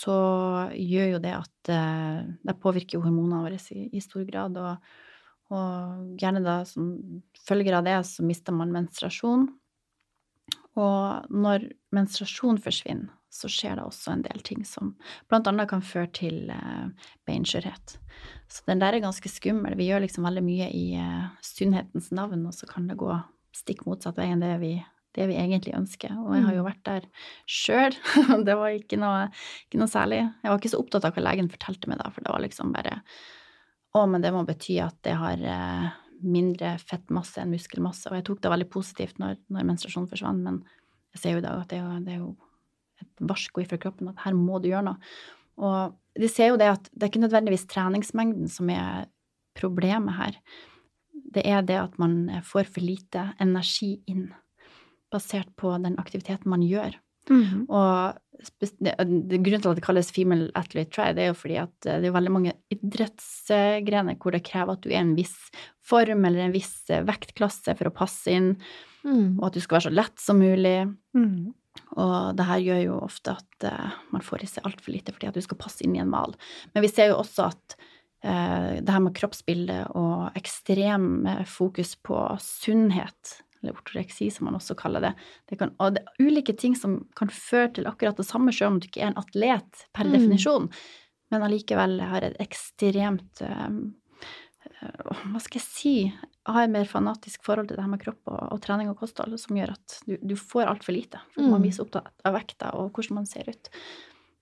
så 0.00 0.16
gjør 0.72 1.14
jo 1.14 1.22
det 1.22 1.36
at 1.36 1.70
uh, 1.74 2.24
det 2.46 2.58
påvirker 2.62 3.02
hormonene 3.04 3.44
våre 3.44 3.60
i, 3.74 3.88
i 3.92 4.02
stor 4.04 4.24
grad. 4.28 4.56
Og, 4.56 4.92
og 5.52 6.20
gjerne 6.20 6.44
da 6.44 6.60
som 6.68 6.92
følger 7.44 7.76
av 7.76 7.86
det 7.88 7.98
så 8.08 8.24
mister 8.26 8.56
man 8.56 8.72
menstruasjon. 8.74 9.48
Og 10.80 11.32
når 11.34 11.66
menstruasjon 11.94 12.60
forsvinner, 12.62 13.10
så 13.30 13.46
skjer 13.50 13.78
det 13.78 13.86
også 13.86 14.14
en 14.14 14.24
del 14.24 14.42
ting 14.46 14.64
som 14.66 14.94
annet 15.30 15.68
kan 15.70 15.82
føre 15.86 16.10
til 16.14 16.50
eh, 16.50 17.10
beinskjørhet. 17.28 17.94
Så 18.50 18.64
den 18.66 18.82
der 18.82 18.96
er 18.96 19.04
ganske 19.04 19.30
skummel. 19.30 19.76
Vi 19.78 19.86
gjør 19.86 20.02
liksom 20.02 20.26
veldig 20.26 20.42
mye 20.42 20.66
i 20.74 20.86
eh, 20.98 21.28
sunnhetens 21.46 22.10
navn, 22.16 22.42
og 22.50 22.56
så 22.56 22.66
kan 22.70 22.88
det 22.90 22.98
gå 22.98 23.12
stikk 23.54 23.84
motsatt 23.86 24.18
vei 24.18 24.32
enn 24.32 24.42
det 24.42 24.56
vi, 24.62 24.72
det 25.16 25.26
vi 25.30 25.38
egentlig 25.38 25.74
ønsker. 25.76 26.12
Og 26.22 26.34
jeg 26.36 26.44
har 26.46 26.56
jo 26.56 26.66
vært 26.66 26.82
der 26.86 27.06
sjøl, 27.50 27.96
det 28.46 28.56
var 28.58 28.76
ikke 28.76 28.98
noe, 29.00 29.26
ikke 29.66 29.80
noe 29.82 29.90
særlig. 29.90 30.22
Jeg 30.42 30.52
var 30.52 30.60
ikke 30.60 30.72
så 30.74 30.82
opptatt 30.82 31.08
av 31.08 31.16
hva 31.16 31.24
legen 31.26 31.50
fortalte 31.52 31.90
meg 31.90 32.02
da, 32.02 32.10
for 32.14 32.26
det 32.26 32.34
var 32.34 32.44
liksom 32.46 32.74
bare 32.76 33.00
Å, 33.90 34.04
men 34.06 34.22
det 34.22 34.30
må 34.30 34.44
bety 34.46 34.76
at 34.78 34.94
det 35.02 35.16
har 35.18 35.40
eh, 35.42 35.86
mindre 36.22 36.76
fettmasse 36.78 37.40
enn 37.42 37.50
muskelmasse. 37.50 38.06
Og 38.06 38.20
jeg 38.20 38.26
tok 38.28 38.44
det 38.44 38.52
veldig 38.52 38.68
positivt 38.70 39.18
når, 39.18 39.40
når 39.50 39.66
menstruasjonen 39.66 40.06
forsvant, 40.12 40.44
men 40.46 40.60
jeg 41.16 41.22
ser 41.24 41.34
jo 41.34 41.40
i 41.40 41.44
dag 41.46 41.64
at 41.64 41.72
det 41.72 41.80
er 41.80 41.82
jo, 41.82 41.96
det 42.06 42.14
er 42.14 42.20
jo 42.20 42.30
et 43.02 43.24
varsko 43.32 43.64
fra 43.66 43.80
kroppen 43.82 44.12
at 44.12 44.22
her 44.22 44.36
må 44.38 44.60
du 44.62 44.70
gjøre 44.70 44.92
noe. 44.92 45.10
Og 45.60 45.96
de 46.20 46.28
ser 46.30 46.52
jo 46.52 46.60
det 46.60 46.70
at 46.70 46.86
det 46.92 47.02
er 47.02 47.10
ikke 47.12 47.24
nødvendigvis 47.24 47.66
treningsmengden 47.70 48.50
som 48.52 48.70
er 48.72 49.08
problemet 49.58 50.16
her. 50.16 50.38
Det 51.34 51.44
er 51.46 51.64
det 51.66 51.78
at 51.80 51.98
man 52.00 52.22
får 52.46 52.70
for 52.70 52.84
lite 52.84 53.26
energi 53.42 53.96
inn, 54.10 54.28
basert 55.12 55.50
på 55.60 55.72
den 55.82 55.98
aktiviteten 56.00 56.50
man 56.52 56.64
gjør. 56.66 56.96
Mm. 57.30 57.66
Og 57.68 58.18
det, 58.58 58.70
det, 58.80 59.40
grunnen 59.44 59.62
til 59.62 59.70
at 59.70 59.78
det 59.78 59.84
kalles 59.84 60.12
female 60.14 60.48
athlete 60.58 60.94
try, 60.96 61.10
det 61.14 61.26
er 61.26 61.28
jo 61.30 61.38
fordi 61.38 61.58
at 61.60 61.86
eh, 61.86 61.98
det 62.02 62.08
er 62.08 62.16
veldig 62.16 62.32
mange 62.32 62.54
idrettsgrener 62.72 64.16
hvor 64.18 64.34
det 64.34 64.44
krever 64.48 64.74
at 64.74 64.86
du 64.86 64.88
er 64.90 65.02
en 65.02 65.16
viss 65.18 65.36
form 65.84 66.24
eller 66.24 66.46
en 66.46 66.54
viss 66.54 66.72
eh, 66.90 67.04
vektklasse 67.06 67.76
for 67.78 67.90
å 67.90 67.98
passe 68.02 68.32
inn, 68.32 68.54
Mm. 69.00 69.38
og 69.38 69.46
at 69.48 69.56
du 69.56 69.62
skal 69.64 69.78
være 69.78 69.88
så 69.88 69.94
lett 69.94 70.20
som 70.20 70.40
mulig. 70.40 70.76
Mm. 71.16 71.52
Og 72.02 72.36
det 72.36 72.46
her 72.48 72.64
gjør 72.64 72.80
jo 72.82 72.96
ofte 73.06 73.36
at 73.38 73.66
eh, 73.66 73.94
man 74.12 74.24
får 74.24 74.44
i 74.44 74.50
seg 74.50 74.66
altfor 74.68 74.92
lite 74.94 75.14
fordi 75.14 75.30
at 75.30 75.38
du 75.38 75.44
skal 75.44 75.60
passe 75.60 75.84
inn 75.86 75.94
i 75.96 76.02
en 76.02 76.10
mal. 76.10 76.34
Men 76.74 76.84
vi 76.84 76.90
ser 76.92 77.12
jo 77.12 77.20
også 77.20 77.46
at 77.48 77.76
eh, 78.26 78.80
det 78.82 78.92
her 78.92 79.04
med 79.04 79.16
kroppsbilde 79.16 79.78
og 79.98 80.36
ekstrem 80.38 81.26
eh, 81.30 81.44
fokus 81.48 81.94
på 82.04 82.18
sunnhet, 82.44 83.38
eller 83.62 83.72
ortoreksi 83.76 84.30
som 84.32 84.44
man 84.46 84.54
også 84.56 84.74
kaller 84.76 85.00
det, 85.00 85.14
det 85.50 85.58
kan, 85.58 85.74
og 85.78 85.94
det 85.94 86.02
er 86.06 86.24
ulike 86.26 86.56
ting 86.56 86.74
som 86.76 87.06
kan 87.16 87.28
føre 87.28 87.72
til 87.74 87.84
akkurat 87.86 88.16
det 88.16 88.26
samme, 88.26 88.52
selv 88.52 88.72
om 88.74 88.80
du 88.80 88.86
ikke 88.88 89.02
er 89.02 89.12
en 89.12 89.18
atlet 89.20 89.86
per 89.92 90.04
Mm. 90.04 90.12
definisjon, 90.12 90.70
men 91.30 91.42
allikevel 91.42 92.00
har 92.00 92.22
et 92.22 92.36
ekstremt 92.40 93.42
eh, 93.42 93.68
hva 94.80 95.40
skal 95.42 95.58
jeg 95.60 95.64
si, 95.66 95.94
har 96.48 96.64
et 96.64 96.72
mer 96.72 96.84
fanatisk 96.88 97.42
forhold 97.44 97.68
til 97.68 97.76
det 97.76 97.84
her 97.84 97.90
med 97.92 98.00
kropp 98.02 98.20
og, 98.32 98.40
og 98.54 98.60
trening 98.64 98.88
og 98.90 98.96
kosthold, 99.00 99.36
som 99.40 99.56
gjør 99.58 99.72
at 99.74 99.96
du, 100.08 100.14
du 100.24 100.34
får 100.36 100.68
altfor 100.70 100.92
lite. 100.96 101.20
For 101.34 101.42
man 101.44 101.60
Mm. 101.60 101.64
blir 101.66 101.72
så 101.76 101.84
opptatt 101.84 102.08
av 102.24 102.34
vekta 102.36 102.70
og 102.76 102.92
hvordan 102.96 103.14
man 103.20 103.26
ser 103.28 103.48
ut. 103.48 103.70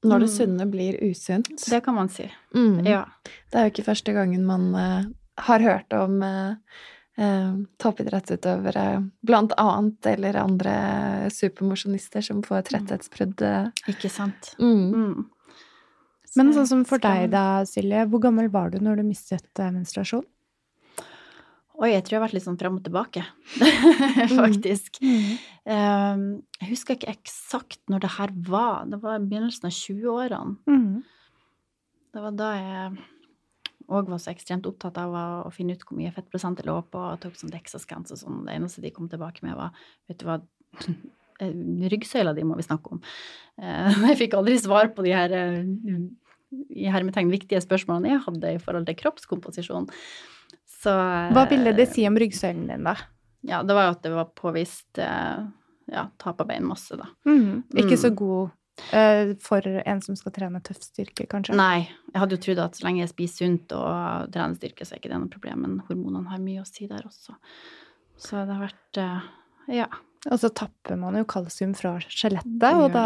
Når 0.05 0.21
det 0.23 0.29
Mm. 0.31 0.37
sunne 0.37 0.67
blir 0.71 0.99
usunt. 1.11 1.65
Det 1.71 1.83
kan 1.85 1.95
man 1.95 2.09
si. 2.09 2.31
Mm. 2.55 2.85
Ja. 2.87 3.05
Det 3.51 3.59
er 3.59 3.65
jo 3.67 3.73
ikke 3.75 3.89
første 3.91 4.15
gangen 4.15 4.47
man 4.47 4.69
uh, 4.75 5.05
har 5.39 5.59
hørt 5.61 5.93
om 5.93 6.23
eh, 6.23 6.55
toppidrettsutøvere, 7.19 8.85
blant 9.27 9.53
annet, 9.59 10.07
eller 10.07 10.37
andre 10.39 10.75
supermosjonister 11.35 12.23
som 12.23 12.45
får 12.47 12.69
tretthetsbrudd. 12.71 13.43
eh. 13.43 13.71
Ikke 13.91 14.11
sant? 14.13 14.53
Mm. 14.63 14.95
Mm. 14.95 15.27
Men 16.37 16.53
sånn 16.55 16.69
som 16.71 16.85
for 16.87 17.03
deg 17.03 17.31
da, 17.33 17.65
Silje, 17.67 18.05
hvor 18.07 18.21
gammel 18.23 18.51
var 18.53 18.71
du 18.71 18.79
når 18.79 19.01
du 19.01 19.09
mistet 19.09 19.49
eh, 19.59 19.73
menstruasjon? 19.75 20.23
Oi, 21.79 21.93
jeg 21.93 22.03
tror 22.05 22.15
jeg 22.15 22.19
har 22.19 22.25
vært 22.27 22.35
litt 22.35 22.47
sånn 22.47 22.59
fram 22.59 22.79
og 22.81 22.87
tilbake, 22.87 23.23
faktisk. 24.43 24.99
Um, 25.03 26.25
jeg 26.59 26.71
husker 26.73 26.97
ikke 26.99 27.13
eksakt 27.15 27.81
når 27.91 28.03
det 28.03 28.11
her 28.17 28.33
var. 28.49 28.89
Det 28.91 28.99
var 29.03 29.19
i 29.19 29.27
begynnelsen 29.27 29.71
av 29.71 29.75
20-årene. 29.77 30.57
Mhm. 30.71 30.99
Det 32.15 32.23
var 32.25 32.35
da 32.39 32.49
jeg 32.57 32.99
òg 33.89 34.09
var 34.13 34.21
så 34.21 34.33
ekstremt 34.35 34.67
opptatt 34.69 34.99
av 35.01 35.15
å, 35.17 35.51
finne 35.55 35.73
ut 35.77 35.85
hvor 35.87 35.97
mye 35.99 36.13
fettprosent 36.13 36.61
det 36.61 36.67
lå 36.69 36.77
på, 36.93 37.01
og 37.01 37.21
tok 37.23 37.37
sånn 37.41 37.53
Dexascans 37.55 38.13
og 38.13 38.21
sånn. 38.21 38.43
Det 38.47 38.57
eneste 38.59 38.85
de 38.85 38.91
kom 38.95 39.09
tilbake 39.09 39.45
med, 39.47 39.57
var 39.57 39.73
Vet 40.11 40.21
du 40.21 40.27
hva, 40.29 40.39
eh, 41.41 41.55
ryggsøyla 41.93 42.35
di 42.37 42.45
må 42.45 42.59
vi 42.59 42.67
snakke 42.67 42.97
om. 42.97 43.03
Eh, 43.61 44.01
Jeg 44.11 44.21
fikk 44.25 44.37
aldri 44.39 44.59
svar 44.61 44.93
på 44.97 45.07
de 45.07 45.15
her 45.17 45.33
eh, 45.37 45.63
i 46.73 46.89
hermetegn 46.89 47.29
viktige 47.33 47.61
spørsmålene 47.61 48.15
jeg 48.15 48.25
hadde 48.25 48.53
i 48.57 48.61
forhold 48.63 48.87
til 48.89 48.97
kroppskomposisjon. 48.97 49.89
Så 50.79 50.95
Hva 51.37 51.43
ville 51.51 51.75
det 51.77 51.91
si 51.93 52.07
om 52.09 52.17
ryggsøylen 52.17 52.71
din, 52.71 52.87
da? 52.89 52.95
Ja, 53.45 53.59
det 53.67 53.75
var 53.77 53.89
jo 53.89 53.97
at 53.97 54.05
det 54.07 54.13
var 54.15 54.31
påvist 54.37 54.97
ja, 54.99 56.07
tap 56.17 56.41
av 56.41 56.49
beinmasse, 56.49 56.97
da. 56.97 57.11
Mm. 57.29 57.67
Ikke 57.77 57.99
så 58.01 58.09
Mm. 58.09 58.17
god 58.17 58.55
for 59.45 59.67
en 59.67 60.03
som 60.05 60.17
skal 60.19 60.35
trene 60.35 60.61
tøff 60.65 60.81
styrke, 60.85 61.27
kanskje? 61.31 61.57
Nei, 61.59 61.89
jeg 62.13 62.23
hadde 62.23 62.39
jo 62.39 62.43
trodd 62.47 62.63
at 62.65 62.79
så 62.79 62.87
lenge 62.87 63.03
jeg 63.03 63.13
spiser 63.13 63.45
sunt 63.45 63.75
og 63.77 64.31
trener 64.35 64.59
styrke, 64.59 64.87
så 64.87 64.95
er 64.95 65.03
ikke 65.03 65.13
det 65.13 65.23
noe 65.23 65.33
problem, 65.33 65.65
men 65.65 65.81
hormonene 65.89 66.33
har 66.33 66.43
mye 66.43 66.63
å 66.63 66.69
si 66.69 66.89
der 66.91 67.07
også. 67.07 67.37
Så 68.19 68.43
det 68.43 68.55
har 68.55 68.65
vært 68.67 69.01
eh, 69.03 69.27
ja. 69.79 69.89
Og 70.27 70.41
så 70.43 70.49
tapper 70.51 70.97
man 70.99 71.15
jo 71.15 71.27
kalsium 71.31 71.77
fra 71.79 71.95
skjelettet, 72.03 72.65
og 72.75 72.91
da, 72.93 73.05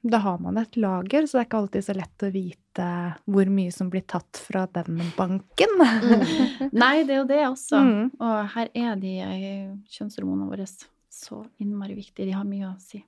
da 0.00 0.20
har 0.24 0.38
man 0.40 0.56
et 0.62 0.78
lager, 0.80 1.26
så 1.28 1.36
det 1.36 1.42
er 1.42 1.48
ikke 1.48 1.60
alltid 1.60 1.86
så 1.86 1.96
lett 1.98 2.24
å 2.24 2.30
vite 2.32 2.86
hvor 3.30 3.50
mye 3.52 3.74
som 3.74 3.90
blir 3.92 4.06
tatt 4.08 4.40
fra 4.40 4.64
den 4.72 5.02
banken. 5.18 5.84
Nei, 6.82 7.04
det 7.04 7.18
er 7.18 7.20
jo 7.20 7.28
det 7.28 7.42
også. 7.50 7.82
Mm. 7.84 8.06
Og 8.16 8.38
her 8.56 8.72
er 8.80 8.96
de 9.02 9.12
eh, 9.26 9.68
kjønnshormonene 9.92 10.48
våre 10.50 10.66
så 10.66 11.44
innmari 11.62 11.98
viktige. 11.98 12.30
De 12.30 12.38
har 12.38 12.48
mye 12.48 12.72
å 12.72 12.78
si. 12.82 13.04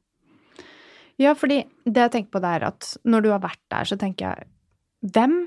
Ja, 1.19 1.33
fordi 1.35 1.63
det 1.87 2.03
jeg 2.03 2.13
tenker 2.13 2.35
på 2.37 2.43
det 2.45 2.51
er 2.59 2.67
at 2.69 2.91
når 3.09 3.25
du 3.25 3.31
har 3.33 3.41
vært 3.41 3.63
der, 3.73 3.89
så 3.89 3.97
tenker 4.01 4.29
jeg 4.35 4.49
Hvem 5.15 5.47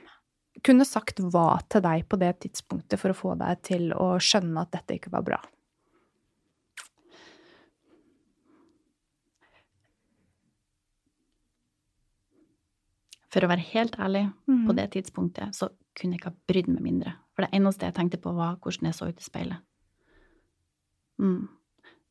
kunne 0.66 0.86
sagt 0.88 1.20
hva 1.34 1.60
til 1.72 1.84
deg 1.86 2.06
på 2.10 2.18
det 2.20 2.32
tidspunktet 2.44 3.00
for 3.00 3.12
å 3.14 3.18
få 3.18 3.36
deg 3.40 3.62
til 3.68 3.90
å 3.94 4.12
skjønne 4.24 4.62
at 4.66 4.72
dette 4.76 4.98
ikke 4.98 5.12
var 5.14 5.26
bra? 5.28 5.40
For 13.30 13.46
å 13.46 13.50
være 13.52 13.66
helt 13.74 13.98
ærlig, 14.02 14.24
Mm. 14.48 14.66
på 14.68 14.76
det 14.76 14.92
tidspunktet 14.92 15.54
så 15.56 15.70
kunne 15.96 16.14
jeg 16.14 16.22
ikke 16.22 16.32
ha 16.32 16.38
brydd 16.48 16.68
meg 16.68 16.82
mindre. 16.82 17.14
For 17.36 17.46
det 17.46 17.52
eneste 17.54 17.86
jeg 17.86 17.94
tenkte 17.94 18.22
på, 18.22 18.34
var 18.36 18.58
hvordan 18.58 18.86
jeg 18.90 18.94
så 18.96 19.08
ut 19.10 19.20
i 19.20 19.24
speilet. 19.24 19.60
Mm. 21.20 21.48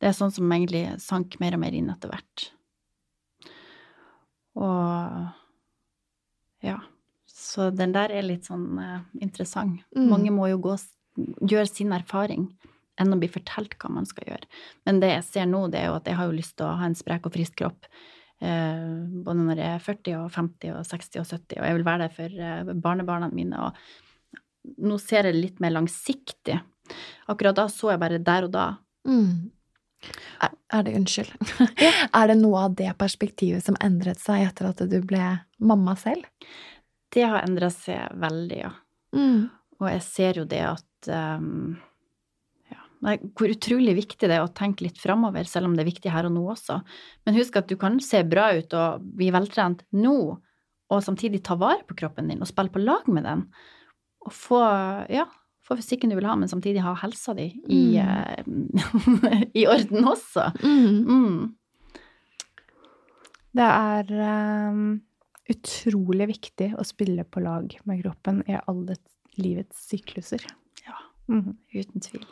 Det 0.01 0.07
er 0.09 0.13
sånn 0.13 0.31
som 0.33 0.49
egentlig 0.49 1.01
sank 1.01 1.41
mer 1.41 1.55
og 1.55 1.61
mer 1.61 1.73
inn 1.73 1.91
etter 1.91 2.09
hvert. 2.09 2.53
Og 4.59 5.27
ja. 6.65 6.79
Så 7.39 7.71
den 7.71 7.95
der 7.95 8.13
er 8.13 8.27
litt 8.27 8.49
sånn 8.49 8.79
uh, 8.81 9.01
interessant. 9.23 9.85
Mm. 9.95 10.09
Mange 10.11 10.33
må 10.35 10.49
jo 10.51 10.59
gå, 10.69 10.75
gjøre 11.47 11.69
sin 11.71 11.95
erfaring 11.95 12.49
enn 12.99 13.15
å 13.15 13.19
bli 13.21 13.29
fortalt 13.31 13.77
hva 13.79 13.93
man 13.95 14.09
skal 14.11 14.33
gjøre. 14.33 14.49
Men 14.89 14.99
det 15.03 15.13
jeg 15.13 15.27
ser 15.29 15.47
nå, 15.47 15.69
det 15.71 15.83
er 15.83 15.93
jo 15.93 15.99
at 16.01 16.09
jeg 16.11 16.19
har 16.19 16.27
jo 16.27 16.35
lyst 16.35 16.57
til 16.59 16.67
å 16.67 16.79
ha 16.81 16.89
en 16.89 16.99
sprek 16.99 17.29
og 17.29 17.35
frisk 17.37 17.61
kropp. 17.63 17.87
Uh, 18.43 19.07
både 19.27 19.45
når 19.47 19.63
jeg 19.63 19.77
er 19.77 19.87
40 19.87 20.19
og 20.19 20.35
50 20.35 20.75
og 20.75 20.83
60 20.87 21.23
og 21.23 21.31
70, 21.31 21.61
og 21.61 21.69
jeg 21.69 21.79
vil 21.79 21.87
være 21.87 22.05
der 22.05 22.17
for 22.19 22.43
uh, 22.43 22.75
barnebarna 22.89 23.31
mine. 23.31 23.69
Og 23.69 24.75
nå 24.89 24.99
ser 25.03 25.29
jeg 25.29 25.37
det 25.37 25.45
litt 25.45 25.63
mer 25.63 25.77
langsiktig. 25.79 26.59
Akkurat 27.31 27.57
da 27.59 27.69
så 27.71 27.93
jeg 27.93 28.03
bare 28.03 28.21
der 28.25 28.49
og 28.49 28.53
da. 28.55 28.67
Mm. 29.09 29.51
Er, 30.45 30.55
er 30.75 30.87
det 30.87 30.95
Unnskyld. 30.99 31.35
er 32.19 32.31
det 32.31 32.39
noe 32.41 32.65
av 32.69 32.79
det 32.79 32.91
perspektivet 33.01 33.67
som 33.67 33.79
endret 33.85 34.23
seg 34.23 34.47
etter 34.47 34.71
at 34.71 34.83
du 34.91 34.99
ble 35.05 35.37
mamma 35.59 35.97
selv? 35.99 36.27
Det 37.13 37.25
har 37.25 37.45
endra 37.45 37.71
seg 37.73 38.17
veldig, 38.21 38.59
ja. 38.61 38.73
Mm. 39.17 39.49
Og 39.79 39.87
jeg 39.89 40.03
ser 40.05 40.41
jo 40.43 40.45
det 40.49 40.61
at 40.67 41.09
um, 41.41 41.79
ja, 42.69 42.83
Hvor 43.39 43.55
utrolig 43.55 43.95
viktig 43.97 44.29
det 44.29 44.37
er 44.37 44.45
å 44.45 44.53
tenke 44.53 44.85
litt 44.85 45.01
framover, 45.01 45.49
selv 45.49 45.71
om 45.71 45.77
det 45.77 45.85
er 45.85 45.91
viktig 45.93 46.13
her 46.13 46.29
og 46.29 46.35
nå 46.35 46.45
også. 46.53 46.81
Men 47.25 47.39
husk 47.39 47.57
at 47.61 47.71
du 47.71 47.79
kan 47.81 47.97
se 48.05 48.21
bra 48.29 48.51
ut 48.59 48.77
og 48.77 49.09
bli 49.19 49.31
veltrent 49.35 49.87
nå, 49.97 50.19
og 50.89 51.05
samtidig 51.05 51.43
ta 51.45 51.57
vare 51.61 51.85
på 51.89 51.97
kroppen 51.99 52.31
din 52.31 52.41
og 52.45 52.49
spille 52.51 52.73
på 52.73 52.83
lag 52.83 53.09
med 53.13 53.27
den. 53.29 53.45
Og 54.27 54.35
få, 54.35 54.61
ja, 55.13 55.29
få 55.69 55.77
fysikken 55.79 56.11
du 56.13 56.17
vil 56.17 56.29
ha, 56.29 56.37
men 56.39 56.49
samtidig 56.51 56.83
ha 56.85 56.95
helsa 57.03 57.35
di 57.37 57.51
i, 57.69 57.83
mm. 58.01 58.79
i 59.61 59.67
orden 59.69 60.09
også. 60.09 60.49
Mm. 60.65 60.97
Mm. 61.05 61.99
Det 63.59 63.69
er 63.69 64.13
um, 64.73 64.83
utrolig 65.51 66.29
viktig 66.33 66.73
å 66.79 66.87
spille 66.87 67.25
på 67.25 67.43
lag 67.45 67.73
med 67.89 68.03
kroppen 68.03 68.43
i 68.49 68.59
alle 68.59 68.99
livets 69.39 69.89
sykluser. 69.91 70.45
Ja. 70.87 70.99
Mhm. 71.31 71.57
Uten 71.75 72.05
tvil. 72.05 72.27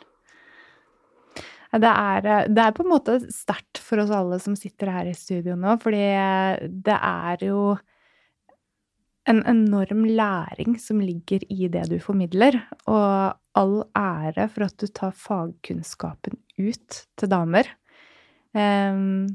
Det 1.67 1.89
er, 1.91 2.25
eh, 2.25 2.47
det 2.47 2.63
er 2.63 2.71
på 2.71 2.85
en 2.85 2.93
måte 2.93 3.17
sterkt 3.33 3.81
for 3.83 3.99
oss 3.99 4.11
alle 4.13 4.39
som 4.39 4.55
sitter 4.55 4.91
her 4.91 5.09
i 5.09 5.15
studio 5.17 5.57
nå, 5.59 5.75
fordi 5.83 6.05
eh, 6.15 6.67
det 6.71 6.95
er 6.95 7.43
jo 7.43 7.75
en 9.27 9.43
enorm 9.49 10.05
læring 10.05 10.77
som 10.79 11.01
ligger 11.03 11.43
i 11.51 11.67
det 11.71 11.87
du 11.91 11.97
formidler, 12.03 12.59
og 12.87 13.35
all 13.57 13.75
ære 13.97 14.47
for 14.53 14.67
at 14.67 14.77
du 14.79 14.87
tar 14.87 15.15
fagkunnskapen 15.17 16.37
ut 16.57 17.01
til 17.19 17.31
damer. 17.31 17.69
Um, 18.57 19.27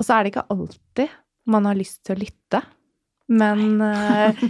og 0.00 0.06
så 0.06 0.16
er 0.16 0.24
det 0.24 0.32
ikke 0.32 0.48
alltid 0.50 1.16
man 1.50 1.66
har 1.68 1.78
lyst 1.78 2.02
til 2.06 2.16
å 2.16 2.20
lytte, 2.20 2.62
men 3.30 3.78
uh, 3.78 4.40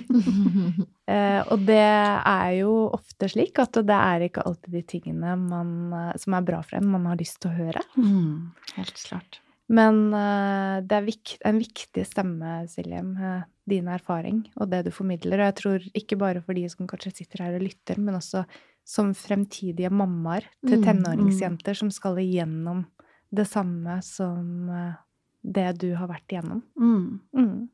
og 1.52 1.66
det 1.68 1.82
er 1.82 2.50
jo 2.60 2.72
ofte 2.94 3.28
slik 3.28 3.58
at 3.60 3.80
det 3.84 3.98
er 3.98 4.26
ikke 4.28 4.46
alltid 4.46 4.78
de 4.78 4.82
tingene 4.94 5.34
man, 5.40 5.70
eh, 5.96 6.16
som 6.22 6.36
er 6.38 6.46
bra 6.46 6.60
for 6.64 6.78
en, 6.78 6.88
man 6.92 7.08
har 7.10 7.18
lyst 7.20 7.40
til 7.42 7.50
å 7.50 7.58
høre. 7.58 7.82
Mm. 7.98 8.52
Helt 8.76 9.02
klart. 9.08 9.40
Men 9.70 10.08
uh, 10.10 10.80
det 10.82 10.96
er 10.96 11.06
vikt, 11.06 11.36
en 11.46 11.60
viktig 11.60 12.04
stemme, 12.08 12.54
Silje, 12.70 13.02
med 13.06 13.46
din 13.70 13.86
erfaring 13.92 14.42
og 14.58 14.70
det 14.72 14.82
du 14.88 14.90
formidler. 14.94 15.38
Og 15.38 15.50
jeg 15.50 15.58
tror 15.60 15.86
ikke 16.02 16.18
bare 16.18 16.42
for 16.42 16.58
de 16.58 16.66
som 16.72 16.88
kanskje 16.90 17.20
sitter 17.20 17.44
her 17.46 17.58
og 17.58 17.66
lytter, 17.68 18.00
men 18.02 18.18
også 18.18 18.42
som 18.86 19.12
fremtidige 19.14 19.92
mammaer 19.92 20.48
til 20.66 20.80
Mm, 20.80 20.86
tenåringsjenter 20.88 21.76
som 21.78 21.92
skal 21.94 22.18
igjennom 22.18 22.82
det 23.30 23.46
samme 23.46 24.00
som 24.02 24.70
uh, 24.70 24.98
det 25.42 25.68
du 25.78 25.92
har 25.94 26.10
vært 26.10 26.34
igjennom. 26.34 26.64
Mm. 26.74 27.20
Mm. 27.36 27.68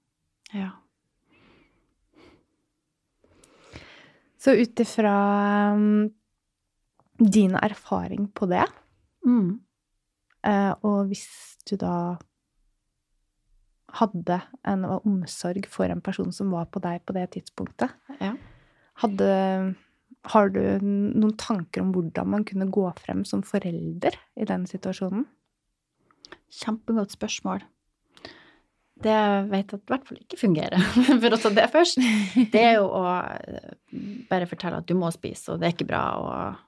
Ja. 0.52 0.74
Så 4.36 4.52
ut 4.52 4.80
ifra 4.84 5.16
um, 5.74 6.10
din 7.16 7.56
erfaring 7.56 8.28
på 8.36 8.46
det, 8.52 8.66
Mm. 9.26 9.58
Eh, 10.46 10.72
og 10.86 11.10
hvis 11.10 11.26
du 11.68 11.76
da 11.80 12.16
hadde 14.00 14.40
en 14.66 14.84
omsorg 14.86 15.66
for 15.70 15.90
en 15.90 16.02
person 16.04 16.32
som 16.34 16.52
var 16.54 16.68
på 16.72 16.82
deg 16.84 17.04
på 17.06 17.14
det 17.16 17.28
tidspunktet. 17.36 17.94
Ja. 18.20 18.34
Hadde, 19.02 19.30
har 20.32 20.52
du 20.52 20.60
noen 20.82 21.36
tanker 21.40 21.84
om 21.84 21.94
hvordan 21.94 22.32
man 22.34 22.44
kunne 22.48 22.68
gå 22.72 22.84
frem 23.00 23.24
som 23.28 23.44
forelder 23.46 24.16
i 24.36 24.48
den 24.48 24.66
situasjonen? 24.68 25.26
Kjempegodt 26.56 27.14
spørsmål. 27.14 27.64
Det 29.04 29.12
jeg 29.12 29.48
vet 29.50 29.74
at 29.76 29.82
i 29.82 29.92
hvert 29.92 30.06
fall 30.08 30.20
ikke 30.22 30.38
fungerer, 30.40 30.84
for 31.22 31.36
å 31.36 31.40
ta 31.40 31.50
det 31.52 31.66
først, 31.72 32.00
det 32.52 32.62
er 32.62 32.78
jo 32.78 32.86
å 32.96 33.02
eh, 33.12 33.74
bare 34.30 34.48
fortelle 34.48 34.80
at 34.80 34.88
du 34.88 34.94
må 34.96 35.10
spise, 35.12 35.52
og 35.52 35.60
det 35.60 35.68
er 35.68 35.74
ikke 35.76 35.90
bra, 35.90 36.04
og 36.16 36.62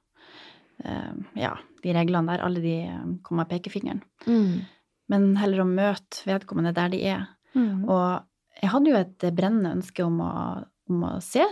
ja, 1.39 1.55
de 1.83 1.95
reglene 1.95 2.33
der, 2.33 2.45
alle 2.45 2.63
de 2.63 2.75
eh, 2.87 3.07
kommer 3.27 3.45
med 3.45 3.53
pekefingeren. 3.53 4.03
Mm. 4.27 4.67
Men 5.13 5.31
heller 5.41 5.65
å 5.65 5.71
møte 5.71 6.27
vedkommende 6.29 6.75
der 6.77 6.93
de 6.93 7.03
er. 7.15 7.25
Mm. 7.57 7.87
Og 7.89 8.59
jeg 8.59 8.73
hadde 8.75 8.93
jo 8.93 8.99
et 8.99 9.29
brennende 9.37 9.73
ønske 9.79 10.05
om 10.05 10.21
å, 10.25 10.35
om 10.91 11.07
å 11.09 11.15
se 11.25 11.47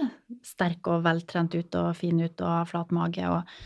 sterk 0.44 0.90
og 0.92 1.06
veltrent 1.06 1.56
ut 1.56 1.80
og 1.80 1.96
fin 1.98 2.20
ut 2.20 2.42
og 2.42 2.52
ha 2.52 2.60
flat 2.68 2.92
mage. 2.94 3.30
Og, 3.30 3.56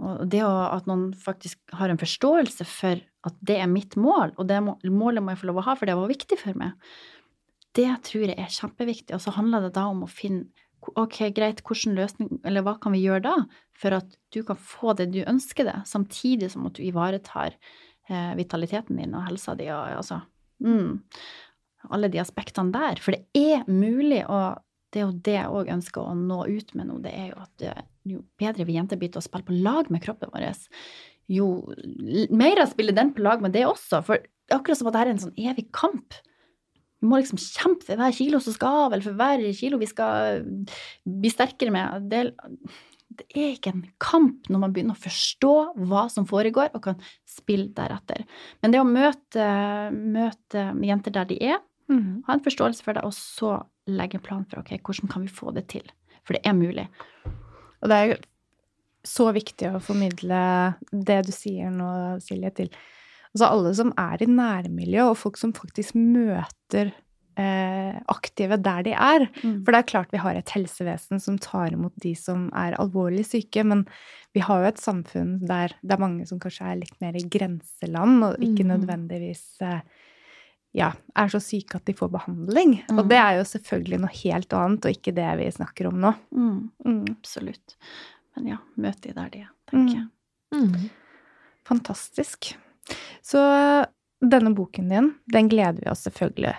og 0.00 0.26
det 0.32 0.42
at 0.44 0.90
noen 0.90 1.10
faktisk 1.16 1.76
har 1.78 1.92
en 1.92 2.00
forståelse 2.00 2.66
for 2.68 3.00
at 3.28 3.40
det 3.44 3.58
er 3.60 3.68
mitt 3.70 3.98
mål, 4.00 4.32
og 4.40 4.48
det 4.48 4.62
må, 4.64 4.78
målet 4.88 5.22
må 5.22 5.34
jeg 5.34 5.42
få 5.42 5.50
lov 5.50 5.60
å 5.60 5.66
ha, 5.68 5.76
for 5.76 5.90
det 5.90 5.96
var 5.98 6.08
viktig 6.08 6.38
for 6.40 6.56
meg, 6.56 6.72
det 7.76 7.90
tror 8.08 8.30
jeg 8.32 8.38
er 8.40 8.50
kjempeviktig. 8.50 9.14
Og 9.14 9.22
så 9.22 9.34
handler 9.36 9.66
det 9.66 9.74
da 9.76 9.84
om 9.92 10.06
å 10.06 10.10
finne 10.10 10.48
Ok, 10.98 11.18
greit, 11.36 11.62
hvilken 11.66 11.96
løsning, 11.98 12.40
eller 12.46 12.64
hva 12.66 12.76
kan 12.82 12.94
vi 12.94 13.02
gjøre 13.04 13.22
da, 13.26 13.34
for 13.76 13.96
at 14.00 14.16
du 14.34 14.40
kan 14.46 14.58
få 14.58 14.94
det 14.98 15.10
du 15.14 15.20
ønsker 15.22 15.68
deg, 15.68 15.84
samtidig 15.88 16.50
som 16.52 16.66
at 16.68 16.78
du 16.78 16.82
ivaretar 16.86 17.56
eh, 18.08 18.32
vitaliteten 18.38 19.00
din 19.00 19.14
og 19.16 19.26
helsa 19.28 19.56
di 19.58 19.68
og 19.70 20.00
altså 20.00 20.22
mm, 20.64 20.98
Alle 21.96 22.10
de 22.12 22.20
aspektene 22.20 22.74
der. 22.74 23.00
For 23.00 23.16
det 23.16 23.24
er 23.36 23.64
mulig, 23.70 24.24
og 24.28 24.60
det 24.92 25.00
er 25.00 25.06
jo 25.06 25.20
det 25.28 25.36
jeg 25.38 25.54
òg 25.60 25.70
ønsker 25.76 26.02
å 26.02 26.16
nå 26.18 26.42
ut 26.50 26.74
med 26.76 26.90
nå, 26.90 26.98
det 27.04 27.14
er 27.16 27.30
jo 27.30 27.38
at 27.44 27.64
eh, 27.70 27.86
jo 28.10 28.24
bedre 28.40 28.66
vi 28.68 28.76
jenter 28.76 29.00
til 29.00 29.20
å 29.20 29.24
spille 29.24 29.46
på 29.46 29.60
lag 29.64 29.88
med 29.92 30.02
kroppen 30.04 30.32
vår, 30.34 30.50
jo 31.30 31.46
mer 32.34 32.60
spiller 32.66 32.96
den 32.96 33.12
på 33.14 33.22
lag 33.22 33.42
med 33.44 33.54
det 33.54 33.62
også. 33.68 34.02
For 34.06 34.18
akkurat 34.50 34.80
som 34.80 34.90
at 34.90 34.96
det 34.96 35.02
er 35.04 35.12
en 35.12 35.22
sånn 35.28 35.38
evig 35.38 35.68
kamp. 35.76 36.16
Vi 37.00 37.08
må 37.08 37.20
liksom 37.20 37.40
kjempe 37.40 37.86
for 37.88 38.00
hver 38.00 38.14
kilo 38.16 38.40
som 38.44 38.54
skal 38.56 38.84
av, 38.84 38.92
eller 38.92 39.06
for 39.06 39.16
hver 39.18 39.44
kilo 39.56 39.80
vi 39.80 39.88
skal 39.88 40.44
bli 41.08 41.32
sterkere 41.32 41.72
med. 41.72 42.10
Det, 42.12 42.26
det 43.20 43.26
er 43.32 43.54
ikke 43.54 43.72
en 43.72 43.86
kamp 44.02 44.50
når 44.52 44.62
man 44.66 44.74
begynner 44.76 44.98
å 44.98 45.04
forstå 45.04 45.54
hva 45.88 46.04
som 46.12 46.28
foregår, 46.28 46.70
og 46.76 46.84
kan 46.84 47.00
spille 47.28 47.72
deretter. 47.76 48.26
Men 48.60 48.74
det 48.74 48.82
å 48.82 48.88
møte, 48.88 49.48
møte 49.96 50.68
jenter 50.86 51.16
der 51.16 51.32
de 51.32 51.40
er, 51.54 51.58
Mm. 51.90 52.22
ha 52.26 52.36
en 52.36 52.42
forståelse 52.44 52.84
for 52.84 52.94
det, 52.94 53.02
og 53.02 53.10
så 53.10 53.56
legge 53.90 54.14
en 54.14 54.22
plan 54.22 54.44
for 54.46 54.60
ok, 54.60 54.76
hvordan 54.78 55.10
kan 55.10 55.24
vi 55.24 55.32
få 55.34 55.50
det 55.56 55.66
til. 55.72 55.88
For 56.22 56.36
det 56.36 56.42
er 56.46 56.54
mulig. 56.54 56.86
Og 57.82 57.90
det 57.90 57.96
er 57.96 58.20
så 59.02 59.32
viktig 59.34 59.72
å 59.72 59.80
formidle 59.82 60.40
det 60.92 61.18
du 61.26 61.32
sier 61.34 61.72
nå, 61.74 62.20
Silje, 62.22 62.52
til 62.54 62.70
altså 63.34 63.46
alle 63.50 63.74
som 63.74 63.92
er 63.98 64.22
i 64.22 64.26
nærmiljøet, 64.26 65.10
og 65.12 65.16
folk 65.16 65.36
som 65.36 65.52
faktisk 65.52 65.94
møter 65.94 66.92
eh, 67.38 68.00
aktive 68.10 68.56
der 68.60 68.82
de 68.82 68.90
er. 68.92 69.28
Mm. 69.44 69.64
For 69.64 69.72
det 69.72 69.78
er 69.78 69.88
klart 69.92 70.10
vi 70.12 70.18
har 70.18 70.34
et 70.36 70.50
helsevesen 70.50 71.20
som 71.22 71.38
tar 71.38 71.72
imot 71.72 71.92
de 72.02 72.14
som 72.18 72.48
er 72.52 72.74
alvorlig 72.78 73.24
syke, 73.26 73.62
men 73.64 73.86
vi 74.34 74.40
har 74.40 74.60
jo 74.62 74.68
et 74.68 74.78
samfunn 74.82 75.38
der 75.46 75.72
det 75.82 75.92
er 75.96 76.02
mange 76.02 76.26
som 76.26 76.38
kanskje 76.42 76.66
er 76.72 76.76
litt 76.82 77.00
mer 77.00 77.16
i 77.16 77.22
grenseland, 77.28 78.22
og 78.24 78.36
ikke 78.42 78.64
Mhm. 78.66 78.72
nødvendigvis 78.74 79.44
eh, 79.62 79.80
ja, 80.74 80.92
er 81.16 81.26
så 81.32 81.40
syke 81.42 81.74
at 81.76 81.84
de 81.86 81.92
får 81.94 82.10
behandling. 82.12 82.82
Og 82.90 82.96
Mhm. 83.04 83.08
det 83.08 83.16
er 83.18 83.32
jo 83.38 83.44
selvfølgelig 83.44 84.00
noe 84.00 84.14
helt 84.22 84.52
annet, 84.52 84.84
og 84.84 84.90
ikke 84.92 85.14
det 85.14 85.38
vi 85.38 85.50
snakker 85.50 85.86
om 85.88 86.00
nå. 86.00 86.14
Mm, 86.34 86.70
Mm. 86.84 87.04
absolutt. 87.16 87.76
Men 88.36 88.46
ja, 88.46 88.56
møte 88.76 89.00
de 89.08 89.12
der 89.14 89.28
de 89.30 89.38
er, 89.40 89.48
tenker 89.70 89.94
jeg. 89.94 90.08
Mm. 90.54 90.90
Fantastisk. 91.64 92.54
Så 93.22 93.40
denne 94.20 94.54
boken 94.54 94.88
din, 94.92 95.14
den 95.32 95.48
gleder 95.48 95.80
vi 95.84 95.90
oss 95.90 96.06
selvfølgelig 96.08 96.54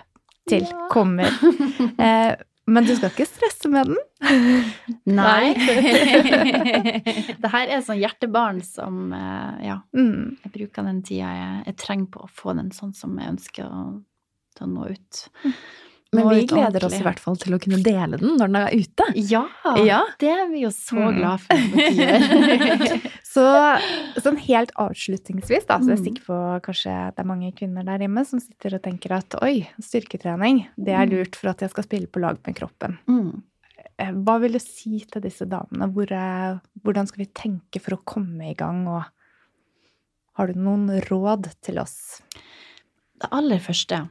til 0.48 0.64
Ja. 0.68 0.88
kommer. 0.90 1.28
Eh, 2.02 2.34
men 2.66 2.84
du 2.86 2.92
skal 2.94 3.10
ikke 3.10 3.26
stresse 3.26 3.68
med 3.70 3.86
den? 3.90 3.98
Nei. 5.18 5.52
det 7.42 7.50
her 7.52 7.66
er 7.74 7.82
sånn 7.82 7.98
hjertebarn 8.00 8.60
som 8.66 9.12
eh, 9.12 9.66
Ja, 9.66 9.80
Mm. 9.94 10.36
jeg 10.44 10.52
bruker 10.54 10.86
den 10.86 11.02
tida 11.02 11.30
jeg, 11.36 11.62
jeg 11.66 11.76
trenger 11.82 12.06
på 12.14 12.22
å 12.26 12.30
få 12.30 12.54
den 12.58 12.70
sånn 12.74 12.94
som 12.94 13.18
jeg 13.18 13.28
ønsker 13.34 13.66
å, 13.66 13.82
å 14.62 14.66
nå 14.70 14.88
ut. 14.94 15.22
Men 16.12 16.28
vi 16.28 16.42
gleder 16.46 16.84
oss 16.84 16.92
i 16.98 17.02
hvert 17.06 17.20
fall 17.24 17.38
til 17.40 17.54
å 17.56 17.58
kunne 17.62 17.78
dele 17.82 18.18
den 18.20 18.34
når 18.36 18.50
den 18.52 18.56
er 18.60 18.74
ute. 18.76 19.04
Ja, 19.16 19.46
Ja. 19.80 20.02
det 20.20 20.28
er 20.28 20.46
vi 20.52 20.60
jo 20.66 20.68
så 20.70 20.96
Mm. 21.00 21.16
glad 21.18 21.40
for. 21.40 21.56
Så 23.32 23.42
sånn 24.20 24.36
helt 24.44 24.72
avslutningsvis, 24.76 25.64
da, 25.68 25.78
så 25.80 25.92
jeg 25.92 25.98
er 25.98 26.02
sikker 26.04 26.24
på 26.26 26.38
kanskje 26.66 26.92
det 27.16 27.22
er 27.22 27.28
mange 27.30 27.52
kvinner 27.56 27.86
der 27.86 28.04
hjemme 28.04 28.24
som 28.28 28.42
sitter 28.42 28.76
og 28.76 28.82
tenker 28.84 29.14
at 29.16 29.36
oi, 29.40 29.62
styrketrening, 29.80 30.66
det 30.76 30.92
er 30.92 31.06
Mm. 31.06 31.14
lurt 31.14 31.36
for 31.40 31.48
at 31.52 31.60
jeg 31.64 31.70
skal 31.72 31.84
spille 31.86 32.06
på 32.12 32.20
lag 32.20 32.38
med 32.46 32.56
kroppen. 32.58 32.98
mm. 33.08 33.42
Eh, 33.98 34.10
Hva 34.12 34.38
vil 34.40 34.52
du 34.52 34.58
si 34.58 35.00
til 35.10 35.22
disse 35.22 35.44
damene? 35.48 35.88
Hvor, 35.92 36.06
hvordan 36.82 37.06
skal 37.08 37.24
vi 37.24 37.32
tenke 37.32 37.80
for 37.80 37.96
å 37.96 38.04
komme 38.04 38.50
i 38.50 38.54
gang, 38.54 38.86
og 38.88 39.04
har 40.38 40.46
du 40.48 40.54
noen 40.54 40.88
råd 41.08 41.50
til 41.60 41.78
oss? 41.78 42.22
Det 43.20 43.28
aller 43.30 43.58
første, 43.58 44.08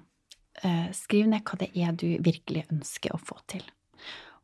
eh, 0.64 0.90
skriv 0.92 1.28
ned 1.28 1.44
hva 1.44 1.58
det 1.58 1.72
er 1.76 1.92
du 1.94 2.18
virkelig 2.22 2.68
ønsker 2.72 3.12
å 3.12 3.20
få 3.20 3.38
til. 3.48 3.64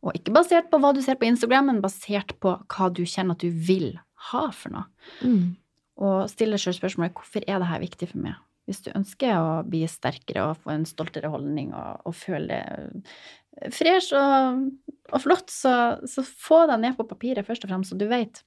Og 0.03 0.13
ikke 0.13 0.33
basert 0.33 0.69
på 0.69 0.79
hva 0.79 0.93
du 0.93 1.01
ser 1.01 1.15
på 1.15 1.25
Instagram, 1.27 1.65
men 1.67 1.81
basert 1.81 2.33
på 2.39 2.57
hva 2.67 2.93
du 2.93 3.03
kjenner 3.03 3.31
at 3.31 3.39
du 3.39 3.49
vil 3.51 3.99
ha 4.31 4.43
for 4.55 4.73
noe. 4.73 4.85
Mm. 5.21 5.55
Og 6.03 6.27
still 6.31 6.53
deg 6.53 6.61
selv 6.61 6.77
spørsmålet 6.77 7.15
hvorfor 7.17 7.45
er 7.47 7.61
det 7.61 7.71
her 7.71 7.83
viktig 7.83 8.11
for 8.11 8.21
meg? 8.25 8.37
Hvis 8.67 8.83
du 8.83 8.91
ønsker 8.91 9.37
å 9.39 9.51
bli 9.67 9.85
sterkere 9.87 10.49
og 10.49 10.59
få 10.63 10.73
en 10.73 10.85
stoltere 10.87 11.31
holdning 11.31 11.71
og, 11.77 12.01
og 12.09 12.15
føle 12.17 12.59
deg 12.59 13.71
fresh 13.73 14.13
og, 14.13 14.67
og 15.09 15.23
flott, 15.23 15.49
så, 15.49 15.73
så 16.05 16.23
få 16.27 16.65
deg 16.69 16.83
ned 16.83 16.97
på 16.97 17.07
papiret 17.09 17.47
først 17.47 17.65
og 17.65 17.71
fremst, 17.71 17.93
så 17.93 17.97
du 17.97 18.05
vet. 18.11 18.43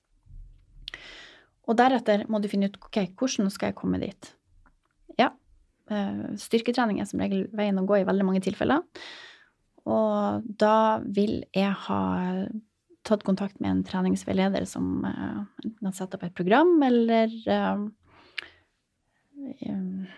Og 1.66 1.78
deretter 1.78 2.26
må 2.30 2.40
du 2.42 2.50
finne 2.50 2.70
ut 2.70 2.78
ok, 2.78 3.02
hvordan 3.18 3.50
skal 3.52 3.70
jeg 3.70 3.78
komme 3.80 4.00
dit. 4.02 4.30
Ja, 5.18 5.32
eh, 5.90 6.22
styrketrening 6.40 7.00
er 7.02 7.10
som 7.10 7.22
regel 7.22 7.46
veien 7.56 7.80
å 7.80 7.86
gå 7.88 8.00
i 8.00 8.06
veldig 8.06 8.26
mange 8.28 8.42
tilfeller. 8.44 8.84
Og 9.88 10.46
da 10.60 11.00
vil 11.06 11.40
jeg 11.56 11.72
ha 11.86 12.02
tatt 13.06 13.24
kontakt 13.26 13.60
med 13.60 13.70
en 13.70 13.82
treningsveileder 13.86 14.66
som 14.68 15.04
eh, 15.08 15.40
enten 15.64 15.88
har 15.88 15.96
satt 15.96 16.14
opp 16.16 16.24
et 16.26 16.36
program, 16.36 16.74
eller 16.84 17.32
eh, 17.46 17.84
eh, 19.66 20.10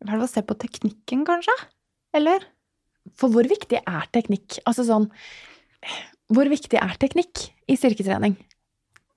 I 0.00 0.06
hvert 0.06 0.22
fall 0.22 0.30
se 0.32 0.44
på 0.46 0.58
teknikken, 0.62 1.26
kanskje? 1.28 1.56
Eller? 2.16 2.46
For 3.18 3.32
hvor 3.32 3.46
viktig 3.48 3.80
er 3.80 4.06
teknikk? 4.14 4.60
Altså 4.68 4.84
sånn 4.86 5.06
Hvor 6.30 6.48
viktig 6.50 6.78
er 6.78 6.96
teknikk 7.00 7.48
i 7.70 7.76
styrketrening? 7.78 8.36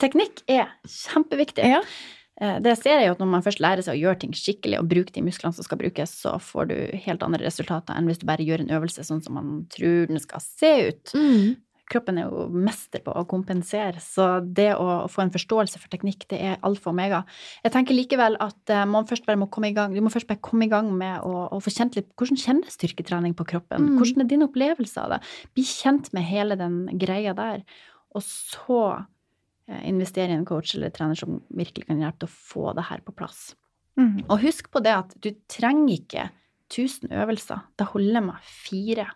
Teknikk 0.01 0.41
er 0.51 0.71
kjempeviktig. 0.89 1.65
Ja. 1.75 1.81
Eh, 2.41 2.59
Det 2.63 2.73
ser 2.79 2.99
jeg 2.99 3.07
jo 3.07 3.15
at 3.15 3.21
når 3.21 3.29
man 3.35 3.45
først 3.45 3.61
lærer 3.63 3.85
seg 3.85 3.95
å 3.97 4.01
gjøre 4.01 4.19
ting 4.23 4.33
skikkelig 4.35 4.79
og 4.81 4.89
bruke 4.91 5.13
de 5.13 5.23
musklene 5.25 5.55
som 5.55 5.65
skal 5.65 5.79
brukes, 5.81 6.15
så 6.23 6.35
får 6.41 6.71
du 6.71 6.75
helt 7.05 7.23
andre 7.25 7.45
resultater 7.45 7.95
enn 7.97 8.09
hvis 8.09 8.23
du 8.23 8.25
bare 8.29 8.45
gjør 8.45 8.65
en 8.65 8.73
øvelse 8.79 9.05
sånn 9.05 9.21
som 9.23 9.37
man 9.37 9.53
tror 9.73 10.09
den 10.09 10.19
skal 10.23 10.41
se 10.43 10.73
ut. 10.89 11.13
Mm. 11.13 11.53
Kroppen 11.91 12.19
er 12.19 12.29
jo 12.31 12.45
mester 12.47 13.01
på 13.03 13.11
å 13.11 13.25
kompensere, 13.27 13.99
så 13.99 14.37
det 14.39 14.69
å 14.79 15.03
få 15.11 15.25
en 15.25 15.33
forståelse 15.33 15.81
for 15.81 15.91
teknikk, 15.91 16.25
det 16.31 16.39
er 16.39 16.61
alfa 16.63 16.89
og 16.89 16.93
omega. 16.95 17.23
Jeg 17.65 17.73
tenker 17.75 17.97
likevel 17.97 18.37
at 18.43 18.71
eh, 18.71 18.85
man 18.87 19.07
først 19.09 19.25
bare 19.27 19.39
må 19.41 19.49
komme 19.51 19.73
i 19.73 19.75
gang. 19.75 19.95
Du 19.95 19.99
må 20.03 20.11
først 20.13 20.29
bare 20.29 20.41
komme 20.43 20.67
i 20.67 20.71
gang 20.71 20.93
med 20.95 21.25
å, 21.27 21.47
å 21.51 21.59
få 21.63 21.73
kjent 21.73 21.97
litt 21.99 22.11
Hvordan 22.19 22.39
kjennes 22.39 22.77
styrketrening 22.77 23.35
på 23.35 23.47
kroppen? 23.49 23.89
Mm. 23.89 23.97
Hvordan 23.99 24.23
er 24.23 24.29
din 24.31 24.45
opplevelse 24.45 25.03
av 25.03 25.15
det? 25.15 25.19
Bli 25.57 25.65
kjent 25.67 26.11
med 26.15 26.27
hele 26.29 26.57
den 26.59 26.85
greia 27.01 27.35
der. 27.35 27.65
Og 28.15 28.23
så 28.23 28.79
eh, 29.67 29.83
investere 29.89 30.31
i 30.31 30.37
en 30.37 30.47
coach 30.47 30.77
eller 30.77 30.93
trener 30.95 31.19
som 31.19 31.41
virkelig 31.51 31.89
kan 31.89 31.99
hjelpe 31.99 32.23
til 32.23 32.31
å 32.31 32.37
få 32.53 32.77
det 32.79 32.87
her 32.93 33.03
på 33.03 33.15
plass. 33.17 33.51
Mm. 33.99 34.23
Og 34.29 34.39
husk 34.47 34.71
på 34.73 34.81
det 34.81 34.95
at 34.95 35.13
du 35.21 35.33
trenger 35.51 35.97
ikke 35.97 36.29
1000 36.71 37.11
øvelser. 37.11 37.67
Det 37.77 37.91
holder 37.91 38.23
med 38.31 38.47
fire. 38.47 39.11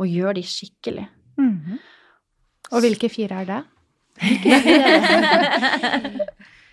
Og 0.00 0.08
gjør 0.08 0.38
de 0.38 0.46
skikkelig. 0.46 1.10
Mhm. 1.38 1.78
Og 2.70 2.78
hvilke 2.84 3.08
fire 3.10 3.40
er 3.42 3.46
det? 3.48 3.62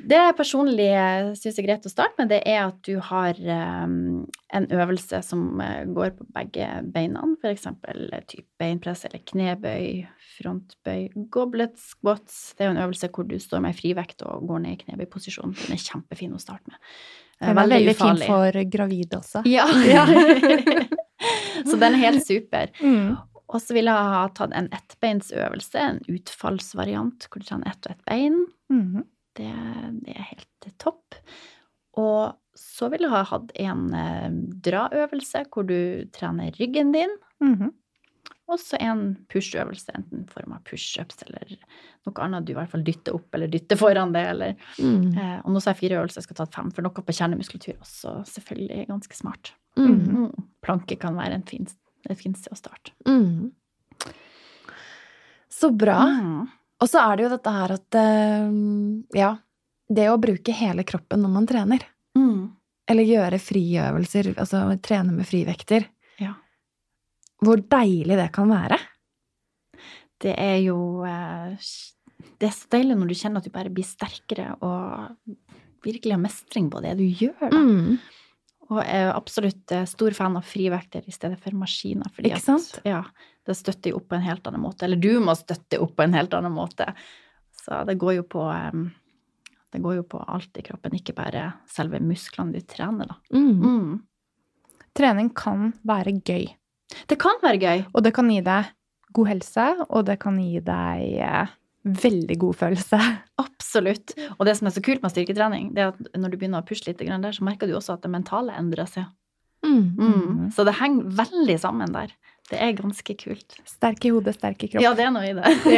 Det 0.08 0.16
jeg 0.16 0.36
personlig 0.38 0.91
syns 1.39 1.58
er 1.58 1.66
greit 1.66 1.86
å 1.88 1.91
starte 1.91 2.16
med, 2.22 2.30
det 2.30 2.38
er 2.47 2.60
at 2.68 2.78
du 2.86 2.99
har 3.03 3.34
um, 3.84 4.22
en 4.55 4.66
øvelse 4.78 5.18
som 5.26 5.41
eh, 5.64 5.82
går 5.89 6.10
på 6.20 6.24
begge 6.36 6.66
beina, 6.93 7.22
f.eks. 7.41 7.66
type 8.30 8.45
beinpress 8.62 9.01
eller 9.10 9.22
knebøy, 9.28 10.05
frontbøy, 10.38 11.01
goblet 11.34 11.74
squats. 11.82 12.34
Det 12.53 12.62
er 12.64 12.70
jo 12.70 12.76
en 12.78 12.84
øvelse 12.86 13.10
hvor 13.10 13.26
du 13.28 13.36
står 13.41 13.60
med 13.66 13.76
frivekt 13.80 14.20
og 14.28 14.34
går 14.47 14.60
ned 14.68 14.74
i 14.78 14.80
knebøyposisjon. 14.86 15.51
Den 15.66 15.74
er 15.76 15.82
kjempefin 15.82 16.38
å 16.38 16.45
starte 16.45 16.68
med. 16.70 16.78
Det 17.38 17.43
Den 17.49 17.51
er 17.51 17.58
veldig 17.62 17.82
fin 17.97 18.05
ufarlig. 18.05 18.28
for 18.30 18.51
gravide 18.78 19.14
også. 19.20 19.39
Ja. 19.49 19.66
så 21.68 21.74
den 21.74 21.97
er 21.97 22.01
helt 22.05 22.24
super. 22.26 22.66
Mm. 22.80 23.18
Og 23.47 23.61
så 23.63 23.73
ville 23.77 23.93
jeg 23.93 24.11
ha 24.13 24.25
tatt 24.35 24.51
en 24.57 24.67
ettbeinsøvelse, 24.75 25.79
en 25.79 26.01
utfallsvariant, 26.11 27.27
hvor 27.31 27.39
du 27.43 27.47
trener 27.47 27.69
ett 27.71 27.85
og 27.87 27.93
ett 27.95 28.05
bein. 28.09 28.41
Mhm. 28.73 29.05
Det, 29.37 29.51
det 30.03 30.15
er 30.17 30.25
helt 30.33 30.67
topp. 30.81 31.15
Og 31.97 32.33
så 32.57 32.87
ville 32.89 33.05
jeg 33.05 33.13
ha 33.13 33.23
hatt 33.29 33.51
en 33.61 33.83
eh, 33.93 34.29
draøvelse, 34.65 35.43
hvor 35.53 35.67
du 35.69 36.07
trener 36.15 36.51
ryggen 36.57 36.91
din. 36.95 37.13
Mhm. 37.43 37.71
Og 38.47 38.59
så 38.63 38.77
en 38.79 39.01
push-øvelse, 39.27 39.91
enten 39.93 40.21
i 40.23 40.31
form 40.31 40.53
av 40.55 40.61
pushups 40.63 41.17
eller 41.25 41.49
noe 42.07 42.21
annet 42.23 42.45
du 42.47 42.53
i 42.53 42.55
hvert 42.55 42.71
fall 42.71 42.83
dytter 42.87 43.17
opp 43.17 43.35
eller 43.35 43.49
dytter 43.51 43.75
foran 43.75 44.13
det. 44.15 44.21
Eller, 44.29 44.53
Mm. 44.79 45.17
eh, 45.19 45.41
og 45.43 45.51
nå 45.51 45.59
sa 45.61 45.71
jeg 45.73 45.81
fire 45.81 45.97
øvelser, 45.99 46.21
jeg 46.21 46.27
skal 46.29 46.35
ta 46.39 46.45
fem, 46.45 46.71
for 46.71 46.81
noe 46.81 46.91
på 47.03 47.11
kjernemuskulatur 47.17 47.73
er 47.75 47.81
også 47.83 48.13
selvfølgelig 48.31 48.87
ganske 48.87 49.15
smart. 49.19 49.51
Mm. 49.77 49.99
Mm. 50.31 50.47
Planke 50.63 50.95
kan 50.97 51.15
være 51.19 51.33
en 51.35 51.43
fin, 51.43 51.67
et 52.14 52.20
fint 52.20 52.38
sted 52.38 52.53
å 52.53 52.60
starte. 52.60 52.93
Mm. 53.08 53.51
Så 55.51 55.72
bra. 55.74 55.97
Mm. 56.05 56.45
Og 56.78 56.89
så 56.89 57.01
er 57.01 57.18
det 57.18 57.26
jo 57.26 57.34
dette 57.34 57.53
her 57.53 57.74
at 57.74 57.97
eh, 57.97 58.58
Ja, 59.18 59.32
det 59.88 60.10
å 60.12 60.20
bruke 60.22 60.53
hele 60.53 60.86
kroppen 60.88 61.24
når 61.24 61.34
man 61.34 61.47
trener. 61.49 61.86
Mm. 62.18 62.51
Eller 62.88 63.08
gjøre 63.08 63.39
friøvelser, 63.41 64.34
altså 64.38 64.64
trene 64.84 65.16
med 65.16 65.28
frivekter. 65.28 65.88
Ja. 66.22 66.36
Hvor 67.43 67.62
deilig 67.62 68.20
det 68.20 68.30
kan 68.36 68.51
være. 68.51 68.80
Det 70.18 70.34
er 70.34 70.58
jo 70.66 71.05
eh, 71.05 71.68
Det 72.38 72.47
er 72.49 72.55
så 72.55 72.70
deilig 72.74 72.97
når 72.97 73.12
du 73.12 73.18
kjenner 73.18 73.41
at 73.41 73.49
du 73.49 73.53
bare 73.53 73.74
blir 73.74 73.86
sterkere 73.86 74.53
og 74.66 75.36
virkelig 75.86 76.16
har 76.16 76.22
mestring 76.22 76.70
på 76.74 76.82
det 76.86 76.95
du 76.99 77.05
gjør. 77.05 77.38
Da. 77.49 77.58
Mm. 77.58 77.97
Og 78.68 78.82
jeg 78.82 79.03
er 79.05 79.13
absolutt 79.13 79.72
eh, 79.72 79.88
stor 79.88 80.15
fan 80.18 80.36
av 80.39 80.45
frivekter 80.47 81.05
i 81.07 81.13
stedet 81.15 81.39
for 81.39 81.55
maskiner. 81.55 82.09
Fordi 82.13 82.32
Ikke 82.32 82.41
at, 82.41 82.45
sant? 82.45 82.80
Ja, 82.88 83.01
det 83.47 83.55
støtter 83.55 83.93
jo 83.93 84.01
opp 84.01 84.09
på 84.11 84.18
en 84.18 84.26
helt 84.26 84.47
annen 84.49 84.63
måte. 84.63 84.88
Eller 84.88 84.99
du 84.99 85.22
må 85.24 85.36
støtte 85.39 85.80
opp 85.84 85.95
på 85.95 86.03
en 86.03 86.15
helt 86.18 86.36
annen 86.36 86.55
måte. 86.55 86.89
Så 87.55 87.84
det 87.88 87.97
går 88.01 88.20
jo 88.20 88.26
på 88.28 88.43
em, 88.51 88.89
det 89.74 89.84
går 89.84 89.99
jo 89.99 90.05
på 90.07 90.20
alt 90.24 90.59
i 90.59 90.63
kroppen, 90.65 90.95
ikke 90.95 91.15
bare 91.18 91.49
selve 91.72 91.99
musklene 92.03 92.55
du 92.55 92.63
trener, 92.68 93.09
da. 93.09 93.18
Mm. 93.36 93.63
Mm. 93.63 94.84
Trening 94.97 95.32
kan 95.38 95.72
være 95.88 96.18
gøy. 96.26 96.47
Det 97.07 97.18
kan 97.20 97.39
være 97.43 97.59
gøy. 97.61 97.86
Og 97.93 98.03
det 98.05 98.13
kan 98.15 98.32
gi 98.32 98.39
deg 98.43 98.72
god 99.18 99.32
helse, 99.32 99.68
og 99.88 100.07
det 100.07 100.18
kan 100.24 100.39
gi 100.41 100.61
deg 100.63 101.03
eh, 101.24 101.55
veldig 101.88 102.38
god 102.41 102.57
følelse. 102.61 102.99
Absolutt. 103.41 104.13
Og 104.38 104.47
det 104.47 104.57
som 104.59 104.69
er 104.69 104.75
så 104.75 104.83
kult 104.85 105.03
med 105.03 105.13
styrketrening, 105.13 105.71
det 105.75 105.83
er 105.83 105.93
at 105.93 106.17
når 106.17 106.33
du 106.33 106.39
begynner 106.39 106.63
å 106.63 106.67
pushe 106.67 106.88
litt 106.88 107.01
der, 107.01 107.35
så 107.35 107.45
merker 107.45 107.69
du 107.69 107.75
også 107.77 107.97
at 107.97 108.05
det 108.05 108.13
mentale 108.13 108.55
endrer 108.57 108.89
seg. 108.89 109.09
Mm. 109.65 109.83
Mm. 109.97 110.41
Så 110.55 110.65
det 110.67 110.77
henger 110.79 111.11
veldig 111.17 111.57
sammen 111.61 111.93
der. 111.93 112.13
Det 112.47 112.59
er 112.63 112.77
ganske 112.77 113.13
kult. 113.19 113.57
Sterk 113.67 114.05
i 114.07 114.13
hodet, 114.15 114.38
sterk 114.38 114.63
i 114.63 114.69
kropp. 114.71 114.83
Ja, 114.83 114.93
det 114.95 115.07
er 115.07 115.11
noe 115.11 115.27
i 115.27 115.35
det. 115.35 115.43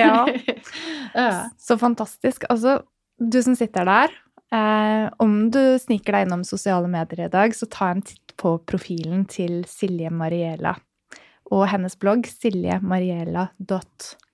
Ja. 1.16 1.50
Så 1.58 1.74
fantastisk. 1.82 2.44
Altså, 2.54 2.84
du 3.18 3.40
som 3.42 3.56
sitter 3.58 3.88
der, 3.90 4.14
eh, 4.54 5.08
om 5.18 5.50
du 5.50 5.80
sniker 5.82 6.14
deg 6.14 6.28
innom 6.28 6.44
sosiale 6.46 6.86
medier 6.92 7.26
i 7.26 7.32
dag, 7.34 7.56
så 7.58 7.66
ta 7.72 7.90
en 7.96 8.04
titt 8.06 8.36
på 8.40 8.60
profilen 8.70 9.26
til 9.28 9.64
Silje 9.68 10.12
Mariela. 10.14 10.76
Og 11.50 11.66
hennes 11.72 11.98
blogg 11.98 12.30
siljemariela.com. 12.30 14.29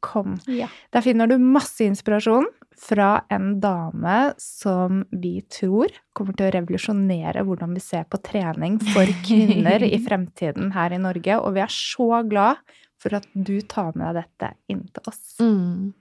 Kom. 0.00 0.36
Ja. 0.46 0.68
Der 0.94 1.04
finner 1.04 1.26
du 1.30 1.36
masse 1.38 1.86
inspirasjon 1.86 2.46
fra 2.76 3.24
en 3.32 3.56
dame 3.60 4.34
som 4.42 5.04
vi 5.10 5.40
tror 5.52 5.92
kommer 6.16 6.36
til 6.36 6.48
å 6.48 6.54
revolusjonere 6.56 7.44
hvordan 7.46 7.74
vi 7.76 7.82
ser 7.82 8.04
på 8.10 8.20
trening 8.24 8.78
for 8.92 9.08
kvinner 9.26 9.84
i 9.86 9.98
fremtiden 10.02 10.72
her 10.76 10.94
i 10.94 11.00
Norge. 11.02 11.38
Og 11.40 11.56
vi 11.56 11.64
er 11.64 11.72
så 11.72 12.22
glad 12.28 12.62
for 13.02 13.18
at 13.18 13.28
du 13.34 13.58
tar 13.68 13.96
med 13.96 14.16
deg 14.16 14.24
dette 14.24 14.52
inn 14.72 14.84
til 14.92 15.10
oss. 15.10 15.24
Mm. 15.40 15.92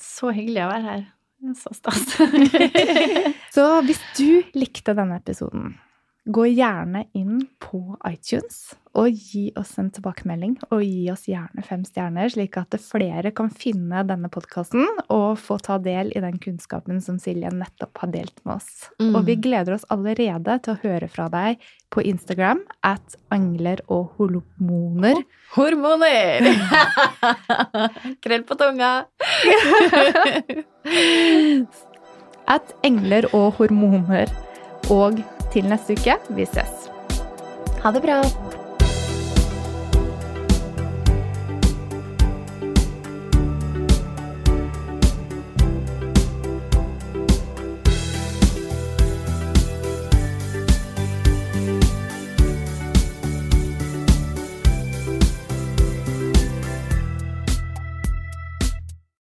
Så 0.00 0.32
hyggelig 0.36 0.64
å 0.64 0.70
være 0.72 0.86
her. 0.90 1.04
Er 1.46 1.56
Så 1.56 1.74
stas. 1.76 2.16
Så 3.56 3.66
hvis 3.86 4.00
du 4.16 4.56
likte 4.56 4.96
denne 4.96 5.20
episoden, 5.20 5.76
gå 6.26 6.46
gjerne 6.50 7.04
inn 7.14 7.46
på 7.62 7.96
iTunes 8.08 8.74
og 8.96 9.12
gi 9.12 9.50
oss 9.60 9.74
en 9.80 9.90
tilbakemelding. 9.92 10.56
Og 10.72 10.82
gi 10.82 11.10
oss 11.12 11.26
gjerne 11.28 11.62
fem 11.66 11.84
stjerner, 11.86 12.30
slik 12.32 12.56
at 12.60 12.74
flere 12.82 13.30
kan 13.36 13.50
finne 13.52 14.02
denne 14.08 14.30
podkasten 14.32 14.86
og 15.12 15.38
få 15.40 15.58
ta 15.62 15.78
del 15.82 16.12
i 16.16 16.22
den 16.24 16.38
kunnskapen 16.42 17.02
som 17.04 17.18
Silje 17.22 17.50
nettopp 17.52 18.02
har 18.02 18.12
delt 18.14 18.40
med 18.44 18.56
oss. 18.56 18.88
Mm. 19.02 19.12
Og 19.12 19.26
vi 19.28 19.36
gleder 19.46 19.76
oss 19.76 19.86
allerede 19.92 20.58
til 20.64 20.74
å 20.74 20.80
høre 20.82 21.08
fra 21.12 21.28
deg 21.32 21.60
på 21.92 22.02
Instagram 22.08 22.64
at 22.86 23.18
angler 23.34 23.84
og 23.92 24.16
hormoner. 24.16 25.22
Hormoner! 25.54 26.48
Krell 28.24 28.44
på 28.48 28.54
tunga. 28.58 28.92
At 32.56 32.74
engler 32.86 33.26
og 33.34 33.58
hormoner. 33.58 34.30
Og 34.94 35.18
til 35.56 35.70
neste 35.72 35.96
uke, 35.96 36.18
vi 36.36 36.44
ses. 36.44 36.88
Ha 37.80 37.92
det 37.96 38.04
bra. 38.04 38.20